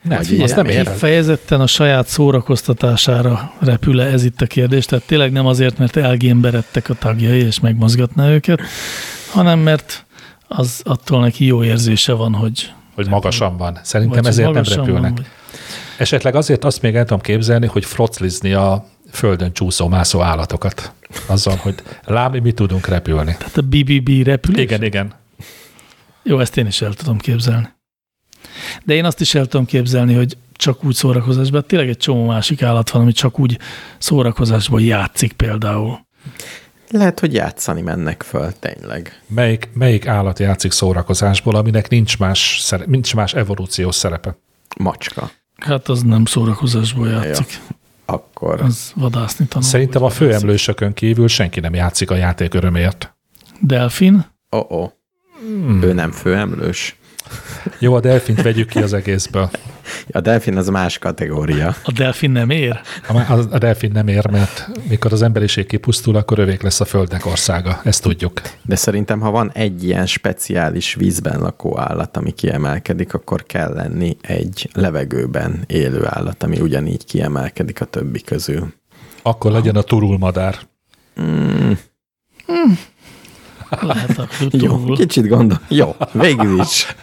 [0.07, 0.93] Nem, Vagy azt nem ér el.
[0.93, 6.89] Kifejezetten a saját szórakoztatására repül-e ez itt a kérdés, tehát tényleg nem azért, mert elgémberedtek
[6.89, 8.61] a tagjai, és megmozgatná őket,
[9.31, 10.05] hanem mert
[10.47, 13.79] az attól neki jó érzése van, hogy hogy magasan van.
[13.83, 15.01] Szerintem vagy ezért nem repülnek.
[15.01, 15.25] Van, vagy,
[15.97, 20.91] Esetleg azért azt még el tudom képzelni, hogy froclizni a földön csúszó, mászó állatokat.
[21.27, 21.75] Azzal, hogy
[22.05, 23.35] lám, mi tudunk repülni.
[23.37, 24.63] tehát a BBB repülés.
[24.63, 25.13] Igen, igen.
[26.23, 27.67] Jó, ezt én is el tudom képzelni.
[28.83, 32.63] De én azt is el tudom képzelni, hogy csak úgy szórakozásban, tényleg egy csomó másik
[32.63, 33.57] állat van, ami csak úgy
[33.97, 36.05] szórakozásban játszik például.
[36.89, 39.21] Lehet, hogy játszani mennek föl, tényleg.
[39.27, 44.37] Melyik, melyik állat játszik szórakozásból, aminek nincs más, szere, nincs más evolúciós szerepe?
[44.77, 45.31] Macska.
[45.57, 47.59] Hát az nem szórakozásból játszik,
[48.05, 49.67] Akkor az vadászni tanul.
[49.67, 53.15] Szerintem a főemlősökön kívül senki nem játszik a játék örömért.
[53.59, 54.91] Delfin, oh, oh.
[55.39, 55.81] Hmm.
[55.81, 56.95] ő nem főemlős.
[57.79, 59.49] Jó, a delfint vegyük ki az egészből.
[60.11, 61.75] A delfin az más kategória.
[61.83, 62.79] a delfin nem ér?
[63.51, 67.81] A, delfin nem ér, mert mikor az emberiség kipusztul, akkor övék lesz a földnek országa.
[67.83, 68.41] Ezt tudjuk.
[68.63, 74.17] De szerintem, ha van egy ilyen speciális vízben lakó állat, ami kiemelkedik, akkor kell lenni
[74.21, 78.73] egy levegőben élő állat, ami ugyanígy kiemelkedik a többi közül.
[79.21, 80.55] Akkor legyen a turulmadár.
[83.81, 84.95] Lehet a Jó, túl.
[84.95, 85.59] kicsit gondol.
[85.67, 86.95] Jó, végül is.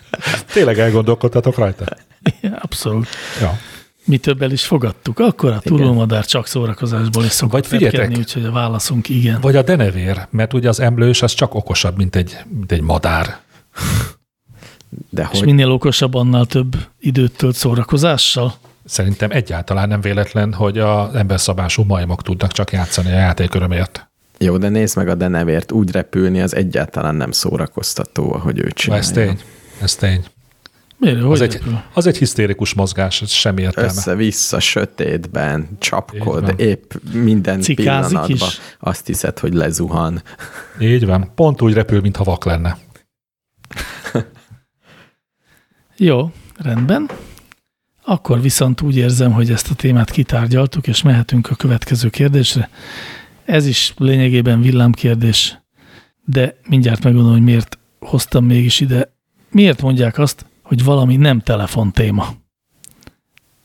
[0.52, 1.84] Tényleg elgondolkodtatok rajta?
[2.62, 3.06] Abszolút.
[3.40, 3.58] Ja.
[4.04, 5.18] Mi többel is fogadtuk.
[5.18, 8.18] Akkor a túlómadár csak szórakozásból is szokott Vagy figyeljetek!
[8.18, 9.40] úgyhogy a válaszunk igen.
[9.40, 13.38] Vagy a denevér, mert ugye az emlős az csak okosabb, mint egy, mint egy madár.
[15.10, 18.54] De És hogy minél okosabb, annál több időt tölt szórakozással.
[18.84, 24.08] Szerintem egyáltalán nem véletlen, hogy az emberszabású majmok tudnak csak játszani a játék örömért.
[24.38, 29.02] jó, de nézd meg a denevért, úgy repülni, az egyáltalán nem szórakoztató, ahogy ő csinálja.
[29.02, 29.38] Ez tény.
[29.84, 30.24] Ez tény.
[30.96, 31.20] Miért?
[31.20, 31.62] Hogy Az egy,
[31.94, 33.90] az egy hisztérikus mozgás, ez semmi értelme.
[33.90, 38.60] Össze-vissza, sötétben, csapkod, épp minden Cikázik pillanatban is.
[38.80, 40.22] azt hiszed, hogy lezuhan.
[40.80, 41.32] Így van.
[41.34, 42.78] Pont úgy repül, mintha vak lenne.
[45.96, 47.10] Jó, rendben.
[48.04, 52.70] Akkor viszont úgy érzem, hogy ezt a témát kitárgyaltuk, és mehetünk a következő kérdésre.
[53.44, 55.58] Ez is lényegében villámkérdés,
[56.24, 59.13] de mindjárt megmondom, hogy miért hoztam mégis ide.
[59.54, 62.28] Miért mondják azt, hogy valami nem telefon téma?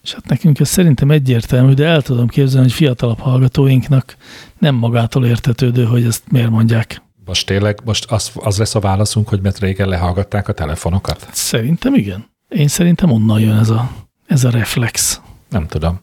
[0.04, 4.16] És hát nekünk ez szerintem egyértelmű, de el tudom képzelni, hogy fiatalabb hallgatóinknak
[4.60, 7.02] nem magától értetődő, hogy ezt miért mondják.
[7.26, 11.28] Most tényleg, most az, az lesz a válaszunk, hogy mert régen lehallgatták a telefonokat?
[11.32, 12.30] Szerintem igen.
[12.50, 13.92] Én szerintem onnan jön ez a,
[14.28, 15.22] ez a reflex.
[15.50, 16.00] Nem tudom.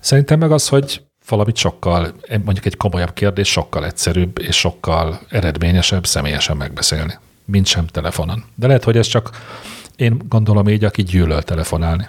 [0.00, 2.14] Szerintem meg az, hogy valamit sokkal,
[2.44, 7.18] mondjuk egy komolyabb kérdés sokkal egyszerűbb és sokkal eredményesebb személyesen megbeszélni,
[7.50, 8.44] mint sem telefonon.
[8.54, 9.30] De lehet, hogy ez csak
[9.96, 12.08] én gondolom így, aki gyűlöl telefonálni.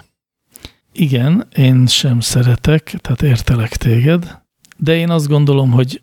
[0.92, 4.38] Igen, én sem szeretek, tehát értelek téged,
[4.76, 6.02] de én azt gondolom, hogy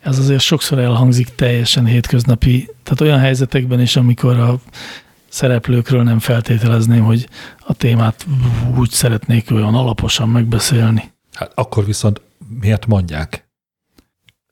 [0.00, 4.60] ez azért sokszor elhangzik teljesen hétköznapi, tehát olyan helyzetekben is, amikor a
[5.28, 7.28] szereplőkről nem feltételezném, hogy
[7.58, 8.26] a témát
[8.76, 11.12] úgy szeretnék olyan alaposan megbeszélni.
[11.32, 12.20] Hát akkor viszont
[12.60, 13.47] miért mondják?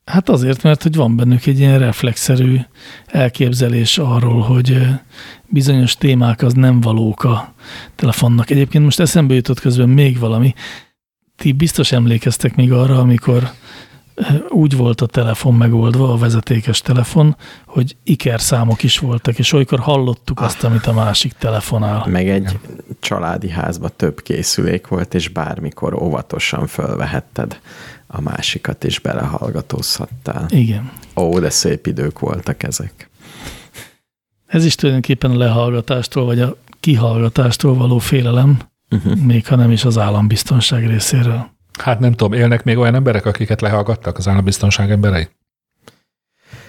[0.07, 2.59] Hát azért, mert hogy van bennük egy ilyen reflexzerű
[3.05, 4.77] elképzelés arról, hogy
[5.45, 7.53] bizonyos témák az nem valók a
[7.95, 8.49] telefonnak.
[8.49, 10.53] Egyébként most eszembe jutott közben még valami.
[11.35, 13.51] Ti biztos emlékeztek még arra, amikor
[14.49, 19.79] úgy volt a telefon megoldva, a vezetékes telefon, hogy iker számok is voltak, és olykor
[19.79, 22.05] hallottuk azt, amit a másik telefonál.
[22.09, 22.59] Meg egy
[22.99, 27.59] családi házban több készülék volt, és bármikor óvatosan fölvehetted
[28.07, 30.45] a másikat, és belehallgatózhattál.
[30.49, 30.91] Igen.
[31.15, 33.09] Ó, de szép idők voltak ezek.
[34.47, 38.59] Ez is tulajdonképpen a lehallgatástól, vagy a kihallgatástól való félelem,
[38.89, 39.15] uh-huh.
[39.15, 41.49] még ha nem is az állambiztonság részéről.
[41.79, 45.27] Hát nem tudom, élnek még olyan emberek, akiket lehallgattak az állambiztonság emberei?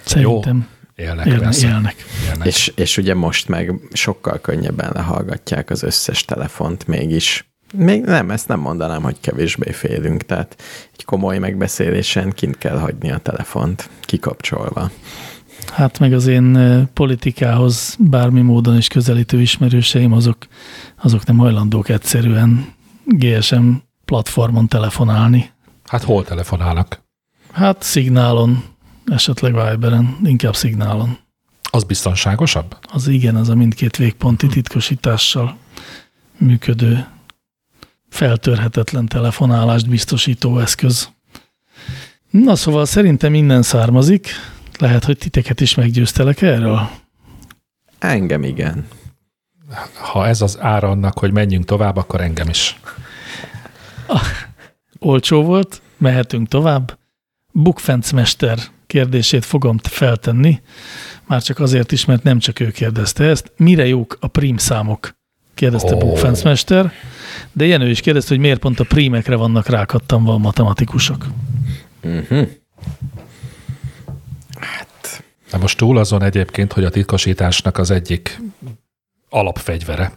[0.05, 0.67] Szerintem.
[0.95, 1.95] Jó, élnek, élnek, élnek.
[2.29, 2.47] élnek.
[2.47, 7.48] És, és ugye most meg sokkal könnyebben lehallgatják az összes telefont mégis.
[7.73, 10.61] Még nem, ezt nem mondanám, hogy kevésbé félünk, tehát
[10.93, 14.91] egy komoly megbeszélésen kint kell hagyni a telefont, kikapcsolva.
[15.73, 16.57] Hát meg az én
[16.93, 20.37] politikához bármi módon is közelítő ismerőseim, azok,
[21.01, 22.73] azok nem hajlandók egyszerűen
[23.05, 23.69] GSM
[24.05, 25.51] platformon telefonálni.
[25.85, 27.01] Hát hol telefonálnak?
[27.51, 28.63] Hát szignálon,
[29.05, 31.17] esetleg Viberen, inkább szignálon.
[31.71, 32.77] Az biztonságosabb?
[32.81, 35.57] Az igen, az a mindkét végponti titkosítással
[36.37, 37.05] működő
[38.09, 41.09] feltörhetetlen telefonálást biztosító eszköz.
[42.29, 44.27] Na szóval szerintem minden származik.
[44.79, 46.89] Lehet, hogy titeket is meggyőztelek erről?
[47.99, 48.87] Engem igen.
[49.93, 52.79] Ha ez az ára annak, hogy menjünk tovább, akkor engem is.
[54.05, 54.21] Ah,
[54.99, 56.97] olcsó volt, mehetünk tovább.
[57.51, 60.61] Bukfencmester kérdését fogom feltenni,
[61.25, 63.51] már csak azért is, mert nem csak ő kérdezte ezt.
[63.57, 65.17] Mire jók a prim számok?
[65.59, 65.99] Kérdezte oh.
[65.99, 66.91] Bukfencmester,
[67.51, 71.25] de Jenő is kérdezte, hogy miért pont a prímekre vannak rákattanva a matematikusok.
[72.03, 72.47] Uh-huh.
[74.59, 75.23] Hát.
[75.51, 78.41] Na most túl azon egyébként, hogy a titkosításnak az egyik
[79.29, 80.11] alapfegyvere.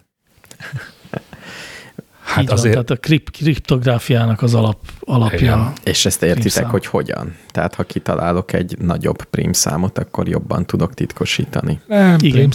[2.22, 2.74] Hát Így azért...
[2.74, 5.38] van, tehát a krip, kriptográfiának az alap, alapja.
[5.38, 5.72] Igen.
[5.84, 7.36] És ezt értitek, hogy hogyan?
[7.50, 11.80] Tehát ha kitalálok egy nagyobb prímszámot, akkor jobban tudok titkosítani.
[11.86, 12.30] Nem, Igen.
[12.30, 12.50] Prím,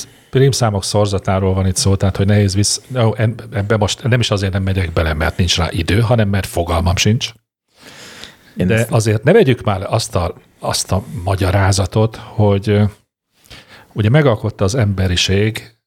[0.50, 2.82] számok szorzatáról van itt szó, tehát hogy nehéz visz.
[3.52, 6.96] Ebbe most nem is azért nem megyek bele, mert nincs rá idő, hanem mert fogalmam
[6.96, 7.32] sincs.
[8.58, 12.82] Én De azért ne vegyük már azt a, azt a magyarázatot, hogy
[13.94, 15.78] ugye megalkotta az emberiség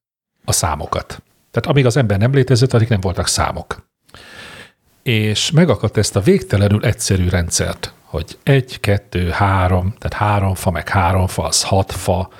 [0.44, 1.22] a számokat.
[1.50, 3.88] Tehát amíg az ember nem létezett, addig nem voltak számok.
[5.02, 10.88] És megakadt ezt a végtelenül egyszerű rendszert, hogy egy, kettő, három, tehát három fa, meg
[10.88, 12.30] három fa, az hat fa.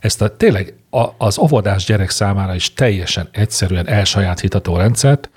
[0.00, 5.30] Ezt a tényleg a, az óvodás gyerek számára is teljesen egyszerűen elsajátítható rendszert,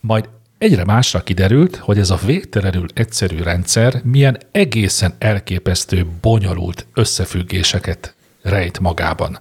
[0.00, 0.28] majd
[0.58, 8.80] egyre másra kiderült, hogy ez a végtelenül egyszerű rendszer milyen egészen elképesztő, bonyolult összefüggéseket rejt
[8.80, 9.40] magában.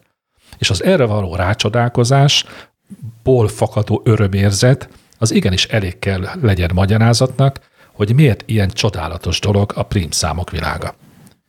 [0.57, 2.45] És az erre való rácsodálkozás
[3.23, 7.59] ból fakadó örömérzet, az igenis elég kell legyen magyarázatnak,
[7.91, 10.95] hogy miért ilyen csodálatos dolog a számok világa.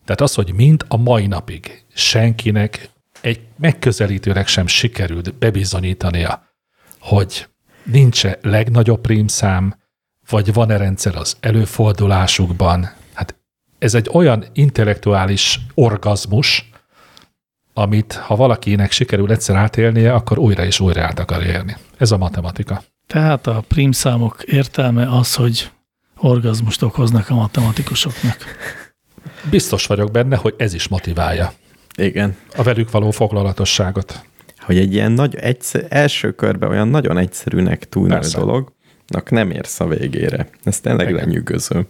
[0.04, 2.88] Tehát az, hogy mind a mai napig senkinek
[3.20, 6.42] egy megközelítőnek sem sikerült bebizonyítania,
[7.00, 7.48] hogy
[7.82, 9.74] nincs-e legnagyobb prímszám,
[10.28, 12.90] vagy van-e rendszer az előfordulásukban.
[13.14, 13.34] Hát
[13.78, 16.70] ez egy olyan intellektuális orgazmus,
[17.74, 21.76] amit ha valakinek sikerül egyszer átélnie, akkor újra és újra át akar élni.
[21.98, 22.82] Ez a matematika.
[23.06, 25.70] Tehát a prímszámok értelme az, hogy
[26.16, 28.36] orgazmust okoznak a matematikusoknak.
[29.50, 31.52] Biztos vagyok benne, hogy ez is motiválja.
[31.96, 32.36] Igen.
[32.56, 34.24] A velük való foglalatosságot.
[34.58, 39.86] Hogy egy ilyen nagy, egyszer, első körben olyan nagyon egyszerűnek tűnő dolognak nem érsz a
[39.86, 40.48] végére.
[40.62, 41.24] Ez tényleg Igen.
[41.24, 41.86] lenyűgöző.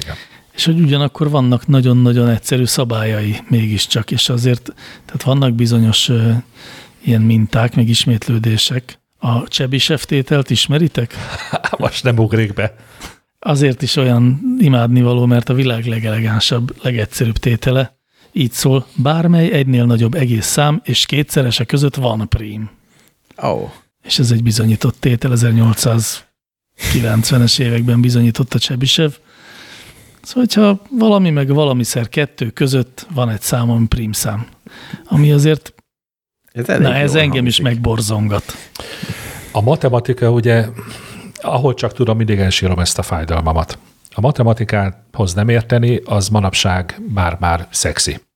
[0.00, 0.14] Igen
[0.58, 4.74] és hogy ugyanakkor vannak nagyon-nagyon egyszerű szabályai mégiscsak, és azért
[5.04, 6.36] tehát vannak bizonyos uh,
[7.04, 11.14] ilyen minták, meg ismétlődések, A Csebisev tételt ismeritek?
[11.78, 12.74] Most nem ugrik be.
[13.38, 17.97] Azért is olyan imádnivaló, mert a világ legelegánsabb, legegyszerűbb tétele.
[18.38, 22.70] Így szól, bármely egynél nagyobb egész szám és kétszerese között van prím.
[23.36, 23.70] Oh,
[24.02, 29.10] És ez egy bizonyított tétel, 1890-es években bizonyította Csebisev.
[30.22, 34.46] Szóval, hogyha valami meg valamiszer kettő között van egy szám, ami prím szám,
[35.04, 35.74] ami azért,
[36.52, 37.62] ez na ez engem is hangzik.
[37.62, 38.44] megborzongat.
[39.52, 40.66] A matematika ugye,
[41.34, 43.78] ahol csak tudom, mindig elsírom ezt a fájdalmamat.
[44.14, 48.26] A matematikához nem érteni, az manapság már-már szexi.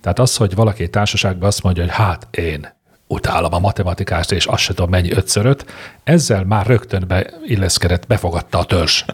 [0.00, 2.68] Tehát az, hogy valaki egy társaságban azt mondja, hogy hát én
[3.06, 5.64] utálom a matematikát, és azt se tudom mennyi ötszöröt,
[6.04, 9.04] ezzel már rögtön beilleszkedett, befogadta a törzs.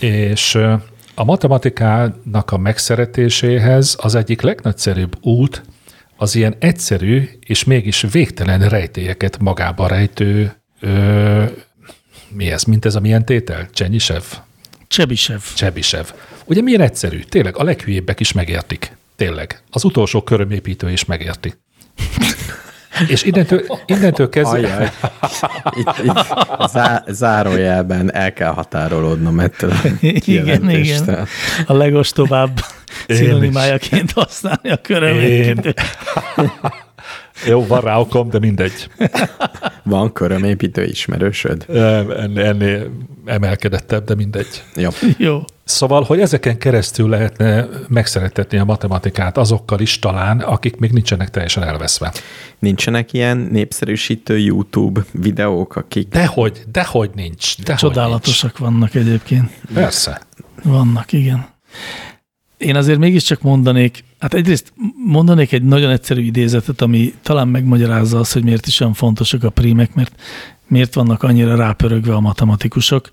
[0.00, 0.54] és
[1.14, 5.62] a matematikának a megszeretéséhez az egyik legnagyszerűbb út
[6.16, 11.44] az ilyen egyszerű és mégis végtelen rejtélyeket magába rejtő, ö,
[12.28, 13.68] mi ez, mint ez a milyen tétel?
[13.70, 14.22] Csenyisev?
[14.88, 15.40] Csebisev.
[15.54, 16.06] Csebisev.
[16.44, 17.20] Ugye milyen egyszerű?
[17.20, 18.96] Tényleg a leghülyébbek is megértik.
[19.20, 19.62] Tényleg.
[19.70, 21.54] Az utolsó körömépítő is megérti.
[23.08, 24.92] És innentől, innentől kezdve...
[25.70, 26.26] Itt, itt
[26.66, 31.26] zá, zárójelben el kell határolódnom ettől a Igen, igen.
[31.66, 32.60] A legostobább
[33.06, 35.80] Én szinonimájaként használni a körömépítőt.
[37.46, 38.88] Jó, van rá okom, de mindegy.
[39.82, 41.64] Van körömépítő ismerősöd?
[41.68, 42.90] Ennél, ennél
[43.24, 44.64] emelkedettebb, de mindegy.
[44.74, 44.88] Jó.
[45.18, 45.42] Jó.
[45.64, 51.62] Szóval, hogy ezeken keresztül lehetne megszeretetni a matematikát azokkal is talán, akik még nincsenek teljesen
[51.62, 52.12] elveszve.
[52.58, 56.08] Nincsenek ilyen népszerűsítő YouTube videók, akik...
[56.08, 57.62] Dehogy, dehogy nincs.
[57.62, 59.50] Dehogy Csodálatosak vannak egyébként.
[59.50, 59.80] Nincs.
[59.80, 60.20] Persze.
[60.62, 61.48] Vannak, igen.
[62.60, 64.72] Én azért mégiscsak mondanék, hát egyrészt
[65.06, 69.50] mondanék egy nagyon egyszerű idézetet, ami talán megmagyarázza azt, hogy miért is olyan fontosak a
[69.50, 70.14] prímek, mert
[70.66, 73.10] miért vannak annyira rápörögve a matematikusok.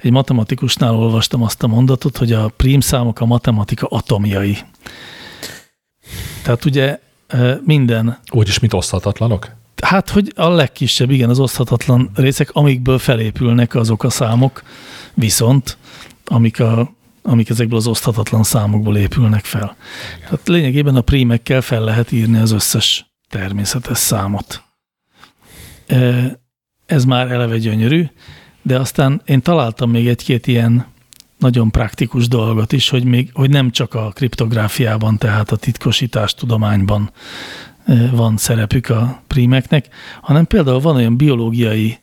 [0.00, 4.58] Egy matematikusnál olvastam azt a mondatot, hogy a prímszámok a matematika atomjai.
[6.42, 6.98] Tehát ugye
[7.64, 9.50] minden Úgyis, mint oszthatatlanok?
[9.82, 14.62] Hát, hogy a legkisebb, igen, az oszthatatlan részek, amikből felépülnek azok a számok,
[15.14, 15.76] viszont
[16.24, 19.76] amik, a, amik ezekből az oszthatatlan számokból épülnek fel.
[20.16, 20.28] Igen.
[20.28, 24.62] Tehát lényegében a prímekkel fel lehet írni az összes természetes számot.
[25.86, 26.38] E,
[26.86, 28.06] Ez már eleve gyönyörű,
[28.62, 30.86] de aztán én találtam még egy-két ilyen
[31.38, 37.10] nagyon praktikus dolgot is, hogy, még, hogy nem csak a kriptográfiában, tehát a titkosítás tudományban
[38.12, 39.88] van szerepük a prímeknek,
[40.20, 41.98] hanem például van olyan biológiai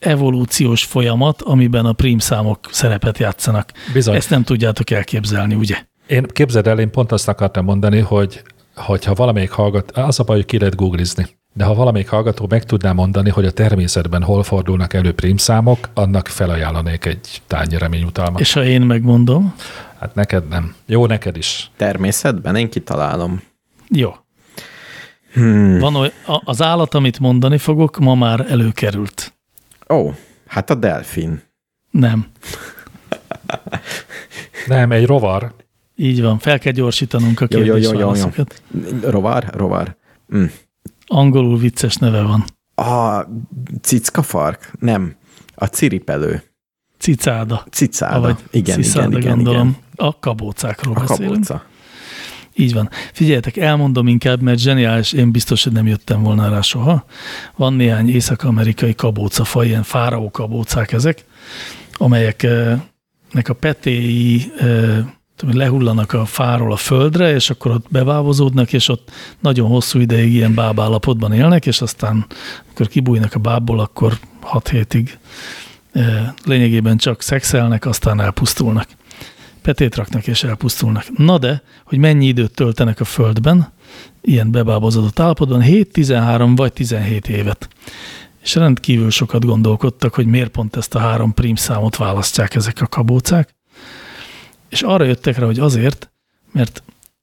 [0.00, 3.72] evolúciós folyamat, amiben a prímszámok szerepet játszanak.
[3.92, 4.14] Bizony.
[4.14, 5.76] Ezt nem tudjátok elképzelni, ugye?
[6.06, 8.42] Én képzeld el, én pont azt akartam mondani, hogy
[8.74, 12.64] hogyha valamelyik hallgat, az a baj, hogy ki lehet googlizni, de ha valamelyik hallgató meg
[12.64, 18.40] tudná mondani, hogy a természetben hol fordulnak elő prímszámok, annak felajánlanék egy tányi reményutalmat.
[18.40, 19.54] És ha én megmondom,
[19.98, 20.74] Hát neked nem.
[20.86, 21.70] Jó, neked is.
[21.76, 23.42] Természetben én kitalálom.
[23.88, 24.14] jó.
[25.32, 25.78] Hmm.
[25.78, 26.12] Van oly,
[26.44, 29.35] az állat, amit mondani fogok, ma már előkerült.
[29.88, 30.10] Ó,
[30.46, 31.42] hát a delfin.
[31.90, 32.26] Nem.
[34.66, 35.54] Nem, egy rovar.
[35.96, 38.62] Így van, fel kell gyorsítanunk a kérdésválaszokat.
[39.02, 39.44] Rovar?
[39.52, 39.96] Rovar.
[40.36, 40.44] Mm.
[41.06, 42.44] Angolul vicces neve van.
[42.86, 43.26] A
[43.82, 44.72] cickafark?
[44.80, 45.14] Nem.
[45.54, 46.42] A ciripelő.
[46.98, 47.64] Cicáda.
[47.70, 48.20] Cicáda.
[48.20, 49.68] Vagy igen, ciszáda, igen, igen, gondolom.
[49.68, 50.08] igen.
[50.08, 51.32] A kabócákról A beszélünk.
[51.32, 51.64] kabóca.
[52.58, 52.90] Így van.
[53.12, 57.04] Figyeljetek, elmondom inkább, mert zseniális, én biztos, hogy nem jöttem volna rá soha.
[57.56, 61.24] Van néhány észak-amerikai kabócafaj, ilyen fáraó kabócák ezek,
[61.92, 64.98] amelyeknek a petéi eh,
[65.52, 69.10] lehullanak a fáról a földre, és akkor ott bebábozódnak, és ott
[69.40, 72.26] nagyon hosszú ideig ilyen bábállapotban élnek, és aztán,
[72.66, 75.18] amikor kibújnak a bábból, akkor hat hétig
[75.92, 78.86] eh, lényegében csak szexelnek, aztán elpusztulnak
[79.66, 81.18] petét raknak és elpusztulnak.
[81.18, 83.72] Na de, hogy mennyi időt töltenek a földben,
[84.20, 87.68] ilyen bebábozódott állapotban, 7, 13 vagy 17 évet.
[88.42, 93.54] És rendkívül sokat gondolkodtak, hogy miért pont ezt a három prímszámot választják ezek a kabócák.
[94.68, 96.10] És arra jöttek rá, hogy azért,
[96.52, 96.82] mert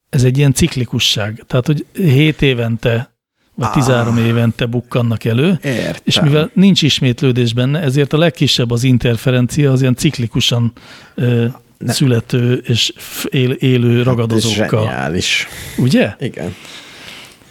[0.10, 1.44] ez egy ilyen ciklikusság.
[1.48, 3.14] Tehát, hogy 7 évente
[3.56, 6.02] vagy 13 évente bukkannak elő, Értem.
[6.04, 10.72] és mivel nincs ismétlődés benne, ezért a legkisebb az interferencia, az ilyen ciklikusan
[11.16, 11.46] ö,
[11.88, 12.94] születő és
[13.30, 14.84] él, élő Ez ragadozókkal.
[14.84, 15.48] zseniális.
[15.78, 16.16] Ugye?
[16.20, 16.56] Igen.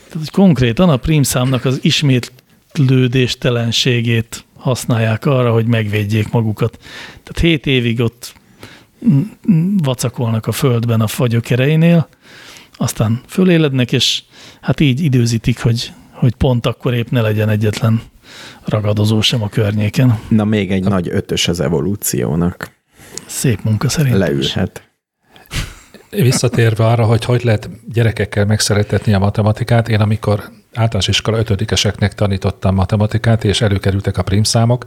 [0.09, 6.79] Tehát, hogy konkrétan a prímszámnak az ismétlődéstelenségét használják arra, hogy megvédjék magukat.
[7.23, 8.35] Tehát 7 évig ott
[9.83, 12.09] vacakolnak a földben a fagyok erejénél,
[12.77, 14.23] aztán fölélednek, és
[14.61, 18.03] hát így időzítik, hogy, hogy pont akkor épp ne legyen egyetlen
[18.65, 20.19] ragadozó sem a környéken.
[20.29, 22.71] Na még egy nagy ötös az evolúciónak.
[23.27, 24.39] Szép munka szerintem.
[24.39, 24.55] is.
[24.55, 24.91] Leülhet.
[26.11, 32.75] Visszatérve arra, hogy hogy lehet gyerekekkel megszeretetni a matematikát, én amikor általános iskola ötödikeseknek tanítottam
[32.75, 34.87] matematikát, és előkerültek a prímszámok,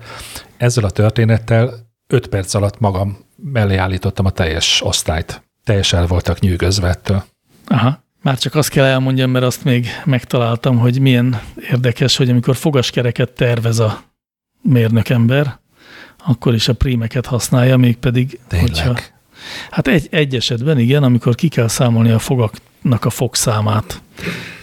[0.57, 1.73] ezzel a történettel
[2.07, 5.43] öt perc alatt magam mellé állítottam a teljes osztályt.
[5.64, 7.23] Teljesen el voltak nyűgözve ettől.
[7.68, 8.03] Aha.
[8.22, 11.41] Már csak azt kell elmondjam, mert azt még megtaláltam, hogy milyen
[11.72, 14.03] érdekes, hogy amikor fogaskereket tervez a
[14.61, 15.60] mérnökember,
[16.26, 18.69] akkor is a prímeket használja, mégpedig, Tényleg.
[18.69, 19.14] hogyha
[19.69, 24.02] Hát egy, egy esetben igen, amikor ki kell számolni a fogaknak a fogszámát.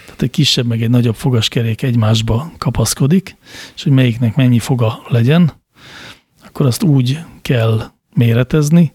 [0.05, 3.35] Tehát egy kisebb meg egy nagyobb fogaskerék egymásba kapaszkodik,
[3.75, 5.53] és hogy melyiknek mennyi foga legyen,
[6.45, 8.93] akkor azt úgy kell méretezni,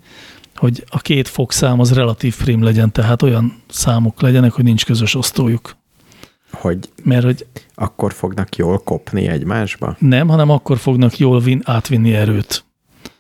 [0.57, 5.15] hogy a két fogszám az relatív prim legyen, tehát olyan számok legyenek, hogy nincs közös
[5.15, 5.77] osztójuk.
[6.53, 9.97] Hogy Mert hogy akkor fognak jól kopni egymásba?
[9.99, 12.65] nem, hanem akkor fognak jól vin, átvinni erőt,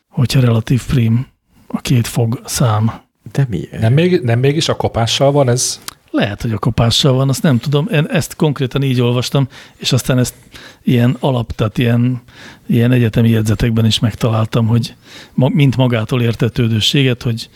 [0.09, 1.26] hogyha relatív prim
[1.66, 2.92] a két fog szám.
[3.32, 3.80] De miért?
[3.80, 5.80] Nem, még, nem mégis a kopással van ez?
[6.10, 7.88] Lehet, hogy a kopással van, azt nem tudom.
[7.92, 10.34] Én ezt konkrétan így olvastam, és aztán ezt
[10.82, 12.22] ilyen alap, tehát ilyen,
[12.66, 14.94] ilyen egyetemi jegyzetekben is megtaláltam, hogy
[15.34, 17.50] ma, mint magától értetődőséget, hogy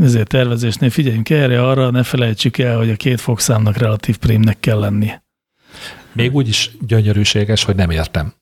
[0.00, 4.78] ezért tervezésnél figyeljünk erre, arra, ne felejtsük el, hogy a két fogszámnak relatív prímnek kell
[4.78, 5.24] lennie.
[6.12, 8.34] Még úgy is gyönyörűséges, hogy nem értem.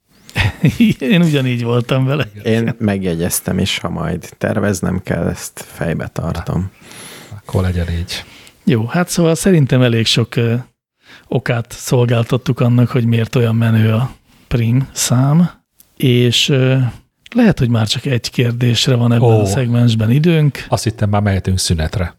[0.99, 2.27] Én ugyanígy voltam vele.
[2.43, 6.71] Én megjegyeztem is, ha majd terveznem kell, ezt fejbe tartom.
[7.37, 8.25] Akkor legyen így.
[8.65, 10.55] Jó, hát szóval szerintem elég sok ö,
[11.29, 14.15] okát szolgáltattuk annak, hogy miért olyan menő a
[14.49, 15.51] prim szám,
[15.97, 16.77] és ö,
[17.35, 19.41] lehet, hogy már csak egy kérdésre van ebben Ó.
[19.41, 20.65] a szegmensben időnk.
[20.69, 22.19] Azt hittem már mehetünk szünetre.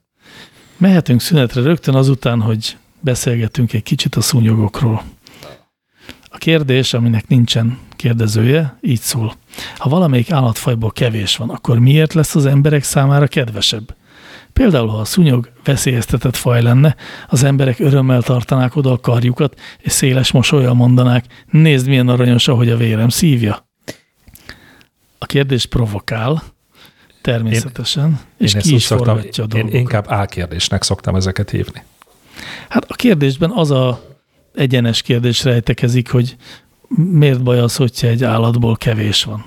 [0.78, 5.04] Mehetünk szünetre rögtön azután, hogy beszélgetünk egy kicsit a szúnyogokról.
[6.30, 9.36] A kérdés, aminek nincsen kérdezője, így szól.
[9.78, 13.96] Ha valamelyik állatfajból kevés van, akkor miért lesz az emberek számára kedvesebb?
[14.54, 16.96] Például, ha a szúnyog veszélyeztetett faj lenne,
[17.28, 22.70] az emberek örömmel tartanák oda a karjukat, és széles mosolyal mondanák, nézd milyen aranyos, ahogy
[22.70, 23.71] a vérem szívja.
[25.24, 26.44] A kérdés provokál,
[27.22, 29.80] természetesen, és Én ki is szoktam- forgatja a én dolgokat.
[29.80, 31.84] inkább álkérdésnek szoktam ezeket hívni.
[32.70, 34.02] Hát a kérdésben az a
[34.56, 36.36] egyenes kérdés rejtekezik, hogy
[36.96, 39.44] miért baj az, hogyha egy állatból kevés van?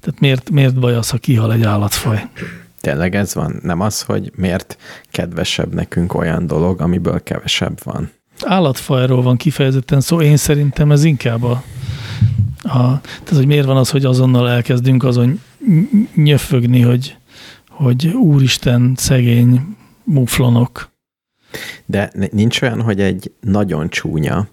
[0.00, 2.28] Tehát miért, miért baj az, ha kihal egy állatfaj?
[2.80, 3.58] Tényleg ez van?
[3.62, 4.76] Nem az, hogy miért
[5.10, 8.10] kedvesebb nekünk olyan dolog, amiből kevesebb van?
[8.44, 11.62] Állatfajról van kifejezetten szó, én szerintem ez inkább a,
[12.62, 17.16] a tehát hogy miért van az, hogy azonnal elkezdünk azon ny- nyöfögni, hogy,
[17.68, 20.90] hogy úristen, szegény muflonok.
[21.86, 24.48] De nincs olyan, hogy egy nagyon csúnya,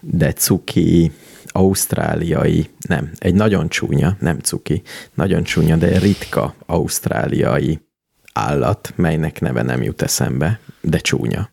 [0.00, 1.12] de cuki,
[1.46, 4.82] ausztráliai, nem, egy nagyon csúnya, nem cuki,
[5.14, 7.80] nagyon csúnya, de ritka ausztráliai
[8.32, 11.50] állat, melynek neve nem jut eszembe, de csúnya.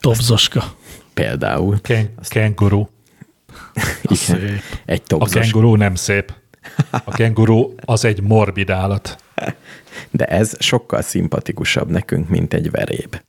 [0.00, 0.76] Tobzoska.
[1.14, 1.80] Például.
[1.80, 2.86] Ken- kenguru.
[4.02, 5.40] Igen, egy A tobzos.
[5.42, 6.32] kenguru nem szép.
[6.90, 9.16] A kenguru az egy morbid állat.
[10.10, 13.20] De ez sokkal szimpatikusabb nekünk, mint egy veréb,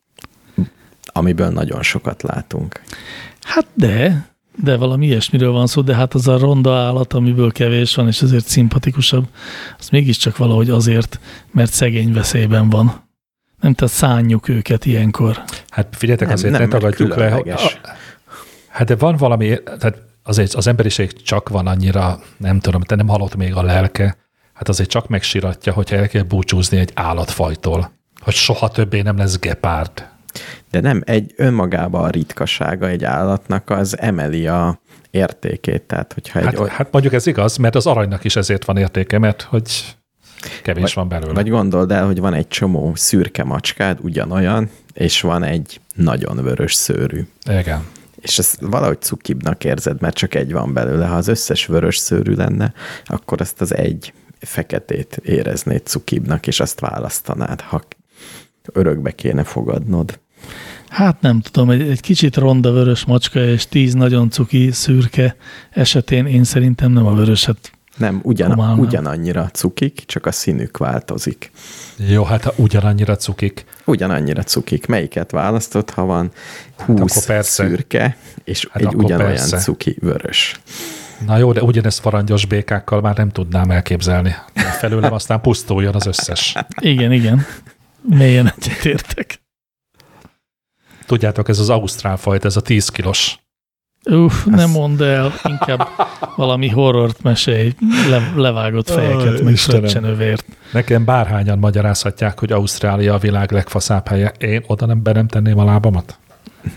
[1.06, 2.82] amiből nagyon sokat látunk.
[3.42, 4.28] Hát de,
[4.64, 8.22] de valami ilyesmiről van szó, de hát az a ronda állat, amiből kevés van, és
[8.22, 9.28] ezért szimpatikusabb,
[9.80, 11.20] az mégiscsak valahogy azért,
[11.52, 13.08] mert szegény veszélyben van.
[13.62, 15.44] Nem, tehát szánjuk őket ilyenkor.
[15.70, 17.34] Hát figyeljetek, Nem, azért nem, ne tagadjuk le.
[17.36, 17.70] a-
[18.68, 19.98] Hát de van valami, tehát
[20.30, 24.18] azért az emberiség csak van annyira, nem tudom, te nem hallott még a lelke,
[24.54, 29.40] hát azért csak megsiratja, hogyha el kell búcsúzni egy állatfajtól, hogy soha többé nem lesz
[29.40, 30.08] gepárd.
[30.72, 34.82] De nem, egy önmagában a ritkasága egy állatnak az emeli a
[35.12, 35.82] értékét.
[35.82, 38.78] Tehát, hogyha egy Hát, oly- hát mondjuk ez igaz, mert az aranynak is ezért van
[38.78, 39.96] értéke, mert hogy
[40.64, 41.34] kevés van belőle.
[41.34, 46.74] Vagy gondold el, hogy van egy csomó szürke macskád, ugyanolyan, és van egy nagyon vörös
[46.74, 47.28] szőrű.
[47.50, 47.86] Igen.
[48.22, 51.06] És ezt valahogy cukibnak érzed, mert csak egy van belőle.
[51.06, 52.74] Ha az összes vörös szőrű lenne,
[53.06, 57.82] akkor ezt az egy feketét éreznéd cukibnak, és azt választanád, ha
[58.74, 60.20] örökbe kéne fogadnod.
[60.90, 65.36] Hát nem tudom, egy, egy kicsit ronda vörös macska és tíz nagyon cuki szürke
[65.70, 67.72] esetén én szerintem nem a vöröset.
[68.00, 68.80] Nem, ugyan, Komálnám.
[68.80, 71.52] ugyanannyira cukik, csak a színük változik.
[71.96, 73.66] Jó, hát ha ugyanannyira cukik.
[73.86, 74.86] Ugyanannyira cukik.
[74.86, 76.32] Melyiket választod, ha van
[76.78, 77.64] Hát akkor 20 persze.
[77.66, 79.58] szürke, és Hát egy akkor ugyanolyan persze.
[79.58, 80.60] cuki vörös.
[81.26, 84.36] Na jó, de ugyanezt farangyos békákkal már nem tudnám elképzelni.
[84.80, 86.56] Felőlem aztán pusztuljon az összes.
[86.80, 87.46] Igen, igen.
[88.02, 89.42] Mélyen egyetértek.
[91.06, 93.40] Tudjátok, ez az ausztrál fajta, ez a 10 kilós
[94.04, 95.88] Uff, nem mondd el, inkább
[96.36, 97.74] valami horrort mesélj,
[98.10, 100.46] le, levágott fejeket, meg fröccsenövért.
[100.74, 104.34] Nekem bárhányan magyarázhatják, hogy Ausztrália a világ legfaszább helye.
[104.38, 106.18] Én oda nem be nem tenném a lábamat?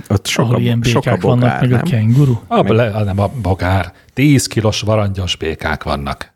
[0.09, 1.85] Ott sok Ahol a, ilyen sok a békák vannak, bogár, meg a nem?
[1.85, 2.41] kenguru.
[2.47, 3.93] A, le, nem a bogár.
[4.15, 6.35] 10 kilós varangyos békák vannak.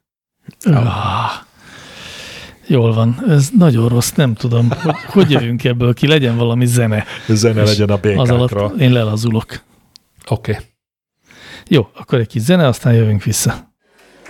[0.65, 1.31] Ah,
[2.67, 7.05] jól van, ez nagyon rossz, nem tudom, hogy, hogy jövünk ebből ki, legyen valami zene.
[7.29, 8.49] Zene legyen a Az békákról.
[8.59, 9.63] alatt én lelazulok.
[10.29, 10.51] Oké.
[10.51, 10.65] Okay.
[11.69, 13.73] Jó, akkor egy kis zene, aztán jövünk vissza.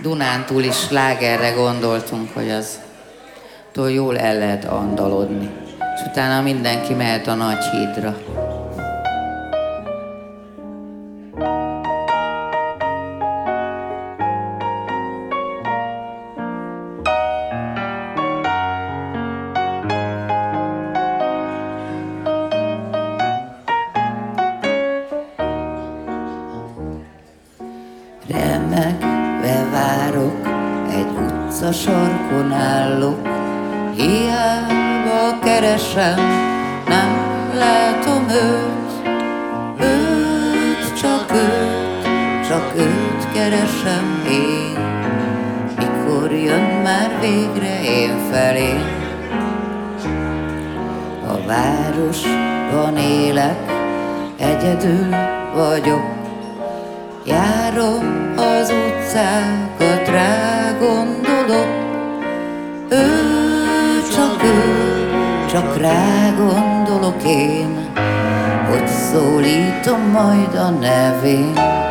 [0.01, 2.79] Dunántúl is slágerre gondoltunk, hogy az
[3.93, 5.49] jól el lehet andalodni.
[5.95, 8.17] És utána mindenki mehet a nagy hídra.
[35.97, 36.19] Keresem,
[36.87, 37.11] nem
[37.57, 39.09] látom őt,
[39.79, 44.79] őt, csak őt, csak őt keresem én.
[45.77, 48.73] Mikor jön már végre én felé?
[51.27, 53.71] A városban élek,
[54.37, 55.15] egyedül
[55.55, 56.15] vagyok,
[57.25, 61.67] Járom az utcákat, rá gondolok,
[62.89, 63.36] ő,
[65.57, 67.89] csak rá gondolok én,
[68.69, 71.86] hogy szólítom majd a nevén.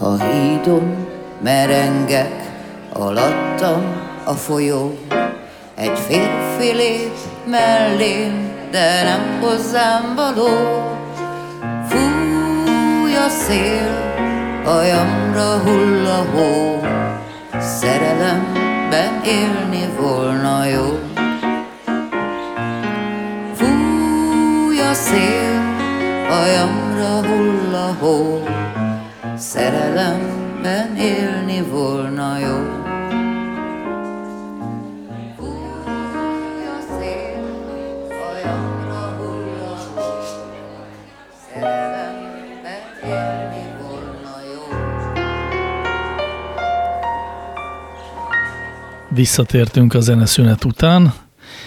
[0.00, 1.06] A hídon
[1.40, 2.32] merengek,
[2.92, 3.82] alattam
[4.24, 4.98] a folyó.
[5.74, 7.16] Egy férfi lép
[7.46, 10.48] mellém, de nem hozzám való.
[11.88, 14.14] Fúj a szél,
[14.64, 16.80] hajamra hull a hó.
[17.60, 20.98] Szerelemben élni volna jó.
[23.54, 25.62] Fúj a szél,
[26.28, 28.42] hajamra hull a hó.
[29.46, 32.84] Szerelemben élni volna jó.
[49.08, 51.14] Visszatértünk a zeneszünet után,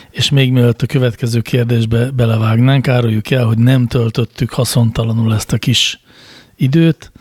[0.09, 5.57] és még mielőtt a következő kérdésbe belevágnánk, áruljuk el, hogy nem töltöttük haszontalanul ezt a
[5.57, 5.99] kis
[6.55, 7.11] időt,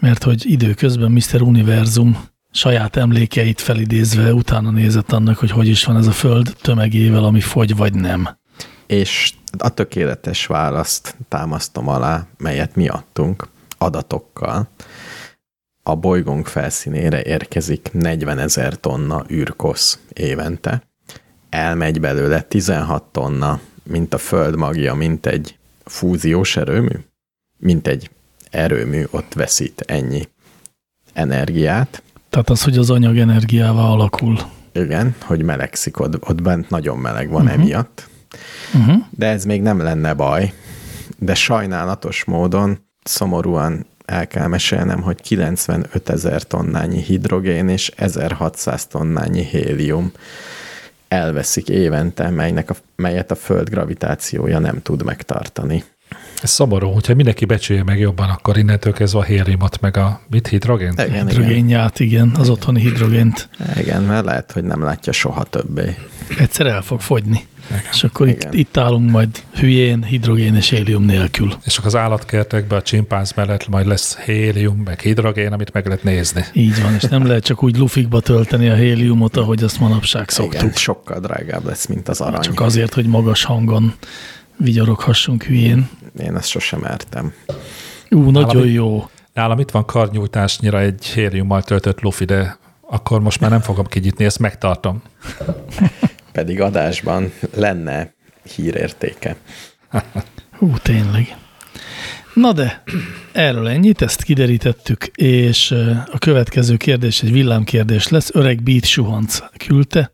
[0.00, 1.42] mert hogy időközben Mr.
[1.42, 2.18] Univerzum
[2.50, 7.40] saját emlékeit felidézve utána nézett annak, hogy hogy is van ez a Föld tömegével, ami
[7.40, 8.28] fogy vagy nem.
[8.86, 13.48] És a tökéletes választ támasztom alá, melyet mi adtunk
[13.78, 14.68] adatokkal.
[15.82, 20.82] A bolygónk felszínére érkezik 40 ezer tonna űrkosz évente.
[21.48, 26.98] Elmegy belőle 16 tonna, mint a Föld magja, mint egy fúziós erőmű,
[27.56, 28.10] mint egy
[28.50, 30.28] erőmű ott veszít ennyi
[31.12, 32.02] energiát.
[32.30, 34.38] Tehát az, hogy az anyag energiával alakul.
[34.72, 37.50] Igen, hogy melegszik, ott, ott bent nagyon meleg van Mhm.
[37.50, 37.64] uh-huh.
[37.64, 38.08] emiatt.
[38.74, 39.02] Uh-huh.
[39.10, 40.52] De ez még nem lenne baj.
[41.18, 49.42] de sajnálatos módon szomorúan el kell mesélnem, hogy 95 ezer tonnányi hidrogén és 1600 tonnányi
[49.44, 50.12] hélium
[51.08, 55.84] elveszik évente, melynek a, melyet a Föld gravitációja nem tud megtartani.
[56.42, 60.46] Ez szomorú, hogyha mindenki becsülje meg jobban, akkor innentől kezdve a héliumot, meg a mit
[60.46, 60.92] hidrogént?
[60.92, 61.26] Igen, igen.
[61.26, 63.48] Hidrogénját, igen, az otthoni hidrogént.
[63.76, 65.96] Igen, mert lehet, hogy nem látja soha többé.
[66.38, 67.46] Egyszer el fog fogyni.
[67.92, 68.52] És akkor itt, Igen.
[68.52, 71.52] itt állunk majd hülyén, hidrogén és hélium nélkül.
[71.64, 76.02] És akkor az állatkertekben a csimpánz mellett majd lesz hélium, meg hidrogén, amit meg lehet
[76.02, 76.44] nézni.
[76.52, 80.60] Így van, és nem lehet csak úgy lufikba tölteni a héliumot, ahogy azt manapság szoktuk.
[80.60, 82.40] Igen, sokkal drágább lesz, mint az arany.
[82.40, 83.94] Csak azért, hogy magas hangon
[84.56, 85.88] vigyoroghassunk hülyén.
[86.20, 87.32] Én ezt sosem mertem.
[88.10, 89.08] Ú, nagyon Valami- jó.
[89.32, 94.24] Nálam itt van karnyújtásnyira egy héliummal töltött lufi, de akkor most már nem fogom kinyitni,
[94.24, 95.02] ezt megtartom.
[96.32, 98.14] Pedig adásban lenne
[98.54, 99.36] hírértéke.
[100.50, 101.36] Hú, tényleg.
[102.34, 102.82] Na de,
[103.32, 105.70] erről ennyit, ezt kiderítettük, és
[106.12, 108.34] a következő kérdés egy villámkérdés lesz.
[108.34, 110.12] Öreg Beat Suhanc küldte,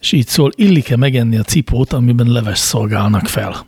[0.00, 3.66] és így szól, illik-e megenni a cipót, amiben leves szolgálnak fel?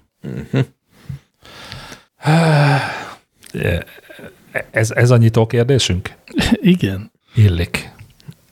[4.71, 6.15] Ez, ez a nyitó kérdésünk?
[6.53, 7.93] Igen, Illik.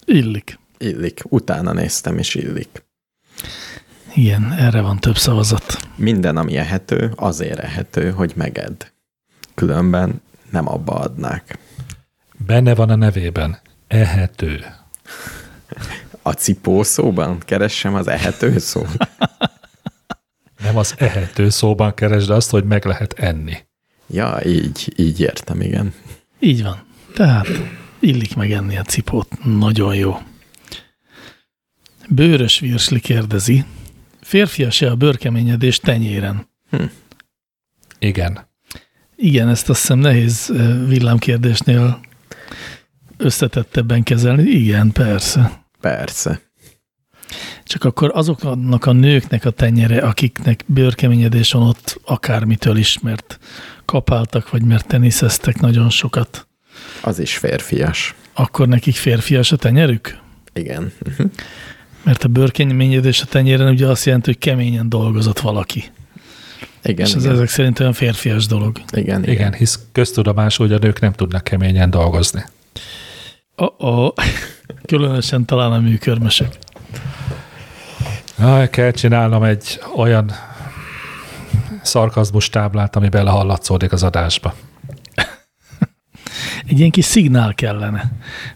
[0.05, 0.59] illik.
[0.79, 1.21] Illik.
[1.29, 2.85] Utána néztem, és illik.
[4.15, 5.77] Igen, erre van több szavazat.
[5.97, 8.85] Minden, ami ehető, azért ehető, hogy megedd.
[9.55, 11.59] Különben nem abba adnák.
[12.47, 13.59] Benne van a nevében.
[13.89, 14.65] Ehető.
[16.23, 18.97] A cipó szóban keressem az ehető szót.
[20.63, 23.57] Nem az ehető szóban keresd azt, hogy meg lehet enni.
[24.07, 25.93] Ja, így, így értem, igen.
[26.39, 26.85] Így van.
[27.15, 27.47] Tehát
[28.01, 29.45] illik megenni a cipót.
[29.45, 30.19] Nagyon jó.
[32.09, 33.65] Bőrös virsli kérdezi,
[34.21, 36.49] férfias-e a bőrkeményedés tenyéren?
[37.99, 38.49] Igen.
[39.17, 42.01] Igen, ezt azt hiszem nehéz ö, villámkérdésnél
[43.17, 44.43] összetettebben kezelni.
[44.43, 45.65] Igen, persze.
[45.81, 46.41] Persze.
[47.71, 53.39] Csak akkor azoknak a nőknek a tenyere, akiknek bőrkeményedés van ott akármitől is, mert
[53.85, 56.47] kapáltak, vagy mert teniszeztek nagyon sokat,
[57.03, 58.15] Az is férfias.
[58.33, 60.19] akkor nekik férfias a tenyerük?
[60.53, 60.93] Igen.
[61.05, 61.27] Mhm.
[62.03, 65.85] Mert a bőrkeményedés a tenyéren ugye azt jelenti, hogy keményen dolgozott valaki.
[66.83, 67.35] Igen, és ez igen.
[67.35, 68.81] ezek szerint olyan férfias dolog.
[68.93, 69.35] igen, igen.
[69.35, 72.45] Igen, hisz köztudomás, hogy a nők nem tudnak keményen dolgozni.
[73.57, 74.15] Oh -oh.
[74.87, 76.49] Különösen talán a műkörmösök.
[78.41, 80.31] Ah, kell csinálnom egy olyan
[81.83, 84.55] szarkazmus táblát, ami belehallatszódik az adásba.
[86.67, 88.13] Egy ilyen kis szignál kellene.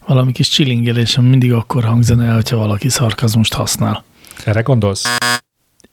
[0.06, 4.04] Valami kis csilingelés, ami mindig akkor hangzene el, hogyha valaki szarkazmust használ.
[4.44, 5.04] Erre gondolsz?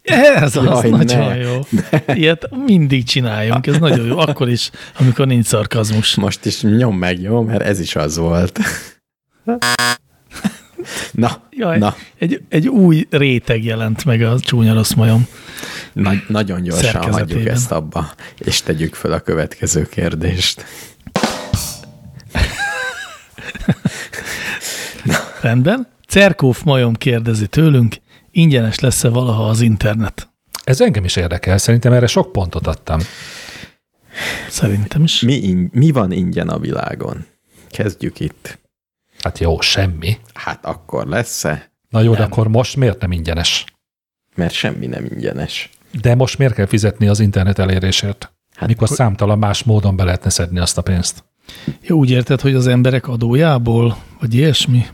[0.04, 1.36] Ez az Jaj, nagyon ne.
[1.36, 1.60] jó.
[2.08, 4.18] Ilyet mindig csináljunk, ez nagyon jó.
[4.18, 6.16] Akkor is, amikor nincs szarkazmus.
[6.16, 7.42] Most is nyom meg, jó?
[7.42, 8.60] Mert ez is az volt.
[11.12, 15.28] Na, Jaj, na, egy, egy új réteg jelent meg a csúnya rossz majom.
[15.94, 20.66] na, nagyon gyorsan hagyjuk ezt abba, és tegyük fel a következő kérdést.
[25.42, 25.88] Rendben.
[26.08, 27.96] Cerkóf majom kérdezi tőlünk,
[28.32, 30.30] ingyenes lesz-e valaha az internet?
[30.64, 33.00] Ez engem is érdekel, szerintem erre sok pontot adtam.
[34.50, 35.22] Szerintem is.
[35.22, 37.26] Mi, mi van ingyen a világon?
[37.70, 38.60] Kezdjük itt.
[39.24, 40.18] Hát jó, semmi.
[40.34, 41.72] Hát akkor lesz-e?
[41.90, 42.28] Na jó, de Nem.
[42.32, 43.66] akkor most miért nem ingyenes?
[44.36, 45.70] Mert semmi nem ingyenes.
[46.02, 48.32] De most miért kell fizetni az internet elérésért?
[48.56, 51.24] Hát Mikor akkor- számtalan más módon be lehetne szedni azt a pénzt.
[51.82, 54.86] Jó, úgy érted, hogy az emberek adójából, vagy ilyesmi?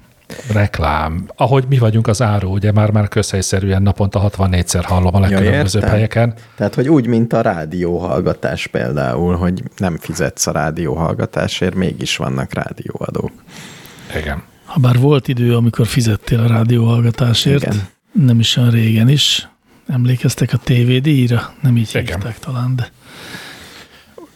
[0.52, 1.28] Reklám.
[1.36, 5.96] Ahogy mi vagyunk az áru, ugye már már közhelyszerűen naponta 64-szer hallom a legkülönbözőbb értem.
[5.96, 6.34] helyeken.
[6.56, 13.32] Tehát, hogy úgy, mint a rádióhallgatás például, hogy nem fizetsz a rádióhallgatásért, mégis vannak rádióadók.
[14.16, 14.44] Igen.
[14.66, 17.88] Habár volt idő, amikor fizettél a rádióhallgatásért, Igen.
[18.12, 19.48] nem is olyan régen is.
[19.88, 21.54] Emlékeztek a TVD-ra?
[21.62, 22.06] Nem így Igen.
[22.06, 22.92] hívták talán, de...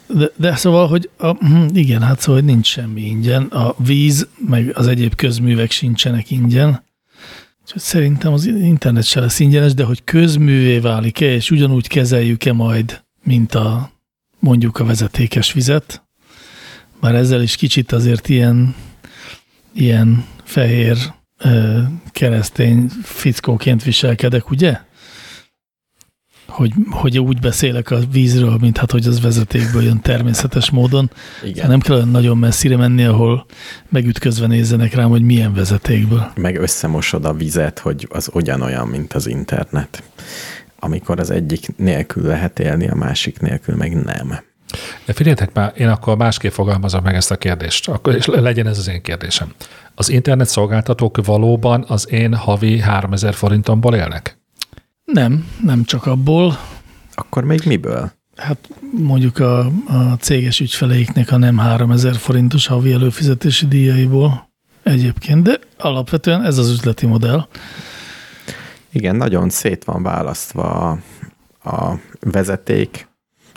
[0.08, 3.44] De, de szóval, hogy a, hm, igen, hát szóval, hogy nincs semmi ingyen.
[3.44, 6.84] A víz, meg az egyéb közművek sincsenek ingyen.
[7.62, 13.04] Úgyhogy szerintem az internet se lesz ingyenes, de hogy közművé válik-e, és ugyanúgy kezeljük-e majd,
[13.24, 13.92] mint a
[14.40, 16.04] mondjuk a vezetékes vizet,
[17.00, 18.76] már ezzel is kicsit azért ilyen,
[19.74, 20.98] ilyen fehér
[21.38, 21.80] ö,
[22.12, 24.80] keresztény fickóként viselkedek, ugye?
[26.48, 31.12] Hogy, hogy úgy beszélek a vízről, mint hát, hogy az vezetékből jön természetes módon.
[31.44, 31.70] Igen.
[31.70, 33.46] Nem kell nagyon messzire menni, ahol
[33.90, 36.32] megütközve nézzenek rám, hogy milyen vezetékből.
[36.36, 40.04] Meg összemosod a vizet, hogy az ugyanolyan, mint az internet.
[40.84, 44.40] amikor az egyik nélkül lehet élni, a másik nélkül meg nem.
[45.06, 48.78] De figyeljetek már, én akkor másképp fogalmazom meg ezt a kérdést, akkor, és legyen ez
[48.78, 49.54] az én kérdésem.
[49.96, 54.40] Az internet szolgáltatók valóban az én havi 3000 forintomból élnek?
[55.06, 56.58] Nem, nem csak abból.
[57.14, 58.12] Akkor még miből?
[58.36, 64.50] Hát mondjuk a, a céges ügyfeleiknek a nem 3000 forintos havi előfizetési díjaiból
[64.84, 67.48] egyébként, de alapvetően ez az üzleti modell.
[68.92, 71.00] Igen, nagyon szét van választva a,
[71.70, 73.08] a vezeték,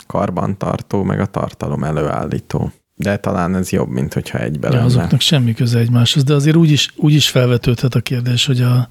[0.07, 2.71] karbantartó, meg a tartalom előállító.
[2.95, 4.85] De talán ez jobb, mint hogyha egybe Ja, lenne.
[4.85, 8.87] azoknak semmi köze egymáshoz, de azért úgy is, úgy is felvetődhet a kérdés, hogy a,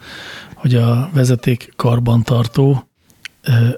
[0.54, 2.88] hogy a vezeték karbantartó,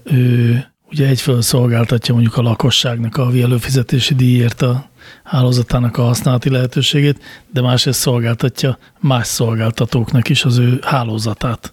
[0.04, 4.90] ő ugye egyfelől szolgáltatja mondjuk a lakosságnak a havi előfizetési díjért a
[5.24, 7.22] hálózatának a használati lehetőségét,
[7.52, 11.72] de másrészt szolgáltatja más szolgáltatóknak is az ő hálózatát.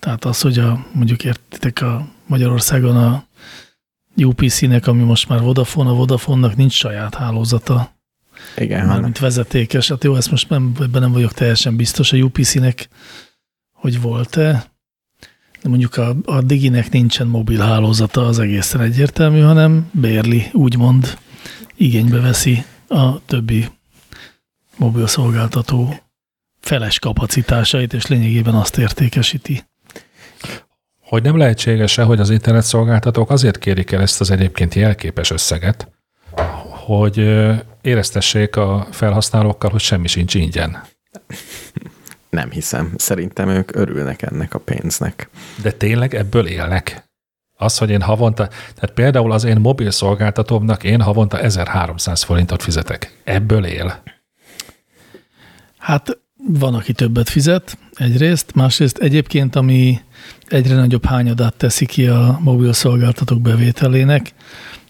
[0.00, 3.24] Tehát az, hogy a, mondjuk értitek a Magyarországon a
[4.16, 7.92] UPC-nek, ami most már Vodafone, a Vodafone-nak nincs saját hálózata,
[8.56, 9.88] Igen, hanem mármint vezetékes.
[9.88, 12.88] Hát jó, ezt most nem, ebben nem vagyok teljesen biztos a UPC-nek,
[13.72, 14.72] hogy volt-e,
[15.62, 21.18] de mondjuk a, a Diginek nincsen mobil hálózata, az egészen egyértelmű, hanem bérli, úgymond
[21.76, 23.68] igénybe veszi a többi
[24.76, 26.00] mobil szolgáltató
[26.60, 29.64] feles kapacitásait, és lényegében azt értékesíti.
[31.04, 35.88] Hogy nem lehetséges-e, hogy az internet szolgáltatók azért kérik el ezt az egyébként jelképes összeget,
[36.86, 37.18] hogy
[37.82, 40.82] éreztessék a felhasználókkal, hogy semmi sincs ingyen.
[42.30, 42.92] nem hiszem.
[42.96, 45.28] Szerintem ők örülnek ennek a pénznek.
[45.62, 47.04] De tényleg ebből élnek?
[47.56, 53.20] Az, hogy én havonta, tehát például az én mobil szolgáltatómnak én havonta 1300 forintot fizetek.
[53.24, 54.02] Ebből él.
[55.78, 60.00] Hát van, aki többet fizet, egyrészt, másrészt egyébként, ami
[60.54, 64.34] egyre nagyobb hányadát teszi ki a mobil szolgáltatók bevételének,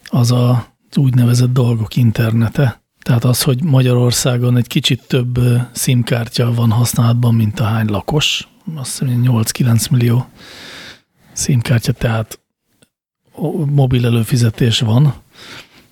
[0.04, 0.66] az a
[0.96, 2.82] úgynevezett dolgok internete.
[3.02, 8.48] Tehát az, hogy Magyarországon egy kicsit több ö, SIM-kártya van használatban, mint a hány lakos.
[8.74, 10.26] Azt hiszem, 8-9 millió
[11.32, 12.40] SIM-kártya, tehát
[13.66, 15.14] mobil előfizetés van.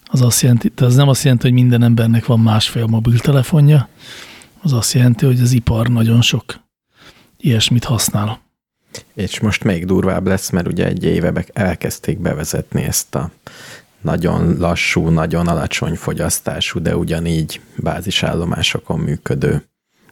[0.05, 3.89] Az azt jelenti, az nem azt jelenti, hogy minden embernek van másfél mobiltelefonja,
[4.63, 6.61] az azt jelenti, hogy az ipar nagyon sok
[7.37, 8.42] ilyesmit használ.
[9.15, 13.31] És most még durvább lesz, mert ugye egy éve elkezdték bevezetni ezt a
[14.01, 19.65] nagyon lassú, nagyon alacsony fogyasztású, de ugyanígy bázisállomásokon működő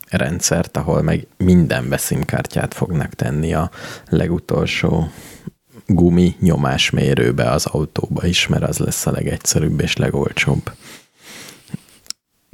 [0.08, 3.70] rendszert, ahol meg mindenbe szimkártyát fognak tenni a
[4.08, 5.10] legutolsó
[5.86, 10.72] gumi nyomásmérőbe az autóba is, mert az lesz a legegyszerűbb és legolcsóbb.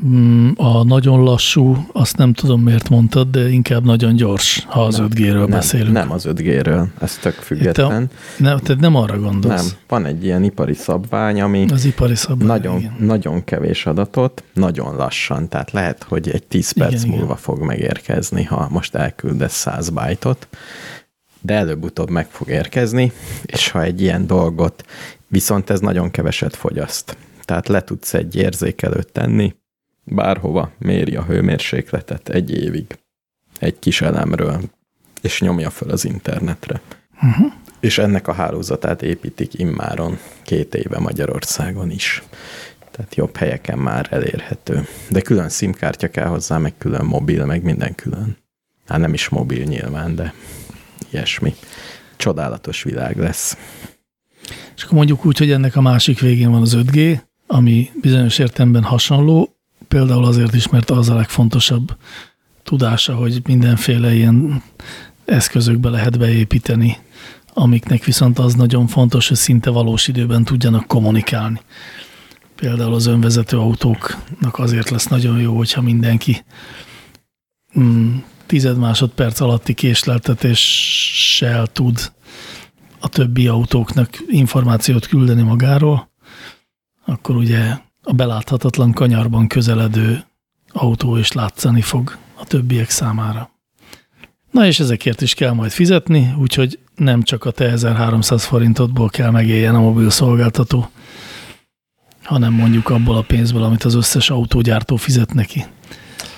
[0.04, 4.98] Mm, A nagyon lassú, azt nem tudom miért mondtad, de inkább nagyon gyors, ha az
[5.00, 5.92] 5G-ről nem, beszélünk.
[5.92, 8.10] Nem az 5G-ről, ez tök független.
[8.38, 9.62] Nem, tehát nem arra gondolsz.
[9.68, 12.46] Nem, van egy ilyen ipari szabvány, ami Az ipari szabály.
[12.46, 12.96] nagyon, igen.
[12.98, 17.18] nagyon kevés adatot, nagyon lassan, tehát lehet, hogy egy 10 Igen, perc igen.
[17.18, 20.48] múlva fog megérkezni, ha most elküldesz 100 bájtot,
[21.40, 23.12] de előbb-utóbb meg fog érkezni,
[23.44, 24.84] és ha egy ilyen dolgot,
[25.28, 27.16] viszont ez nagyon keveset fogyaszt.
[27.44, 29.54] Tehát le tudsz egy érzékelőt tenni,
[30.06, 32.98] bárhova méri a hőmérsékletet egy évig,
[33.58, 34.60] egy kis elemről,
[35.22, 36.80] és nyomja fel az internetre.
[37.14, 37.52] Uh-huh.
[37.80, 42.22] És ennek a hálózatát építik immáron két éve Magyarországon is.
[42.90, 44.86] Tehát jobb helyeken már elérhető.
[45.08, 48.36] De külön szimkártya kell hozzá, meg külön mobil, meg minden külön.
[48.86, 50.34] Hát nem is mobil nyilván, de
[51.10, 51.54] ilyesmi.
[52.16, 53.56] Csodálatos világ lesz.
[54.76, 58.82] És akkor mondjuk úgy, hogy ennek a másik végén van az 5G, ami bizonyos értelemben
[58.82, 59.55] hasonló,
[59.88, 61.96] például azért is, mert az a legfontosabb
[62.62, 64.62] tudása, hogy mindenféle ilyen
[65.24, 66.96] eszközökbe lehet beépíteni,
[67.54, 71.60] amiknek viszont az nagyon fontos, hogy szinte valós időben tudjanak kommunikálni.
[72.54, 76.44] Például az önvezető autóknak azért lesz nagyon jó, hogyha mindenki
[77.78, 82.12] mm, tized másodperc alatti késleltetéssel tud
[83.00, 86.10] a többi autóknak információt küldeni magáról,
[87.04, 87.76] akkor ugye
[88.08, 90.24] a beláthatatlan kanyarban közeledő
[90.72, 93.50] autó is látszani fog a többiek számára.
[94.50, 99.30] Na és ezekért is kell majd fizetni, úgyhogy nem csak a te 1300 forintodból kell
[99.30, 100.88] megéljen a mobil szolgáltató,
[102.22, 105.64] hanem mondjuk abból a pénzből, amit az összes autógyártó fizet neki,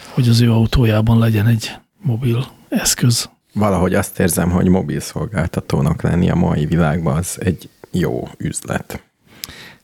[0.09, 1.71] hogy az ő autójában legyen egy
[2.03, 3.31] mobil eszköz.
[3.53, 9.03] Valahogy azt érzem, hogy mobil szolgáltatónak lenni a mai világban az egy jó üzlet.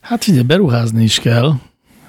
[0.00, 1.54] Hát ugye beruházni is kell.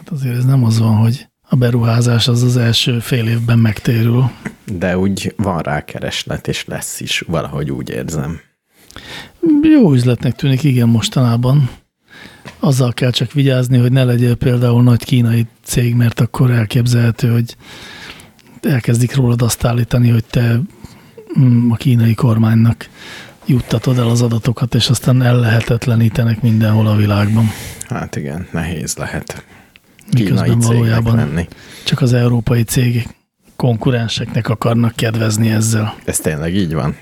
[0.06, 4.32] Hát azért ez nem az van, hogy a beruházás az az első fél évben megtérül.
[4.65, 8.40] De úgy van rá kereslet, és lesz is, valahogy úgy érzem.
[9.61, 11.69] Jó üzletnek tűnik, igen, mostanában.
[12.60, 17.56] Azzal kell csak vigyázni, hogy ne legyél például nagy kínai cég, mert akkor elképzelhető, hogy
[18.61, 20.60] elkezdik rólad azt állítani, hogy te
[21.40, 22.90] mm, a kínai kormánynak
[23.45, 27.45] juttatod el az adatokat, és aztán ellehetetlenítenek mindenhol a világban.
[27.88, 29.45] Hát igen, nehéz lehet
[30.11, 31.48] Miközben valójában lenni.
[31.84, 33.15] csak az európai cégek
[33.56, 35.95] konkurenseknek akarnak kedvezni ezzel.
[36.06, 36.95] Ez tényleg így van.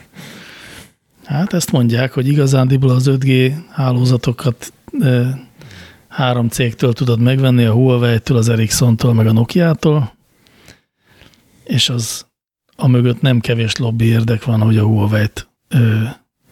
[1.25, 5.39] Hát ezt mondják, hogy igazándiból az 5G hálózatokat e,
[6.07, 10.15] három cégtől tudod megvenni, a Huawei-től, az Ericsson-tól, meg a Nokia-tól,
[11.63, 12.25] és az
[12.75, 15.79] a mögött nem kevés lobby érdek van, hogy a Huawei-t e,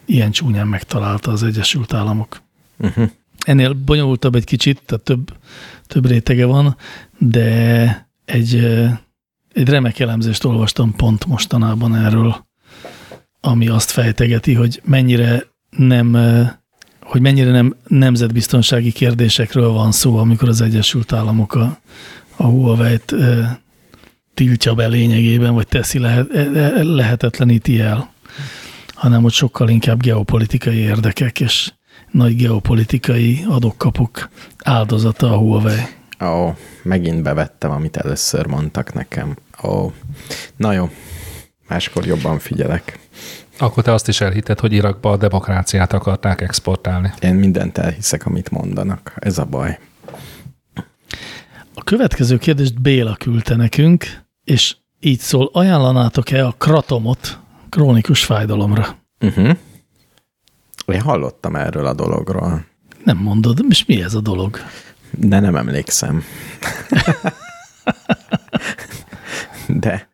[0.06, 2.42] ilyen csúnyán megtalálta az Egyesült Államok.
[2.78, 3.10] Uh-huh.
[3.46, 5.34] Ennél bonyolultabb egy kicsit, tehát több,
[5.92, 6.76] több rétege van,
[7.18, 9.02] de egy, e,
[9.54, 12.46] egy remek elemzést olvastam pont mostanában erről,
[13.42, 16.18] ami azt fejtegeti, hogy mennyire nem,
[17.02, 21.80] hogy mennyire nem nemzetbiztonsági kérdésekről van szó, amikor az Egyesült Államok a,
[22.36, 23.60] a Huawei-t e,
[24.34, 26.28] tiltja be lényegében, vagy teszi lehet,
[26.82, 28.14] lehetetleníti el,
[28.94, 31.72] hanem hogy sokkal inkább geopolitikai érdekek és
[32.12, 34.30] nagy geopolitikai adokkapok
[34.64, 35.80] áldozata a Huawei.
[36.24, 39.36] Ó, megint bevettem, amit először mondtak nekem.
[39.64, 39.92] Ó,
[40.56, 40.90] na jó,
[41.68, 43.00] máskor jobban figyelek.
[43.58, 47.12] Akkor te azt is elhitted, hogy Irakba a demokráciát akarták exportálni.
[47.20, 49.14] Én mindent elhiszek, amit mondanak.
[49.20, 49.80] Ez a baj.
[51.74, 54.06] A következő kérdést Béla küldte nekünk,
[54.44, 57.40] és így szól, ajánlanátok-e a kratomot
[57.70, 58.98] krónikus fájdalomra?
[59.20, 59.58] Uh-huh.
[60.86, 62.66] Én hallottam erről a dologról,
[63.04, 64.58] Nem mondod, és mi ez a dolog?
[65.18, 66.24] de nem emlékszem.
[69.68, 70.10] de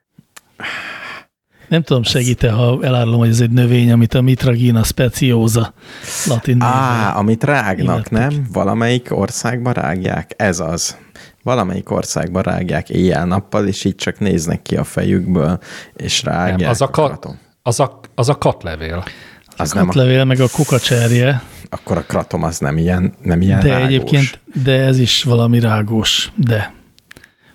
[1.68, 5.74] Nem tudom, segít-e, ha elárulom, hogy ez egy növény, amit a Mitragina speciosa
[6.28, 8.12] latin Á, amit rágnak, illettek.
[8.12, 8.48] nem?
[8.54, 10.34] Valamelyik országban rágják?
[10.38, 10.98] Ez az.
[11.44, 15.60] Valamelyik országban rágják éjjel-nappal, és így csak néznek ki a fejükből,
[15.96, 16.60] és rágják.
[16.60, 17.40] Nem, az a, kat, kratom.
[17.62, 19.04] az, a, az a katlevél.
[19.58, 23.60] Az nem a, Katlevél, meg a kukacserje, akkor a kratom az nem ilyen, nem ilyen
[23.60, 23.88] de rágós.
[23.88, 26.74] egyébként, de ez is valami rágós, de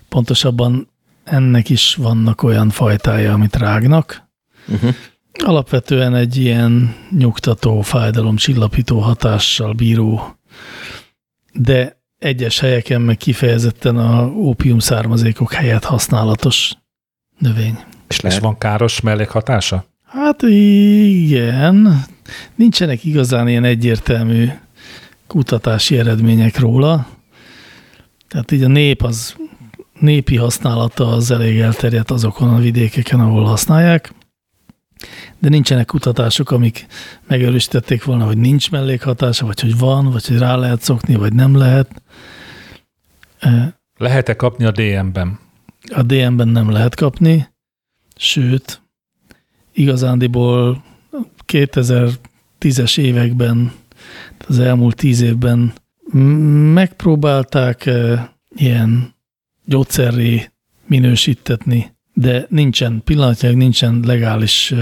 [0.08, 0.88] pontosabban
[1.24, 4.28] ennek is vannak olyan fajtája, amit rágnak.
[4.68, 4.94] Uh-huh.
[5.44, 10.36] Alapvetően egy ilyen nyugtató, fájdalom, csillapító hatással bíró,
[11.52, 16.72] de egyes helyeken meg kifejezetten a ópium származékok helyett használatos
[17.38, 17.78] növény.
[18.08, 19.84] És És lehet, van káros mellékhatása?
[20.12, 22.05] Hát igen,
[22.55, 24.48] nincsenek igazán ilyen egyértelmű
[25.26, 27.06] kutatási eredmények róla.
[28.28, 29.36] Tehát így a nép az,
[30.01, 34.12] népi használata az elég elterjedt azokon a vidékeken, ahol használják,
[35.39, 36.86] de nincsenek kutatások, amik
[37.26, 41.56] megerősítették volna, hogy nincs mellékhatása, vagy hogy van, vagy hogy rá lehet szokni, vagy nem
[41.56, 42.02] lehet.
[43.97, 45.39] Lehet-e kapni a DM-ben?
[45.94, 47.48] A DM-ben nem lehet kapni,
[48.16, 48.81] sőt,
[49.73, 50.85] igazándiból
[51.47, 53.73] 2010-es években,
[54.49, 55.73] az elmúlt tíz évben
[56.73, 57.90] megpróbálták
[58.57, 59.15] ilyen
[59.65, 60.51] gyógyszerré
[60.86, 64.74] minősítetni, de nincsen, pillanatnyilag nincsen legális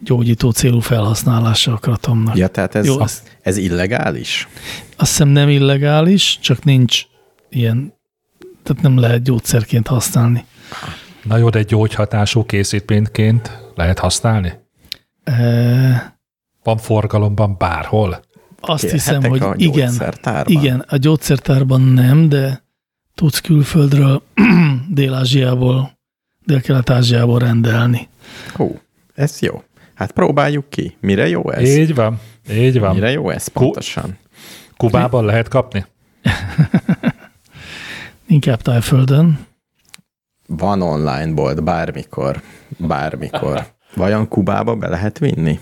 [0.00, 2.36] gyógyító célú felhasználása a kratomnak.
[2.36, 4.48] ja, tehát ez, Jó, az, ez illegális?
[4.96, 7.02] Azt hiszem nem illegális, csak nincs
[7.50, 7.94] ilyen,
[8.62, 10.44] tehát nem lehet gyógyszerként használni.
[11.22, 14.52] Na jó, de egy gyógyhatású készítményként lehet használni?
[16.62, 18.20] Van forgalomban bárhol?
[18.60, 19.94] Azt hiszem, hogy a igen,
[20.44, 22.62] igen, a gyógyszertárban nem, de
[23.14, 24.22] tudsz külföldről,
[24.88, 25.98] Dél-Ázsiából,
[26.44, 28.08] Dél-Kelet-Ázsiából rendelni.
[28.54, 28.78] Hú,
[29.14, 29.62] ez jó.
[29.94, 30.96] Hát próbáljuk ki.
[31.00, 31.68] Mire jó ez?
[31.68, 32.20] Így van,
[32.50, 32.94] így van.
[32.94, 34.18] Mire jó ez pontosan?
[34.76, 35.84] Kubában lehet kapni?
[38.28, 39.46] Inkább tájföldön.
[40.46, 42.42] Van online bolt bármikor,
[42.76, 43.66] bármikor.
[43.94, 45.60] Vajon Kubába be lehet vinni?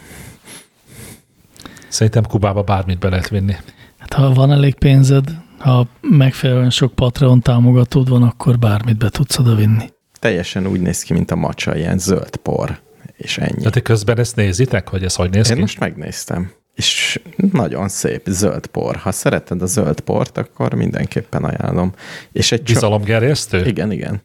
[1.88, 3.54] Szerintem Kubába bármit be lehet vinni.
[3.98, 5.24] Hát ha van elég pénzed,
[5.58, 9.88] ha megfelelően sok Patreon támogatód van, akkor bármit be tudsz oda vinni.
[10.18, 12.78] Teljesen úgy néz ki, mint a macsa, ilyen zöld por,
[13.16, 13.70] és ennyi.
[13.70, 15.60] Ti közben ezt nézitek, hogy ez hogy néz Én ki?
[15.60, 16.50] most megnéztem.
[16.74, 17.20] És
[17.52, 18.96] nagyon szép, zöld por.
[18.96, 21.92] Ha szereted a zöld port, akkor mindenképpen ajánlom.
[22.32, 23.66] És egy, Bizalomgerjesztő?
[23.66, 24.22] igen, igen.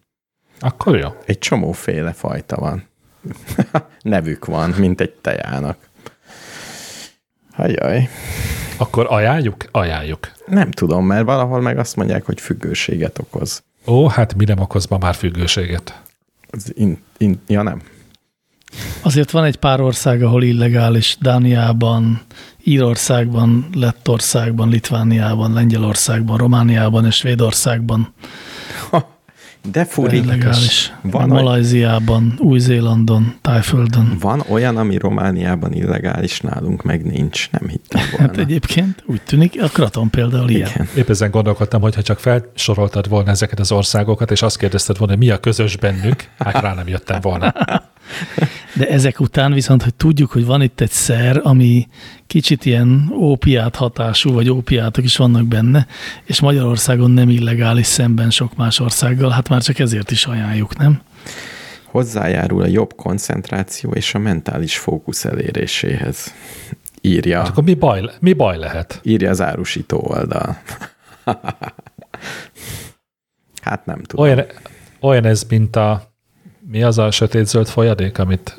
[0.59, 1.09] Akkor jó.
[1.25, 2.87] Egy csomóféle fajta van.
[4.01, 5.77] Nevük van, mint egy tejának.
[7.55, 8.09] Ajaj.
[8.77, 9.65] Akkor ajánljuk?
[9.71, 10.31] Ajánljuk.
[10.45, 13.63] Nem tudom, mert valahol meg azt mondják, hogy függőséget okoz.
[13.87, 16.01] Ó, hát mi nem okoz ma már függőséget?
[16.49, 17.81] Az in, in, ja nem.
[19.01, 21.17] Azért van egy pár ország, ahol illegális.
[21.21, 22.21] Dániában,
[22.63, 28.13] Írországban, Lettországban, Litvániában, Lengyelországban, Romániában és Svédországban.
[29.71, 30.93] De illegális.
[31.01, 34.17] Van, Malajziában, Új-Zélandon, Tájföldön.
[34.19, 37.49] van olyan, ami Romániában illegális, nálunk meg nincs.
[37.51, 38.27] Nem hittem volna.
[38.27, 40.69] Hát egyébként úgy tűnik, a Kraton például ilyen.
[40.73, 40.87] Igen.
[40.95, 45.13] Épp ezen gondolkodtam, hogy ha csak felsoroltad volna ezeket az országokat, és azt kérdezted volna,
[45.13, 47.53] hogy mi a közös bennük, hát rá nem jöttem volna.
[48.73, 51.87] De ezek után viszont, hogy tudjuk, hogy van itt egy szer, ami
[52.27, 55.87] kicsit ilyen ópiát hatású, vagy ópiátok is vannak benne,
[56.23, 61.01] és Magyarországon nem illegális szemben sok más országgal, hát már csak ezért is ajánljuk, nem?
[61.85, 66.33] Hozzájárul a jobb koncentráció és a mentális fókusz eléréséhez.
[67.01, 68.99] Írja, Hát akkor mi baj, mi baj lehet?
[69.03, 70.57] írja az árusító oldal.
[73.61, 74.25] hát nem tudom.
[74.25, 74.45] Olyan,
[74.99, 76.11] olyan ez, mint a
[76.59, 78.57] mi az a sötét-zöld folyadék, amit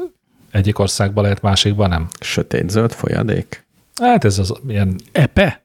[0.50, 2.08] egyik országban lehet, másikban nem?
[2.20, 3.66] Sötét-zöld folyadék?
[4.02, 5.62] Hát ez az ilyen, Epe?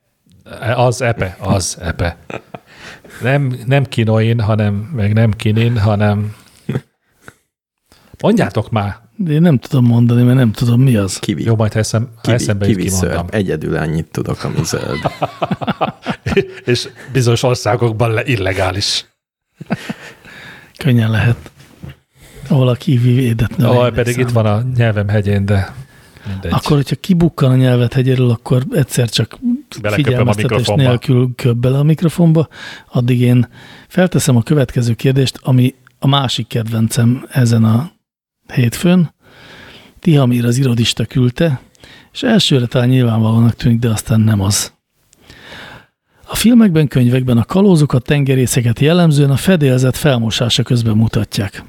[0.75, 2.17] az epe, az epe.
[3.21, 6.35] Nem, nem kinoin, hanem, meg nem kinin, hanem
[8.21, 9.03] mondjátok már.
[9.17, 11.19] De én nem tudom mondani, mert nem tudom, mi az.
[11.19, 13.09] Kivi, Jó, majd ha, eszem, ha kivi, eszembe kivi kimondom.
[13.09, 13.33] szörp.
[13.33, 14.99] Egyedül annyit tudok, ami zöld.
[16.65, 19.05] És bizonyos országokban le illegális.
[20.77, 21.51] Könnyen lehet.
[22.47, 23.77] Ahol a kiwi védett növény.
[23.77, 25.73] Oh, pedig itt van a nyelvem hegyén, de
[26.27, 26.51] mindegy.
[26.51, 29.37] Akkor, hogyha kibukkan a nyelvet hegyéről, akkor egyszer csak
[29.81, 30.81] Beleköpöm a mikrofonba.
[30.81, 32.47] nélkül köp bele a mikrofonba,
[32.91, 33.47] addig én
[33.87, 37.91] felteszem a következő kérdést, ami a másik kedvencem ezen a
[38.53, 39.13] hétfőn.
[39.99, 41.61] Tihamír az irodista küldte,
[42.13, 44.73] és elsőre talán nyilvánvalónak tűnik, de aztán nem az.
[46.27, 51.63] A filmekben, könyvekben a kalózokat, tengerészeket jellemzően a fedélzet felmosása közben mutatják.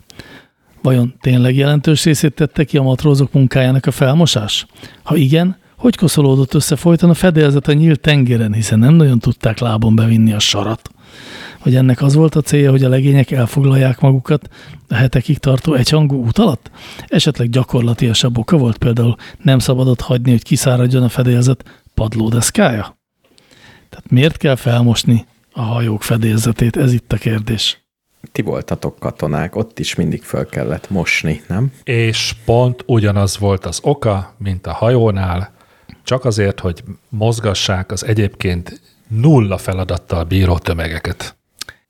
[0.82, 4.66] Vajon tényleg jelentős részét tette ki a matrózok munkájának a felmosás?
[5.02, 9.58] Ha igen, hogy koszolódott össze folyton a fedélzet a nyílt tengeren, hiszen nem nagyon tudták
[9.58, 10.90] lábon bevinni a sarat?
[11.58, 14.48] Hogy ennek az volt a célja, hogy a legények elfoglalják magukat
[14.88, 16.70] a hetekig tartó egyhangú út alatt?
[17.06, 22.98] Esetleg gyakorlatiasabb oka volt például nem szabadott hagyni, hogy kiszáradjon a fedélzet padlódeszkája?
[23.90, 26.76] Tehát miért kell felmosni a hajók fedélzetét?
[26.76, 27.84] Ez itt a kérdés.
[28.32, 31.72] Ti voltatok katonák, ott is mindig föl kellett mosni, nem?
[31.84, 35.55] És pont ugyanaz volt az oka, mint a hajónál,
[36.06, 41.36] csak azért, hogy mozgassák az egyébként nulla feladattal bíró tömegeket.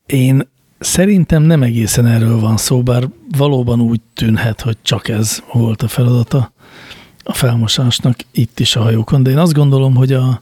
[0.07, 0.49] Én
[0.79, 5.89] szerintem nem egészen erről van szó, bár valóban úgy tűnhet, hogy csak ez volt a
[5.89, 6.53] feladata
[7.29, 10.41] a felmosásnak itt is a hajókon, de én azt gondolom, hogy, a,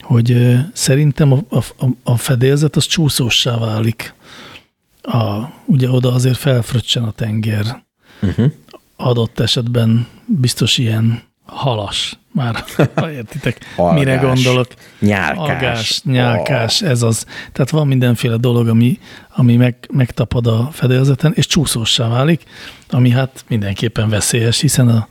[0.00, 4.14] hogy szerintem a, a, a fedélzet az csúszóssá válik.
[5.02, 7.84] A, ugye oda azért felfröccsen a tenger.
[8.22, 8.52] Uh-huh.
[8.96, 12.64] Adott esetben biztos ilyen halas, már
[13.18, 14.66] értitek, mire Algás, gondolok.
[14.98, 15.36] Nyálkás.
[15.36, 17.26] Algás, nyálkás, ez az.
[17.52, 18.98] Tehát van mindenféle dolog, ami,
[19.28, 22.42] ami meg, megtapad a fedélzeten, és csúszóssá válik,
[22.90, 25.08] ami hát mindenképpen veszélyes, hiszen a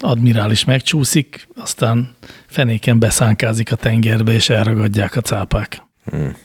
[0.00, 2.14] admirális megcsúszik, aztán
[2.46, 5.82] fenéken beszánkázik a tengerbe, és elragadják a cápák.
[6.04, 6.36] Hmm.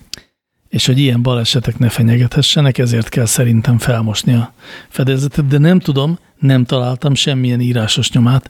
[0.69, 4.53] És hogy ilyen balesetek ne fenyegethessenek, ezért kell szerintem felmosni a
[4.89, 8.49] fedélzetet, de nem tudom, nem találtam semmilyen írásos nyomát,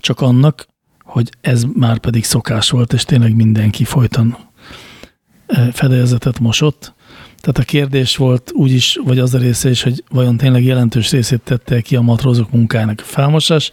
[0.00, 0.66] csak annak,
[1.12, 4.36] hogy ez már pedig szokás volt, és tényleg mindenki folyton
[5.46, 6.94] eh, fedélzetet mosott.
[7.40, 11.10] Tehát a kérdés volt úgy is, vagy az a része is, hogy vajon tényleg jelentős
[11.10, 13.72] részét tette ki a matrózok munkájának a felmosás.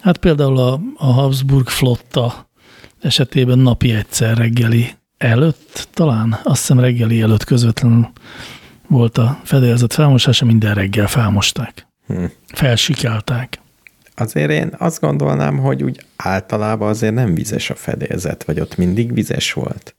[0.00, 2.48] Hát például a, a Habsburg flotta
[3.00, 8.08] esetében napi egyszer reggeli előtt, talán azt hiszem reggeli előtt közvetlenül
[8.88, 11.86] volt a fedélzet felmosása, minden reggel felmosták.
[12.06, 12.30] Hmm.
[12.46, 13.60] Felsikálták.
[14.16, 19.14] Azért én azt gondolnám, hogy úgy általában azért nem vizes a fedélzet, vagy ott mindig
[19.14, 19.96] vizes volt.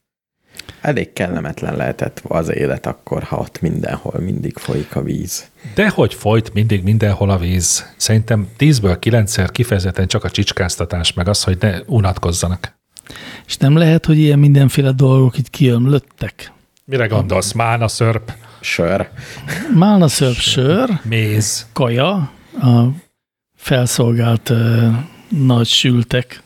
[0.81, 5.45] Elég kellemetlen lehetett az élet akkor, ha ott mindenhol mindig folyik a víz.
[5.73, 7.93] De hogy folyt mindig mindenhol a víz?
[7.97, 12.75] Szerintem tízből kilencszer kifejezetten csak a csicskáztatás, meg az, hogy ne unatkozzanak.
[13.47, 16.51] És nem lehet, hogy ilyen mindenféle dolgok itt kiömlöttek.
[16.85, 17.51] Mire gondolsz?
[17.51, 19.09] Mána, szörp, Sör.
[19.75, 21.67] Málna szörp sör, méz.
[21.73, 22.31] kaja,
[22.61, 22.87] a
[23.67, 24.95] felszolgált uh,
[25.29, 26.41] nagy sültek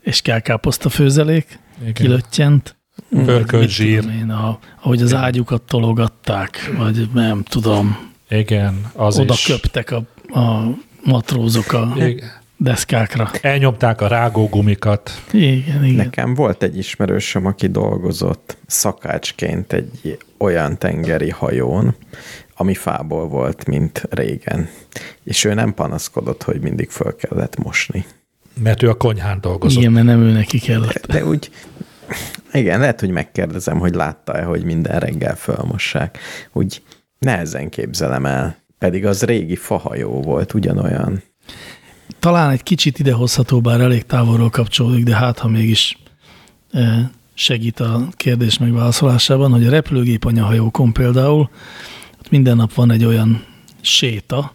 [0.00, 1.58] és kelkáposzta főzelék,
[1.94, 2.76] kilöttyent.
[3.10, 4.04] Pörkölt zsír.
[4.20, 9.44] Én, a, ahogy az ágyukat tologatták, vagy nem tudom, Igen, az oda is.
[9.44, 10.02] köptek a,
[10.40, 10.74] a
[11.04, 12.30] matrózok a Igen.
[12.56, 13.30] Deszkákra.
[13.40, 15.10] Elnyomták a rágógumikat.
[15.32, 15.94] Igen, igen.
[15.94, 21.94] Nekem volt egy ismerősöm, aki dolgozott szakácsként egy olyan tengeri hajón,
[22.56, 24.68] ami fából volt, mint régen.
[25.24, 28.04] És ő nem panaszkodott, hogy mindig föl kellett mosni.
[28.62, 29.78] Mert ő a konyhán dolgozott.
[29.78, 31.06] Igen, mert nem ő neki kellett.
[31.06, 31.50] De úgy,
[32.52, 36.18] igen, lehet, hogy megkérdezem, hogy látta-e, hogy minden reggel fölmossák.
[36.52, 36.82] Úgy
[37.18, 38.56] nehezen képzelem el.
[38.78, 41.22] Pedig az régi fahajó volt, ugyanolyan.
[42.18, 45.98] Talán egy kicsit idehozható, bár elég távolról kapcsolódik, de hát ha mégis
[46.70, 51.50] eh, segít a kérdés megválaszolásában, hogy a repülőgép anyahajókon például
[52.30, 53.44] minden nap van egy olyan
[53.80, 54.52] séta,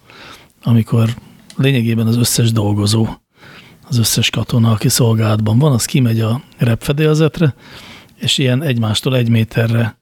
[0.63, 1.15] amikor
[1.55, 3.07] lényegében az összes dolgozó,
[3.87, 7.55] az összes katona, aki szolgálatban van, az kimegy a repfedélzetre,
[8.15, 9.97] és ilyen egymástól egy méterre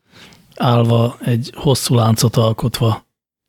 [0.55, 3.05] állva egy hosszú láncot alkotva,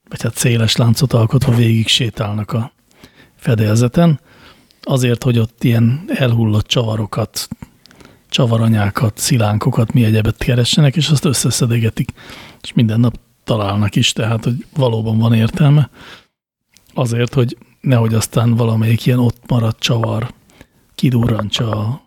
[0.08, 2.72] vagy hát széles láncot alkotva végig sétálnak a
[3.40, 4.20] fedélzeten,
[4.82, 7.48] azért, hogy ott ilyen elhullott csavarokat,
[8.28, 12.12] csavaranyákat, szilánkokat, mi egyebet keressenek, és azt összeszedegetik.
[12.62, 15.90] És minden nap találnak is, tehát, hogy valóban van értelme.
[16.94, 20.32] Azért, hogy nehogy aztán valamelyik ilyen ott maradt csavar
[20.94, 22.02] kidurrantsa a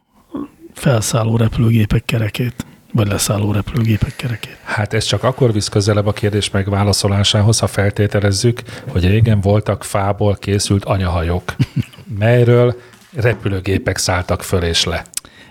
[0.74, 4.58] felszálló repülőgépek kerekét, vagy leszálló repülőgépek kerekét.
[4.64, 10.36] Hát ez csak akkor visz közelebb a kérdés megválaszolásához, ha feltételezzük, hogy régen voltak fából
[10.36, 11.56] készült anyahajók,
[12.20, 12.76] melyről
[13.14, 15.06] repülőgépek szálltak föl és le.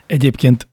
[0.06, 0.68] Egyébként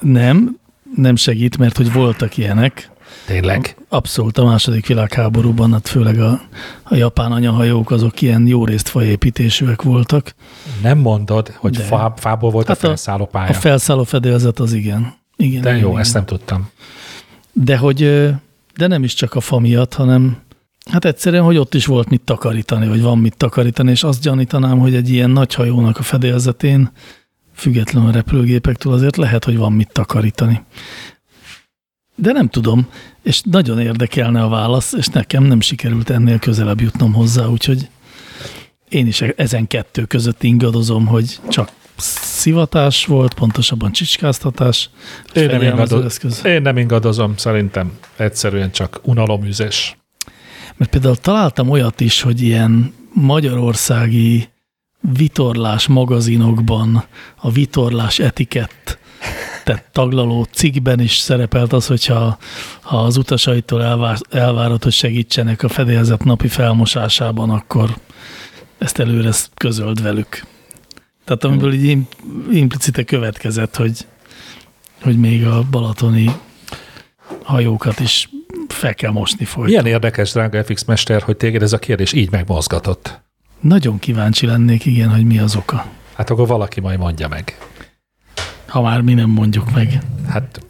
[0.00, 0.58] nem,
[0.96, 2.92] nem segít, mert hogy voltak ilyenek,
[3.26, 3.76] Tényleg?
[3.88, 6.40] Abszolút a második világháborúban, hát főleg a,
[6.82, 10.34] a japán anyahajók azok ilyen jó részt faépítésűek voltak.
[10.82, 11.82] Nem mondod, hogy De.
[11.82, 13.48] fá, fából volt Hát a a- felszálló pálya.
[13.48, 15.14] A felszálló fedélzet az igen.
[15.36, 16.00] Igen De jó, igen.
[16.00, 16.68] ezt nem tudtam.
[17.52, 17.98] De hogy,
[18.76, 20.36] de nem is csak a fa miatt, hanem
[20.90, 24.78] hát egyszerűen, hogy ott is volt mit takarítani, vagy van mit takarítani, és azt gyanítanám,
[24.78, 26.90] hogy egy ilyen nagy hajónak a fedélzetén,
[27.54, 30.62] függetlenül a repülőgépektől azért lehet, hogy van mit takarítani.
[32.14, 32.86] De nem tudom,
[33.22, 37.88] és nagyon érdekelne a válasz, és nekem nem sikerült ennél közelebb jutnom hozzá, úgyhogy
[38.88, 44.90] én is ezen kettő között ingadozom, hogy csak szivatás volt, pontosabban csicskáztatás,
[45.34, 46.44] Én nem, fegyelmező ingado- eszköz.
[46.44, 49.96] én nem ingadozom, szerintem egyszerűen csak unalomüzés.
[50.76, 54.48] Mert például találtam olyat is, hogy ilyen magyarországi
[55.16, 57.04] vitorlás magazinokban
[57.36, 58.98] a vitorlás etikett
[59.64, 62.38] tehát taglaló cikkben is szerepelt az, hogyha
[62.80, 67.96] ha az utasaitól elvár, elvárod, hogy segítsenek a fedélzet napi felmosásában, akkor
[68.78, 70.44] ezt előre közöld velük.
[71.24, 72.16] Tehát amiből így im-
[72.52, 74.06] implicite következett, hogy,
[75.02, 76.30] hogy még a balatoni
[77.42, 78.28] hajókat is
[78.68, 79.64] fel kell mosni folyton.
[79.70, 83.20] Milyen érdekes, drága FX Mester, hogy téged ez a kérdés így megmozgatott.
[83.60, 85.86] Nagyon kíváncsi lennék, igen, hogy mi az oka.
[86.14, 87.58] Hát akkor valaki majd mondja meg.
[88.66, 89.98] Ha már mi nem mondjuk meg.
[90.28, 90.60] Hát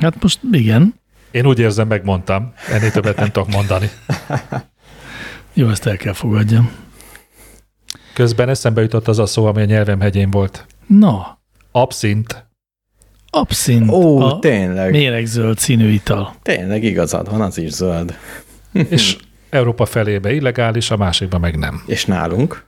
[0.00, 0.94] Hát most igen,
[1.30, 2.52] én úgy érzem, megmondtam.
[2.70, 3.90] Ennél többet nem tudok mondani.
[5.52, 6.70] jó, ezt el kell fogadjam.
[8.12, 10.66] Közben eszembe jutott az a szó, ami a nyelvem hegyén volt.
[10.86, 11.40] Na,
[11.72, 12.46] Abszint.
[13.30, 16.34] abszint Ó, a tényleg, méregzöld színű ital.
[16.42, 18.16] tényleg igazad van, az is zöld.
[18.88, 19.16] És
[19.50, 21.82] Európa felébe illegális, a másikban meg nem.
[21.86, 22.64] És nálunk?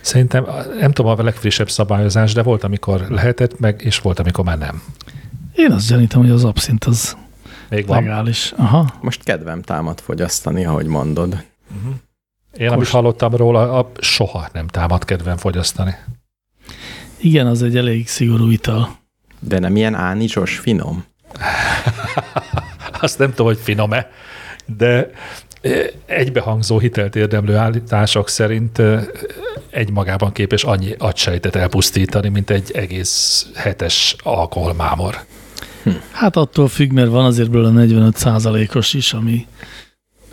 [0.00, 0.46] Szerintem,
[0.80, 4.82] nem tudom a legfrissebb szabályozás, de volt, amikor lehetett meg, és volt, amikor már nem.
[5.54, 7.16] Én azt gyanítom, hogy az abszint az
[7.68, 8.02] Még van.
[8.02, 8.52] legális.
[8.56, 8.94] Aha.
[9.00, 11.44] Most kedvem támad fogyasztani, ahogy mondod.
[12.56, 15.94] Én, amit hallottam róla, a, soha nem támad kedven fogyasztani.
[17.16, 18.96] Igen, az egy elég szigorú ital.
[19.40, 21.04] De nem ilyen ánizsos, finom?
[23.00, 24.10] Azt nem tudom, hogy finom-e,
[24.66, 25.10] de
[25.60, 29.04] eh, egybehangzó hitelt érdemlő állítások szerint eh,
[29.70, 35.24] egymagában képes annyi agysejtet elpusztítani, mint egy egész hetes alkoholmámor.
[36.12, 39.46] Hát attól függ, mert van azért belőle 45 százalékos is, ami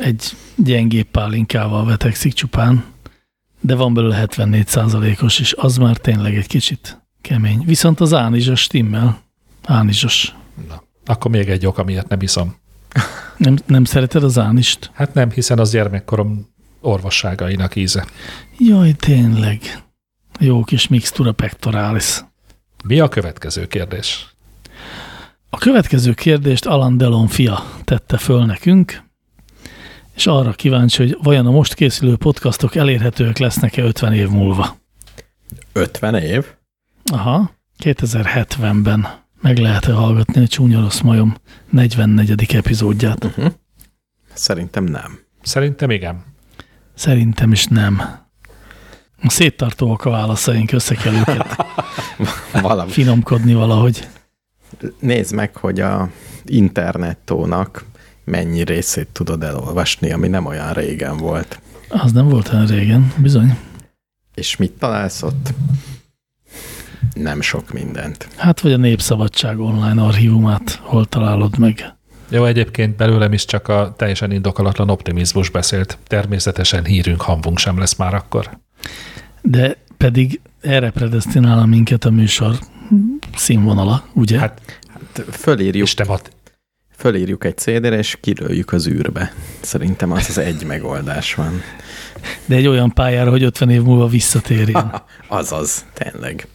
[0.02, 2.84] egy gyengébb pálinkával vetekszik csupán,
[3.60, 7.64] de van belőle 74 százalékos is, az már tényleg egy kicsit kemény.
[7.65, 9.22] Viszont az ánizsos stimmel.
[9.65, 10.36] Ánizsos.
[10.68, 12.56] Na, akkor még egy ok, amiért nem iszom.
[13.38, 14.91] Nem, nem szereted az ánist?
[14.94, 16.48] Hát nem, hiszen az gyermekkorom
[16.82, 18.06] orvosságainak íze.
[18.57, 19.84] Jaj, tényleg.
[20.40, 22.23] Jó kis mixtura pectoralis.
[22.84, 24.36] Mi a következő kérdés?
[25.49, 29.03] A következő kérdést Alan Delon fia tette föl nekünk,
[30.15, 34.75] és arra kíváncsi, hogy vajon a most készülő podcastok elérhetőek lesznek-e 50 év múlva.
[35.73, 36.45] 50 év?
[37.11, 37.51] Aha,
[37.83, 39.07] 2070-ben
[39.41, 41.35] meg lehet-e hallgatni a Csúnya Rossz Majom
[41.69, 42.55] 44.
[42.55, 43.23] epizódját?
[43.23, 43.51] Uh-huh.
[44.33, 45.19] Szerintem nem.
[45.41, 46.23] Szerintem igen.
[46.93, 48.01] Szerintem is nem.
[49.23, 51.55] A széttartóak a válaszaink, össze kell őket
[52.61, 52.91] Valami.
[52.91, 54.07] finomkodni valahogy.
[54.99, 56.09] Nézd meg, hogy a
[56.45, 57.85] internettónak
[58.23, 61.60] mennyi részét tudod elolvasni, ami nem olyan régen volt.
[61.89, 63.57] Az nem volt olyan régen, bizony.
[64.35, 65.53] És mit találsz ott?
[67.14, 68.27] Nem sok mindent.
[68.35, 71.93] Hát vagy a Népszabadság online archívumát hol találod meg?
[72.30, 75.98] Jó, egyébként belőlem is csak a teljesen indokolatlan optimizmus beszélt.
[76.07, 78.49] Természetesen hírünk, hamvunk sem lesz már akkor.
[79.41, 82.60] De pedig erre predestinál minket a műsor
[83.35, 84.39] színvonala, ugye?
[84.39, 86.31] Hát, Hát Fölírjuk, És te mat-
[87.02, 89.34] fölírjuk egy CD-re, és kilőjük az űrbe.
[89.61, 91.61] Szerintem az az egy megoldás van.
[92.45, 95.02] De egy olyan pályára, hogy 50 év múlva visszatérjen.
[95.28, 96.48] Azaz, tényleg.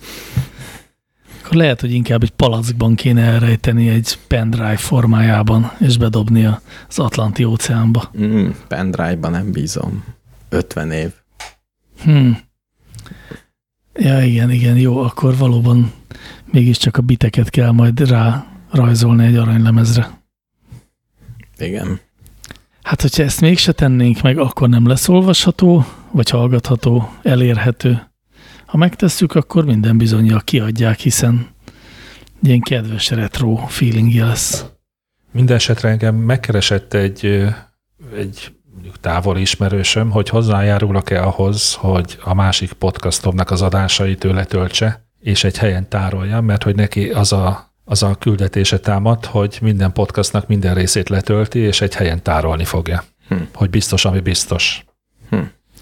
[1.42, 6.44] Akkor lehet, hogy inkább egy palackban kéne elrejteni egy pendrive formájában, és bedobni
[6.88, 8.10] az Atlanti óceánba.
[8.18, 10.04] Mm, pendrive-ba nem bízom.
[10.48, 11.10] 50 év.
[12.02, 12.38] Hmm.
[13.94, 15.92] Ja, igen, igen, jó, akkor valóban
[16.44, 20.24] mégiscsak a biteket kell majd rá rajzolni egy aranylemezre.
[21.58, 22.00] Igen.
[22.82, 28.10] Hát, hogyha ezt mégse tennénk meg, akkor nem lesz olvasható, vagy hallgatható, elérhető.
[28.66, 31.46] Ha megtesszük, akkor minden bizonyja kiadják, hiszen
[32.42, 34.64] ilyen kedves retro feelingje lesz.
[35.32, 37.46] Minden esetre engem megkeresett egy,
[38.16, 45.08] egy mondjuk távoli ismerősöm, hogy hozzájárulok-e ahhoz, hogy a másik podcastomnak az adásait ő letöltse,
[45.20, 49.92] és egy helyen tárolja, mert hogy neki az a, az a küldetése támad, hogy minden
[49.92, 53.04] podcastnak minden részét letölti, és egy helyen tárolni fogja.
[53.28, 53.34] Hm.
[53.54, 54.84] Hogy biztos, ami biztos.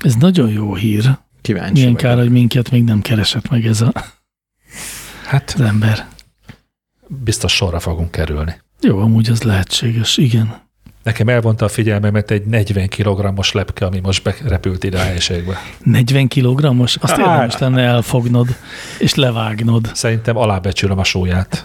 [0.01, 1.19] Ez nagyon jó hír.
[1.41, 2.09] Kíváncsi Milyen vagyok.
[2.11, 3.93] kár, hogy minket még nem keresett meg ez a,
[5.27, 6.09] Hát az ember.
[7.07, 8.61] biztos sorra fogunk kerülni.
[8.81, 10.63] Jó, amúgy az lehetséges, igen.
[11.05, 15.59] Nekem elvonta a figyelmemet egy 40 kg-os lepke, ami most berepült ide a helységbe.
[15.83, 17.21] 40 kilogrammos, azt Hát.
[17.21, 18.47] érdemes lenne elfognod,
[18.99, 19.91] és levágnod.
[19.95, 21.65] Szerintem alábecsülöm a súlyát.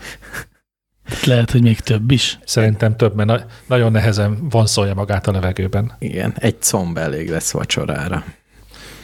[1.25, 2.39] Lehet, hogy még több is.
[2.45, 5.91] Szerintem több, mert na- nagyon nehezen vonszolja magát a levegőben.
[5.99, 8.23] Igen, egy comb elég lesz vacsorára.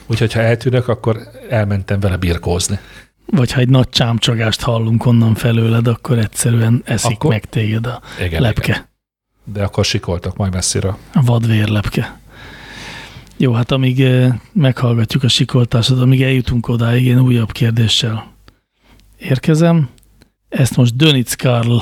[0.06, 1.18] Úgyhogy ha eltűnök, akkor
[1.50, 2.80] elmentem vele birkózni.
[3.26, 8.02] Vagy ha egy nagy csámcsagást hallunk onnan felőled, akkor egyszerűen eszik Akkor- meg téged a
[8.24, 8.72] Igen, lepke.
[8.72, 8.94] Igen.
[9.46, 10.98] De akkor sikoltok majd messziről.
[11.14, 12.20] A vadvérlepke.
[13.38, 18.34] Jó, hát amíg eh, meghallgatjuk a sikoltásod, amíg eljutunk odáig, én újabb kérdéssel
[19.18, 19.90] érkezem.
[20.50, 21.78] Ezt most Dönic Karl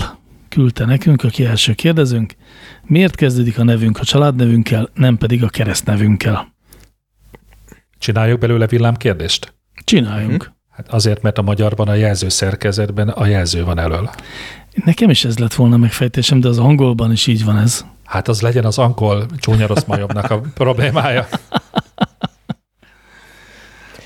[0.50, 2.36] küldte nekünk, aki első kérdezőnk.
[2.84, 6.54] Miért kezdődik a nevünk a családnevünkkel, nem pedig a keresztnevünkkel?
[7.98, 9.54] Csináljuk belőle villámkérdést?
[9.84, 10.52] Csináljunk.
[10.70, 14.10] Hát azért, mert a magyarban a jelző szerkezetben a jelző van elől.
[14.86, 17.86] Nekem is ez lett volna megfejtésem, de az angolban is így van ez.
[18.04, 21.28] Hát az legyen az angol csúnya rossz majomnak a problémája.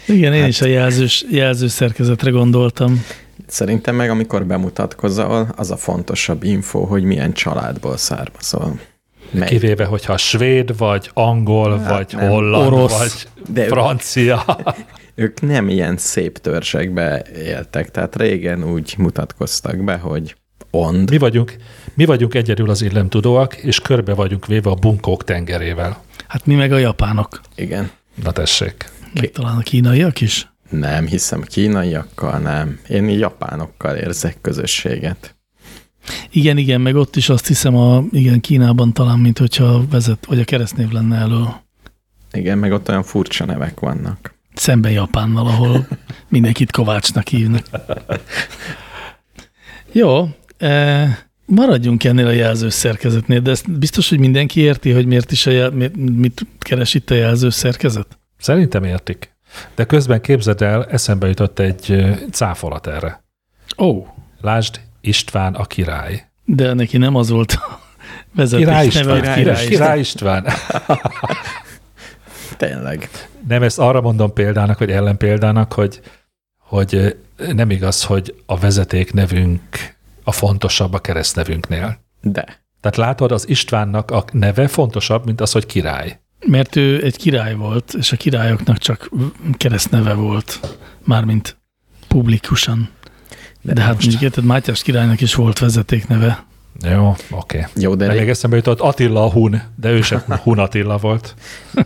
[0.07, 3.05] Igen, én Hát- is a jelzős, jelző szerkezetre gondoltam.
[3.47, 8.79] Szerintem meg, amikor bemutatkozol, az a fontosabb info, hogy milyen családból származol.
[9.31, 12.29] Mely, Kivéve, hogyha svéd, vagy angol, Hát vagy nem.
[12.29, 12.97] holland, Orosz.
[12.97, 14.45] vagy De ők- francia.
[15.15, 20.35] ők nem ilyen szép törzsekbe éltek, tehát régen úgy mutatkoztak be, hogy
[20.71, 21.09] ond.
[21.09, 21.55] Mi vagyunk,
[21.93, 26.01] mi vagyunk egyedül az illemtudóak, és körbe vagyunk véve a bunkók tengerével.
[26.27, 27.91] Hát mi meg a japánok, Igen.
[28.23, 28.91] Na tessék.
[29.13, 30.51] meg talán a kínaiak is.
[30.69, 32.79] Nem hiszem, kínaiakkal nem.
[32.89, 35.35] Én japánokkal érzek közösséget.
[36.29, 40.39] Igen, igen, meg ott is azt hiszem, a, igen, Kínában talán, mint hogyha vezet, vagy
[40.39, 41.55] a keresztnév lenne elől.
[42.31, 44.35] Igen, meg ott olyan furcsa nevek vannak.
[44.53, 45.87] Szemben Japánnal, ahol
[46.29, 47.65] mindenkit Kovácsnak hívnak.
[49.91, 50.29] Jó,
[51.45, 55.51] maradjunk ennél a jelzős szerkezetnél, de ezt biztos, hogy mindenki érti, hogy miért is a
[55.51, 58.07] jel, mit keres itt a jelzős szerkezet?
[58.37, 59.35] Szerintem értik.
[59.75, 63.23] De közben képzeld el, eszembe jutott egy cáfolat erre.
[63.77, 64.05] Ó,
[64.41, 66.23] Lásd, István a király.
[66.45, 67.79] de neki nem az volt a
[68.35, 69.09] vezetés Király neve, István.
[69.09, 69.67] hogy Király, király.
[69.67, 70.45] király István.
[72.57, 73.09] Tényleg.
[73.47, 76.01] Nem, ezt arra mondom példának, vagy ellenpéldának, hogy,
[76.57, 77.17] hogy
[77.53, 79.61] nem igaz, hogy a vezeték nevünk
[80.27, 81.99] a fontosabb a keresztnevünknél.
[82.21, 82.43] De.
[82.81, 86.19] Tehát látod, az Istvánnak a neve fontosabb, mint az, hogy király.
[86.45, 89.09] Mert ő egy király volt, és a királyoknak csak
[89.57, 91.57] keresztneve volt, mármint
[92.07, 92.89] publikusan.
[93.61, 96.45] De, de hát mondjuk érted, Mátyás királynak is volt vezetékneve.
[96.79, 97.57] Jó, oké.
[97.57, 97.71] Okay.
[97.75, 100.97] Jó, de, De még ré- eszembe jutott Attila a Hun, de ő sem Hun Attila
[100.97, 101.35] volt.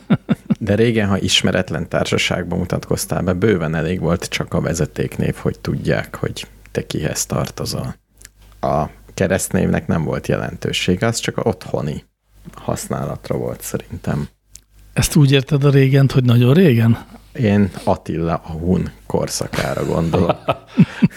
[0.59, 6.15] de régen, ha ismeretlen társaságban mutatkoztál be, bőven elég volt csak a vezetéknév, hogy tudják,
[6.15, 7.95] hogy te kihez tartozol.
[8.61, 12.03] A keresztnévnek nem volt jelentősége, az csak a otthoni
[12.53, 14.27] használatra volt szerintem.
[14.93, 17.05] Ezt úgy érted a régent, hogy nagyon régen?
[17.33, 20.37] Én Attila a Hun korszakára gondolok.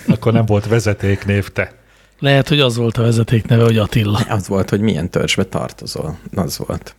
[0.09, 1.73] Akkor nem volt vezetéknév te.
[2.19, 4.19] Lehet, hogy az volt a vezetékneve, hogy Attila.
[4.29, 6.19] Az volt, hogy milyen törzsbe tartozol.
[6.35, 6.97] Az volt.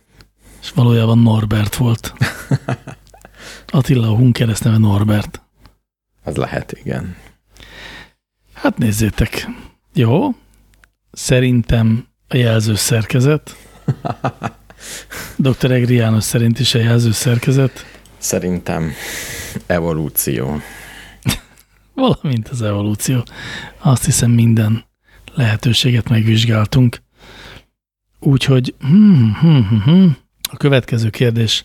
[0.62, 2.12] És valójában Norbert volt.
[3.66, 5.40] Attila a Hun keresztneve Norbert.
[6.24, 7.16] Az lehet, igen.
[8.52, 9.48] Hát nézzétek.
[9.96, 10.34] Jó.
[11.12, 13.56] Szerintem a jelző szerkezet.
[15.36, 15.70] Dr.
[15.70, 17.84] Egri János szerint is a jelző szerkezet,
[18.18, 18.92] Szerintem
[19.66, 20.60] evolúció.
[21.94, 23.24] valamint az evolúció.
[23.78, 24.84] Azt hiszem minden
[25.34, 27.02] lehetőséget megvizsgáltunk.
[28.20, 30.16] Úgyhogy hmm, hmm, hmm, hmm.
[30.50, 31.64] a következő kérdés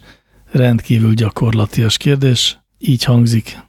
[0.52, 2.60] rendkívül gyakorlatias kérdés.
[2.78, 3.60] Így hangzik.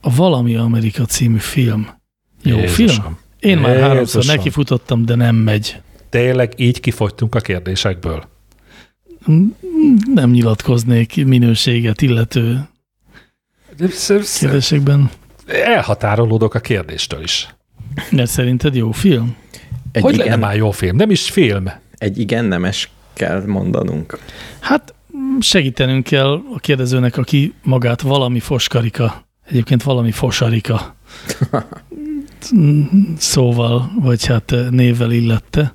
[0.00, 1.88] A Valami Amerika című film.
[2.42, 3.02] Jó Jézusom.
[3.02, 3.18] film?
[3.40, 4.36] Én már háromszor Jézusom.
[4.36, 5.80] nekifutottam, de nem megy.
[6.08, 8.24] Tényleg így kifogytunk a kérdésekből.
[10.14, 12.68] Nem nyilatkoznék minőséget illető
[14.38, 15.10] kérdésekben.
[15.46, 17.48] Elhatárolódok a kérdéstől is.
[18.10, 19.36] Mert szerinted jó film?
[19.92, 20.96] Egy Hogy igen, lenne már jó film?
[20.96, 21.70] Nem is film.
[21.98, 24.18] egy igen nemes kell mondanunk.
[24.58, 30.94] Hát mm, segítenünk kell a kérdezőnek, aki magát valami foskarika, egyébként valami fosarika
[33.18, 35.74] szóval, vagy hát eh, névvel illette.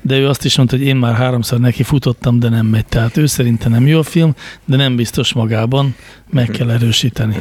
[0.00, 2.86] De ő azt is mondta, hogy én már háromszor neki futottam, de nem megy.
[2.86, 5.94] Tehát ő szerinte nem jó a film, de nem biztos magában,
[6.30, 7.36] meg kell erősíteni.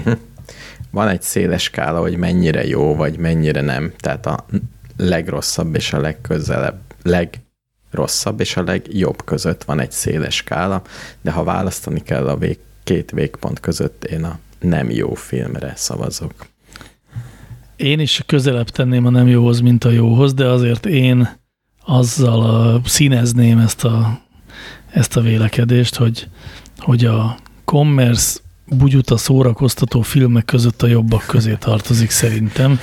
[0.92, 3.94] Van egy széles skála, hogy mennyire jó, vagy mennyire nem.
[3.98, 4.46] Tehát a
[4.98, 10.82] legrosszabb és a legközelebb, legrosszabb és a legjobb között van egy széles skála,
[11.22, 16.34] de ha választani kell a vég, két végpont között, én a nem jó filmre szavazok.
[17.76, 21.30] Én is közelebb tenném a nem jóhoz, mint a jóhoz, de azért én
[21.86, 24.20] azzal a, színezném ezt a,
[24.92, 26.28] ezt a vélekedést, hogy,
[26.78, 32.80] hogy a commerce bugyuta szórakoztató filmek között a jobbak közé tartozik szerintem.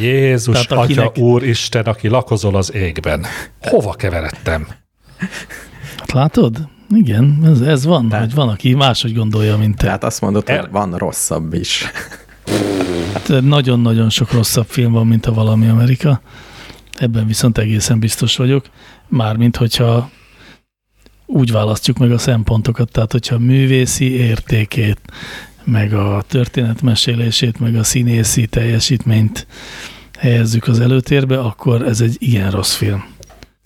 [0.00, 3.24] Jézus, Tehát Atya, akinek- Úr, Isten, aki lakozol az égben.
[3.62, 4.66] Hova keveredtem?
[5.98, 6.68] Hát látod?
[6.94, 9.84] Igen, ez, ez van, Tehát- hogy van, aki máshogy gondolja, mint te.
[9.84, 11.84] Tehát azt mondod, El- hogy van rosszabb is.
[13.12, 16.20] Hát nagyon-nagyon sok rosszabb film van, mint a Valami Amerika.
[16.92, 18.64] Ebben viszont egészen biztos vagyok.
[19.08, 20.10] Mármint, hogyha
[21.26, 25.00] úgy választjuk meg a szempontokat, tehát hogyha a művészi értékét,
[25.64, 29.46] meg a történetmesélését, meg a színészi teljesítményt
[30.18, 33.04] helyezzük az előtérbe, akkor ez egy igen rossz film.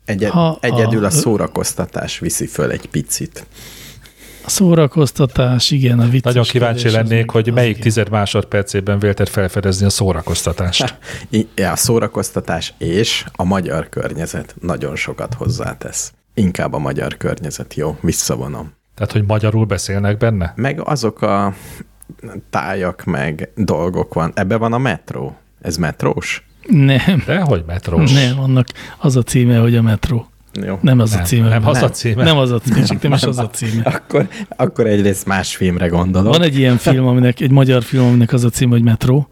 [0.05, 3.47] Egyed, Ha egyedül a- a szórakoztatás viszi föl egy picit.
[4.47, 6.23] Szórakoztatás, igen, a vicces.
[6.23, 10.99] Nagyon kíváncsi lennék, hogy melyik tized másodpercében vélted felfedezni a szórakoztatást.
[11.57, 16.13] Ja, A szórakoztatás és a magyar környezet nagyon sokat hozzátesz.
[16.35, 18.73] Inkább a magyar környezet, jó, visszavonom.
[18.95, 20.53] Tehát, hogy magyarul beszélnek benne?
[20.57, 21.55] Meg azok a
[22.51, 24.33] tájak, meg dolgok van.
[24.35, 25.37] Ebbe van a metró.
[25.61, 26.47] Ez metrós?
[26.67, 28.13] Nem, De hogy metrós?
[28.13, 28.67] nem, annak
[28.99, 30.27] az a címe, hogy a metró.
[30.65, 30.79] Jó.
[30.83, 31.49] Nem az Nem, a címe.
[31.49, 31.91] nem az a Nem.
[31.93, 32.25] címe.
[32.25, 33.83] Nem az a címe, csak nem is az a címe.
[33.83, 36.33] Akkor, akkor egyrészt más filmre gondolok.
[36.33, 39.29] Van egy ilyen film, aminek, egy magyar film, aminek az a címe, hogy Metró,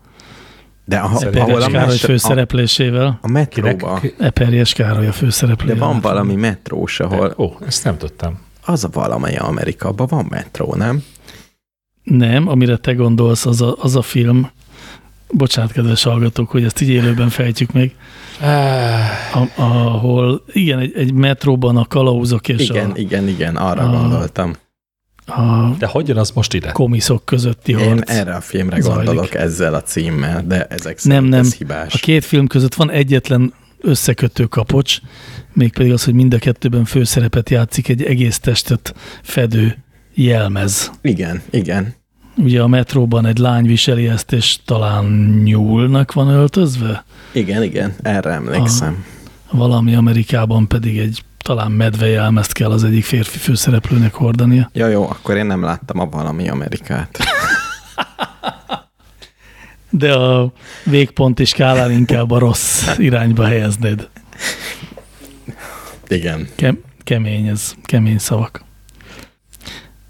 [0.84, 3.18] de a, ahol Eperjes a, Károly a, főszereplésével.
[3.22, 4.00] a metróba?
[4.18, 5.66] Eperjes Károly a főszereplő.
[5.72, 8.38] de van valami metrós, ahol Ó, ezt nem tudtam.
[8.64, 11.02] az a valamely Amerika, abban van metró, nem?
[12.02, 14.50] Nem, amire te gondolsz, az a, az a film,
[15.30, 17.94] bocsánat, kedves hallgatók, hogy ezt így élőben fejtjük meg,
[19.34, 23.98] a, ahol igen, egy, egy metróban a kalauzok és Igen, a, igen, igen, arra a-
[23.98, 24.52] gondoltam.
[25.26, 26.70] a De hogy jön az most ide?
[26.72, 28.10] komiszok közötti Én harc.
[28.10, 29.04] erre a filmre zajlik.
[29.06, 31.40] gondolok ezzel a címmel, de ezek Nem, szerint nem.
[31.40, 31.94] ez hibás.
[31.94, 34.98] A két film között van egyetlen összekötő kapocs,
[35.52, 39.84] mégpedig az, hogy mind a kettőben főszerepet játszik egy egész testet fedő
[40.14, 40.90] jelmez.
[41.02, 41.94] Igen, igen.
[42.36, 45.04] Ugye a metróban egy lány viseli ezt, és talán
[45.44, 49.04] nyúlnak van öltözve, Igen, igen, erre emlékszem.
[49.50, 54.70] valami Amerikában pedig egy talán medve jelmezt kell az egyik férfi főszereplőnek hordania.
[54.72, 57.18] Ja, jó, akkor én nem láttam a valami Amerikát.
[59.90, 60.52] De a
[60.84, 64.08] végponti skálán inkább a rossz irányba helyeznéd.
[66.08, 66.48] Igen.
[66.54, 68.64] Kem, kemény ez, kemény szavak.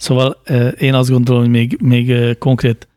[0.04, 0.42] Szóval
[0.78, 2.88] én azt gondolom, hogy még, még konkrét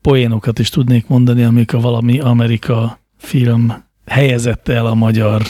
[0.00, 5.42] poénokat is tudnék mondani, amik a valami Amerika film helyezett el a magyar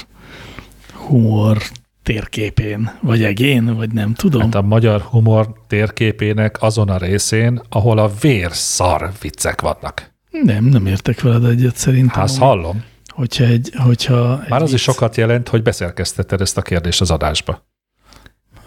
[0.93, 1.59] humor
[2.03, 4.41] térképén, vagy egén, vagy nem tudom.
[4.41, 10.15] Hát a magyar humor térképének azon a részén, ahol a vérszar viccek vannak.
[10.31, 12.21] Nem, nem értek veled egyet szerintem.
[12.21, 12.85] Hát hallom.
[13.07, 17.01] Hogyha egy, hogyha egy Már az is vicc- sokat jelent, hogy beszerkesztetted ezt a kérdést
[17.01, 17.67] az adásba.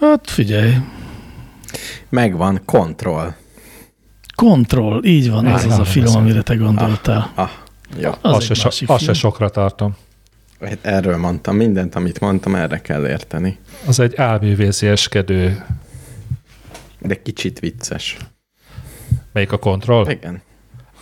[0.00, 0.72] Hát figyelj,
[2.08, 3.34] Megvan, kontroll.
[4.34, 7.32] Control, így van, ez az a film, amire te gondoltál.
[7.34, 7.50] Ah,
[7.98, 8.10] jó.
[8.10, 9.96] Az Azt egy se, so, sokra tartom.
[10.80, 13.58] Erről mondtam, mindent, amit mondtam, erre kell érteni.
[13.86, 15.64] Az egy álművészjeskedő,
[16.98, 18.16] De kicsit vicces.
[19.32, 20.10] melyik a kontroll?
[20.10, 20.42] Igen.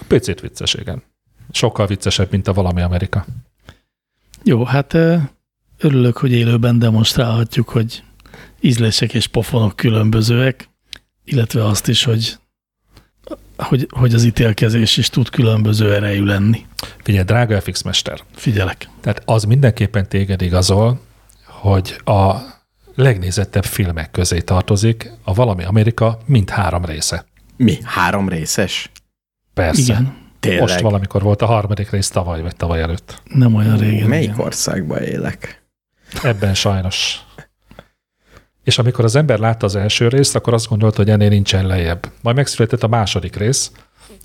[0.07, 1.03] Picit vicces, igen.
[1.51, 3.25] Sokkal viccesebb, mint a valami Amerika.
[4.45, 4.97] Jó, hát
[5.79, 8.03] örülök, hogy élőben demonstrálhatjuk, hogy
[8.63, 10.69] ízlések és pofonok különbözőek,
[11.25, 12.39] illetve azt is, hogy,
[13.57, 16.67] hogy, hogy az ítélkezés is tud különböző erejű lenni.
[17.03, 18.89] Figyelj, drága FX Mester, Figyelek.
[19.01, 21.01] tehát az mindenképpen téged igazol,
[21.47, 22.37] hogy a
[22.95, 27.25] legnézettebb filmek közé tartozik a valami Amerika mind három része.
[27.57, 27.79] Mi?
[27.83, 28.91] Három részes?
[29.55, 29.83] Persze.
[29.83, 30.61] Igen, Tényleg?
[30.61, 33.23] Most valamikor volt a harmadik rész tavaly, vagy tavaly előtt.
[33.25, 34.09] nem olyan régen.
[34.09, 34.41] Melyik igen.
[34.41, 35.63] országban élek?
[36.23, 37.21] Ebben sajnos.
[38.65, 42.07] És amikor az ember látta az első részt, akkor azt gondolta, hogy ennél nincsen lejjebb.
[42.21, 43.71] Majd megszületett a második rész,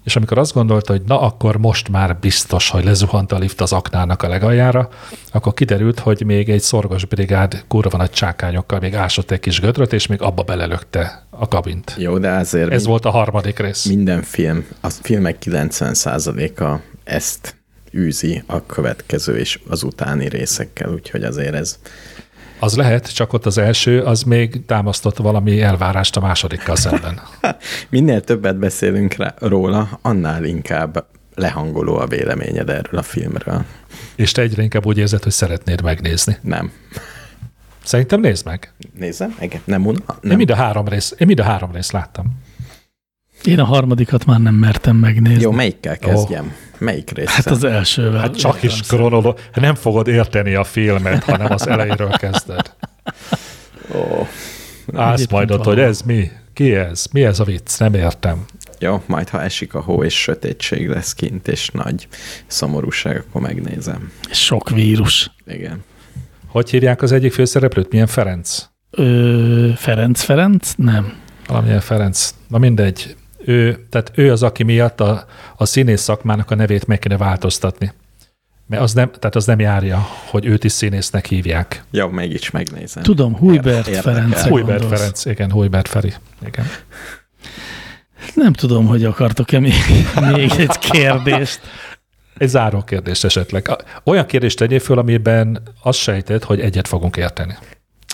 [0.03, 3.73] és amikor azt gondolta, hogy na akkor most már biztos, hogy lezuhant a lift az
[3.73, 4.89] aknának a legaljára,
[5.31, 9.93] akkor kiderült, hogy még egy szorgos brigád kurva nagy csákányokkal még ásott egy kis gödröt,
[9.93, 11.95] és még abba belelökte a kabint.
[11.97, 13.85] Jó, de azért Ez volt a harmadik rész.
[13.85, 17.55] minden film, a filmek 90%-a ezt
[17.95, 21.79] űzi a következő és az utáni részekkel, úgyhogy azért ez
[22.59, 27.21] Az lehet, csak ott az első, az még támasztott valami elvárást a másodikkal szemben.
[27.89, 31.05] minél többet beszélünk rá, róla, annál inkább
[31.35, 33.65] lehangoló a véleményed erről a filmről.
[34.15, 36.37] És te egyre inkább úgy érzed, hogy szeretnéd megnézni.
[36.41, 36.71] Nem.
[37.83, 38.73] Szerintem nézd meg.
[38.97, 39.35] Nézem?
[39.39, 39.61] Igen.
[39.63, 39.99] Nem, una?
[40.21, 40.31] Nem.
[40.31, 42.25] Én mind a három rész, én mind a három részt láttam.
[43.47, 45.41] Én a harmadikat már nem mertem megnézni.
[45.41, 46.53] Jó, melyikkel kezdjem?
[46.77, 47.31] Melyik része?
[47.31, 48.19] Hát az elsővel.
[48.19, 52.73] Hát csak is kronoló, nem fogod érteni a filmet, hanem az elejéről kezded.
[53.95, 54.27] Ó,
[54.93, 56.31] Állsz Egyébként majd ott, hogy ez mi?
[56.53, 57.05] Ki ez?
[57.11, 57.79] Mi ez a vicc?
[57.79, 58.45] Nem értem.
[58.79, 62.07] jó, majd ha esik a hó és sötétség lesz kint, és nagy
[62.47, 64.11] szomorúság, akkor megnézem.
[64.31, 65.31] Sok vírus.
[65.45, 65.83] Igen.
[66.47, 67.91] Hogy hívják az egyik főszereplőt?
[67.91, 68.65] Milyen Ferenc?
[68.91, 70.73] Ö, Ferenc Ferenc?
[70.77, 71.13] Nem.
[71.47, 72.33] Valamilyen Ferenc.
[72.47, 73.15] Na mindegy.
[73.47, 75.25] Ő, tehát ő az, aki miatt a,
[75.57, 77.93] a színész szakmának a nevét meg kéne változtatni.
[78.65, 81.83] Mert az nem, tehát az nem járja, hogy őt is színésznek hívják.
[81.91, 83.03] Jó, mégis megnézem.
[83.03, 84.13] Tudom, Hújbert Érdekel.
[84.13, 84.41] Ferenc.
[84.41, 86.13] Hújbert Ferenc, igen, Hújbert Feri.
[86.45, 86.65] Igen.
[88.33, 89.73] Nem tudom, hogy akartok-e még,
[90.31, 91.59] még egy kérdést.
[92.37, 93.69] Egy záró kérdés esetleg.
[94.03, 97.57] Olyan kérdést tegyél föl, amiben azt sejted, hogy egyet fogunk érteni.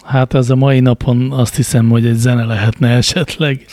[0.04, 3.66] Hát ez a mai napon azt hiszem, hogy egy zene lehetne esetleg.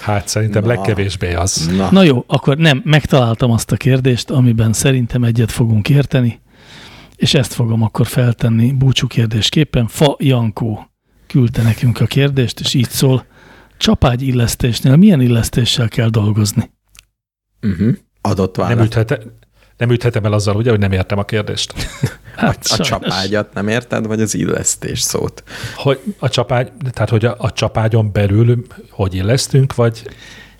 [0.00, 0.68] Hát szerintem Na.
[0.68, 1.70] legkevésbé az.
[1.76, 6.40] Na, Na jó, akkor nem, megtaláltam azt a kérdést, amiben szerintem egyet fogunk érteni,
[7.16, 9.86] és ezt fogom akkor feltenni búcsú kérdésképpen.
[9.86, 10.86] Fa Jankó
[11.26, 13.26] küldte nekünk a kérdést, és így szól,
[13.76, 16.70] csapágy illesztésnél milyen illesztéssel kell dolgozni?
[17.62, 17.96] uh-huh.
[18.20, 19.18] adott Nem, választ.
[19.82, 21.74] Nem üthetem el azzal, ugye, hogy nem értem a kérdést.
[22.36, 22.88] Hát, A sajnos.
[22.88, 25.42] csapágyat nem érted, vagy az illesztés szót?
[25.76, 30.02] Hogy a csapágy, tehát hogy a, a csapágyon belül hogy illesztünk, vagy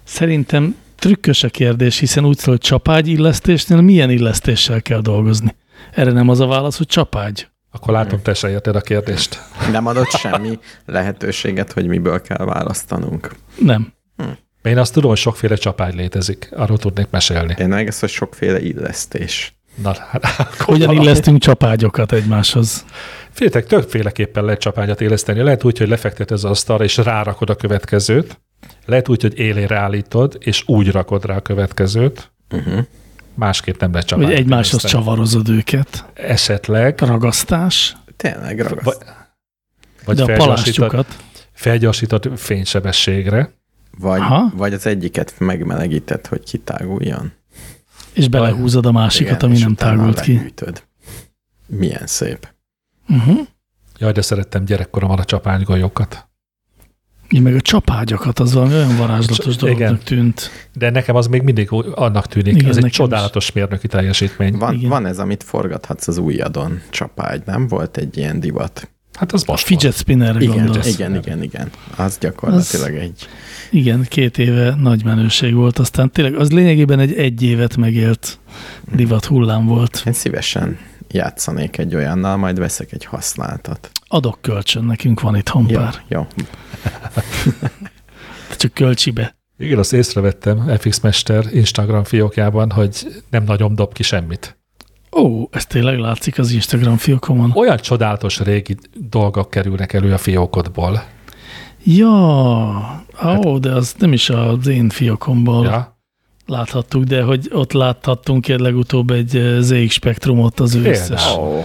[0.04, 5.54] Szerintem trükkös a kérdés, hiszen úgy szól, hogy csapágy illesztésnél milyen illesztéssel kell dolgozni.
[5.92, 7.48] Erre nem az a válasz, hogy csapágy.
[7.70, 9.42] akkor látom, te se érted a kérdést.
[9.70, 13.34] Nem adott semmi lehetőséget, hogy miből kell választanunk.
[13.58, 13.92] Nem.
[14.62, 17.54] Én azt tudom, hogy sokféle csapágy létezik, arról tudnék mesélni.
[17.58, 19.54] Én meg ezt, hogy sokféle illesztés.
[19.82, 20.24] Na, hát,
[20.58, 22.84] Hogyan valami- illesztünk csapágyokat egymáshoz?
[23.30, 25.40] Figyeljetek, többféleképpen lehet csapágyat éleszteni.
[25.40, 28.40] Lehet úgy, hogy lefekteted az asztalra, és rárakod a következőt.
[28.86, 32.32] Lehet úgy, hogy élére állítod, és úgy rakod rá a következőt.
[32.50, 32.78] Uh-huh.
[33.34, 35.04] Másképp nem lehet csapágyat Hogy egymáshoz éleszteni.
[35.04, 36.04] csavarozod őket?
[36.14, 37.96] Esetleg, Ragasztás?
[38.16, 38.84] Tényleg ragaszt.
[38.84, 38.96] vagy,
[40.04, 41.06] vagy de a palástjukat?
[41.52, 43.52] felgyorsítod fénysebességre.
[43.98, 44.52] Vagy, Aha.
[44.56, 47.32] vagy az egyiket megmelegíted, hogy kitáguljon.
[48.12, 50.34] És belehúzod a másikat, Igen, ami nem tágult ki.
[50.34, 50.82] lehűtöd.
[51.66, 52.48] Milyen szép.
[53.08, 53.38] Uh-huh.
[53.98, 56.26] Jaj, de szerettem gyerekkoromban a csapánygolyókat.
[57.28, 59.98] Én meg a csapágyokat, az valami olyan varázslatos Cs- dolognak igen.
[60.04, 60.50] tűnt.
[60.72, 62.54] De nekem az még mindig annak tűnik.
[62.56, 64.56] Igen, Ez egy csodálatos mérnöki teljesítmény.
[64.56, 64.88] Van, Igen.
[64.88, 67.68] van ez, amit forgathatsz az ujjadon, csapágy, nem?
[67.68, 68.90] Volt egy ilyen divat.
[69.12, 70.86] Hát az most fidget spinnerre Igen, gondolsz.
[70.94, 71.70] igen, igen, igen.
[71.96, 73.28] Az gyakorlatilag egy...
[73.70, 78.38] Igen, két éve nagy menőség volt, aztán tényleg az lényegében egy egy évet megélt
[78.94, 80.02] divat hullám volt.
[80.06, 80.78] Én szívesen
[81.10, 83.90] játszanék egy olyannal, majd veszek egy használtat.
[84.06, 85.94] Adok kölcsön, nekünk van itthon Jó, pár.
[86.08, 86.26] jó.
[88.56, 89.36] Csak kölcsibe.
[89.58, 94.56] Igen, azt észrevettem FX Mester Instagram fiókjában, hogy nem nagyon dob ki semmit.
[95.16, 97.50] Ó, ez tényleg látszik az Instagram fiókomon.
[97.54, 101.02] Olyan csodálatos régi dolgok kerülnek elő a fiókodból.
[101.84, 103.04] Ja,
[103.44, 105.64] ó, de az nem is az én fiókomból.
[105.64, 105.92] Ja?
[106.46, 111.64] láthattuk, de hogy ott láthattunk egy legutóbb egy eh, ZX Spektrumot az ő összes, ó.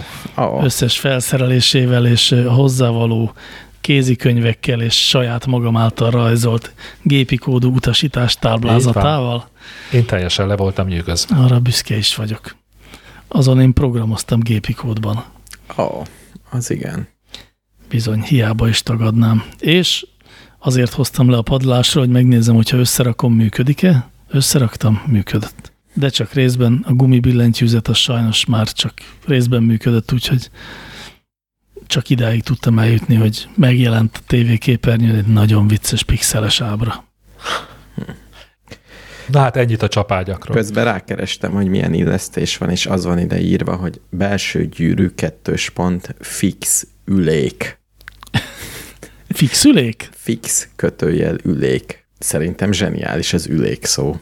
[0.62, 3.32] összes felszerelésével és eh, hozzávaló
[3.80, 6.72] kézikönyvekkel és saját magam által rajzolt
[7.02, 9.48] gépi kódú utasítás táblázatával.
[9.92, 11.36] Én teljesen le voltam nyűgözve.
[11.36, 12.56] Arra büszke is vagyok.
[13.28, 15.24] Azon én programoztam gépi kódban.
[15.78, 16.02] Ó,
[16.50, 17.08] az igen.
[17.88, 19.44] Bizony, hiába is tagadnám.
[19.58, 20.06] És
[20.58, 24.10] azért hoztam le a padlásra, hogy megnézem, hogyha összerakom, működik-e.
[24.28, 25.72] Összeraktam, működött.
[25.94, 28.92] De csak részben, a gumibillentyűzet az sajnos már csak
[29.26, 30.50] részben működött, úgyhogy
[31.86, 37.04] csak idáig tudtam eljutni, hogy megjelent a tévéképernyőn egy nagyon vicces pixeles ábra.
[39.28, 40.56] Na hát ennyit a csapágyakról.
[40.56, 45.70] Közben rákerestem, hogy milyen illesztés van, és az van ide írva, hogy belső gyűrű kettős
[45.70, 47.78] pont fix ülék.
[49.28, 50.08] Fixülék?
[50.12, 52.06] Fix kötőjel ülék.
[52.18, 54.16] Szerintem zseniális az ülék szó.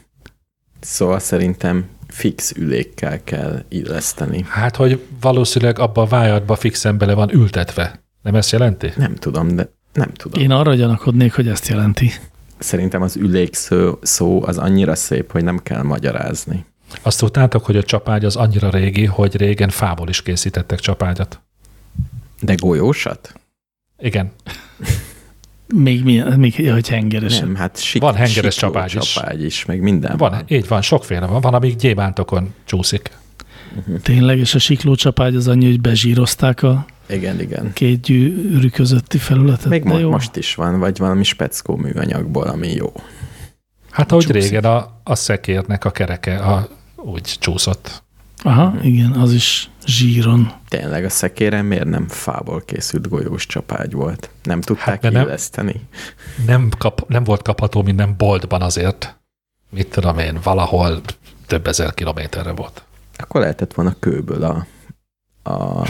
[0.79, 4.45] Szóval szerintem fix ülékkel kell illeszteni.
[4.47, 8.03] Hát, hogy valószínűleg abba a vájadba fixen bele van ültetve.
[8.21, 8.91] Nem ezt jelenti?
[8.95, 10.41] Nem tudom, de nem tudom.
[10.41, 12.11] Én arra gyanakodnék, hogy ezt jelenti.
[12.57, 16.65] Szerintem az ülék szó, szó az annyira szép, hogy nem kell magyarázni.
[17.01, 21.41] Azt tudtátok, hogy a csapágy az annyira régi, hogy régen fából is készítettek csapágyat.
[22.41, 23.33] De golyósat?
[23.99, 24.31] Igen.
[25.75, 27.45] Még, milyen, még hogy hengeresen.
[27.45, 29.13] Nem, hát sik, Van hengeres sikló csapágy is.
[29.13, 31.41] csapágy is, meg minden Van, így van, sokféle van.
[31.41, 33.11] Van, amíg gyémántokon csúszik.
[34.01, 37.73] Tényleg, és a siklócsapágy az annyi, hogy bezsírozták a Igen, igen.
[37.73, 39.69] két gyűrű közötti felületet.
[39.69, 40.09] Még mo- jó.
[40.09, 42.93] most is van, vagy valami speckó műanyagból, ami jó.
[43.91, 44.41] Hát ahogy Csúszik.
[44.41, 48.03] régen a, a szekérnek a kereke a, úgy csúszott.
[48.43, 50.51] Aha, igen, az is zsíron.
[50.67, 54.29] Tényleg a szekéren miért nem fából készült golyós csapágy volt?
[54.43, 55.71] Nem tudták Hát, mert nem-?
[56.45, 59.17] Nem, kap, nem volt kapható minden boltban azért.
[59.69, 61.01] Mit tudom én, valahol
[61.47, 62.83] több ezer kilométerre volt.
[63.17, 64.67] Akkor lehetett volna kőből a,
[65.51, 65.87] a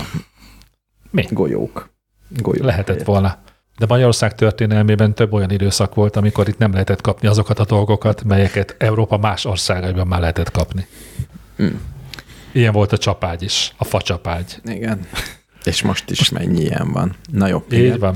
[1.09, 1.25] Mi?
[1.29, 1.89] golyók.
[2.29, 3.05] golyók Lehetett helyett.
[3.05, 3.37] volna.
[3.77, 8.23] De Magyarország történelmében több olyan időszak volt, amikor itt nem lehetett kapni azokat a dolgokat,
[8.23, 10.87] melyeket Európa más országaiban már lehetett kapni.
[11.63, 11.67] Mm.
[12.51, 14.59] Ilyen volt a csapágy is, a facsapágy.
[14.63, 14.99] Igen.
[15.63, 17.15] És most is mennyi ilyen van.
[17.31, 17.63] Na jó.
[17.71, 17.99] Így igen.
[17.99, 18.15] van.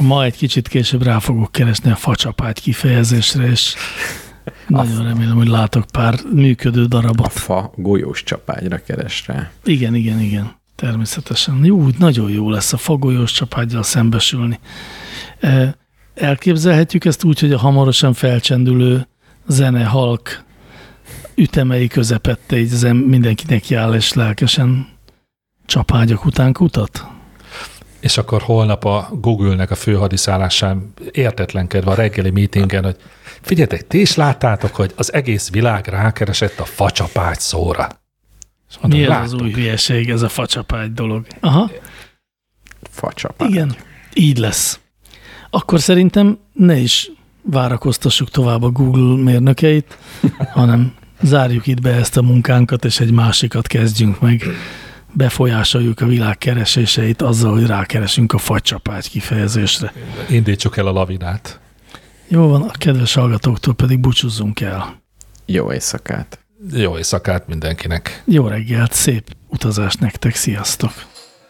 [0.00, 3.74] Ma egy kicsit később rá fogok keresni a facsapágy kifejezésre, és
[4.66, 7.32] nagyon remélem, hogy látok pár működő A darabot.
[7.32, 9.50] fa golyós csapágyra keres rá.
[9.64, 10.57] Igen, igen, igen.
[10.80, 11.64] Természetesen.
[11.64, 14.58] Jó, úgy nagyon jó lesz a fagolyós csapágyjal szembesülni.
[15.40, 15.76] E,
[16.14, 19.08] Elképzelhetjük ezt úgy, hogy a hamarosan felcsendülő
[19.46, 20.44] zene halk
[21.34, 24.88] ütemei közepette így az em- mindenkinek jár és lelkesen
[25.66, 27.06] csapágyak után kutat?
[28.00, 32.96] És akkor holnap a Google-nek a főhadiszállásán értetlenkedve a reggeli meetingen, hogy
[33.40, 37.88] figyeljetek, ti is láttátok, hogy az egész világ rákeresett a facsapágy szóra.
[38.70, 41.26] És mondom, Mi ez az új hülyeség, ez a facsapágy dolog?
[41.40, 41.70] Aha,
[42.90, 43.50] Fa csapágy.
[43.50, 43.76] igen,
[44.14, 44.80] így lesz.
[45.50, 47.10] Akkor szerintem ne is
[47.42, 49.98] várakoztassuk tovább a Google mérnökeit,
[50.52, 54.42] hanem zárjuk itt be ezt a munkánkat, és egy másikat kezdjünk meg.
[55.12, 59.92] Befolyásoljuk a világ kereséseit azzal, hogy rákeresünk a facsapágy kifejezésre.
[60.30, 61.60] Indítsuk el a lavinát.
[62.28, 65.02] Jó van, a kedves hallgatóktól pedig búcsúzzunk el.
[65.46, 66.38] Jó éjszakát.
[66.66, 68.22] Jó éjszakát mindenkinek.
[68.24, 70.92] Jó reggelt, szép utazást nektek, sziasztok!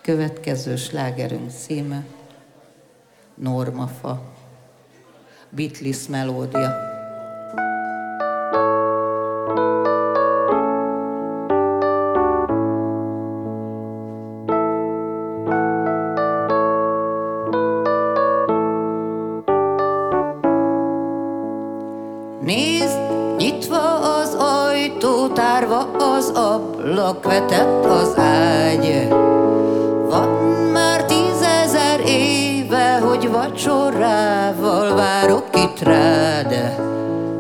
[0.03, 2.05] Következő slágerünk címe
[3.35, 4.23] Normafa.
[5.51, 6.88] Beatles melódia.
[27.15, 29.09] Vetett az ágy.
[30.11, 30.29] Van
[30.73, 36.77] már tízezer éve, hogy vacsorával várok itt rád,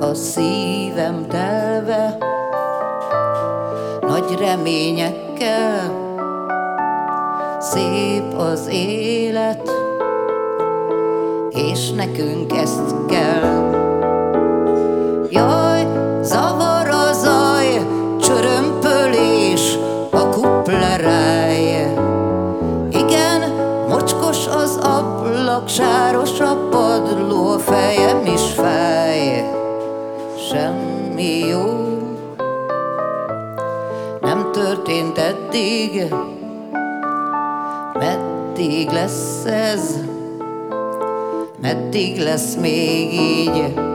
[0.00, 2.18] a szívem telve
[4.08, 6.06] nagy reményekkel.
[7.60, 9.70] Szép az élet,
[11.50, 13.57] és nekünk ezt kell.
[39.48, 39.98] Ez,
[41.60, 43.87] meddig lesz még így.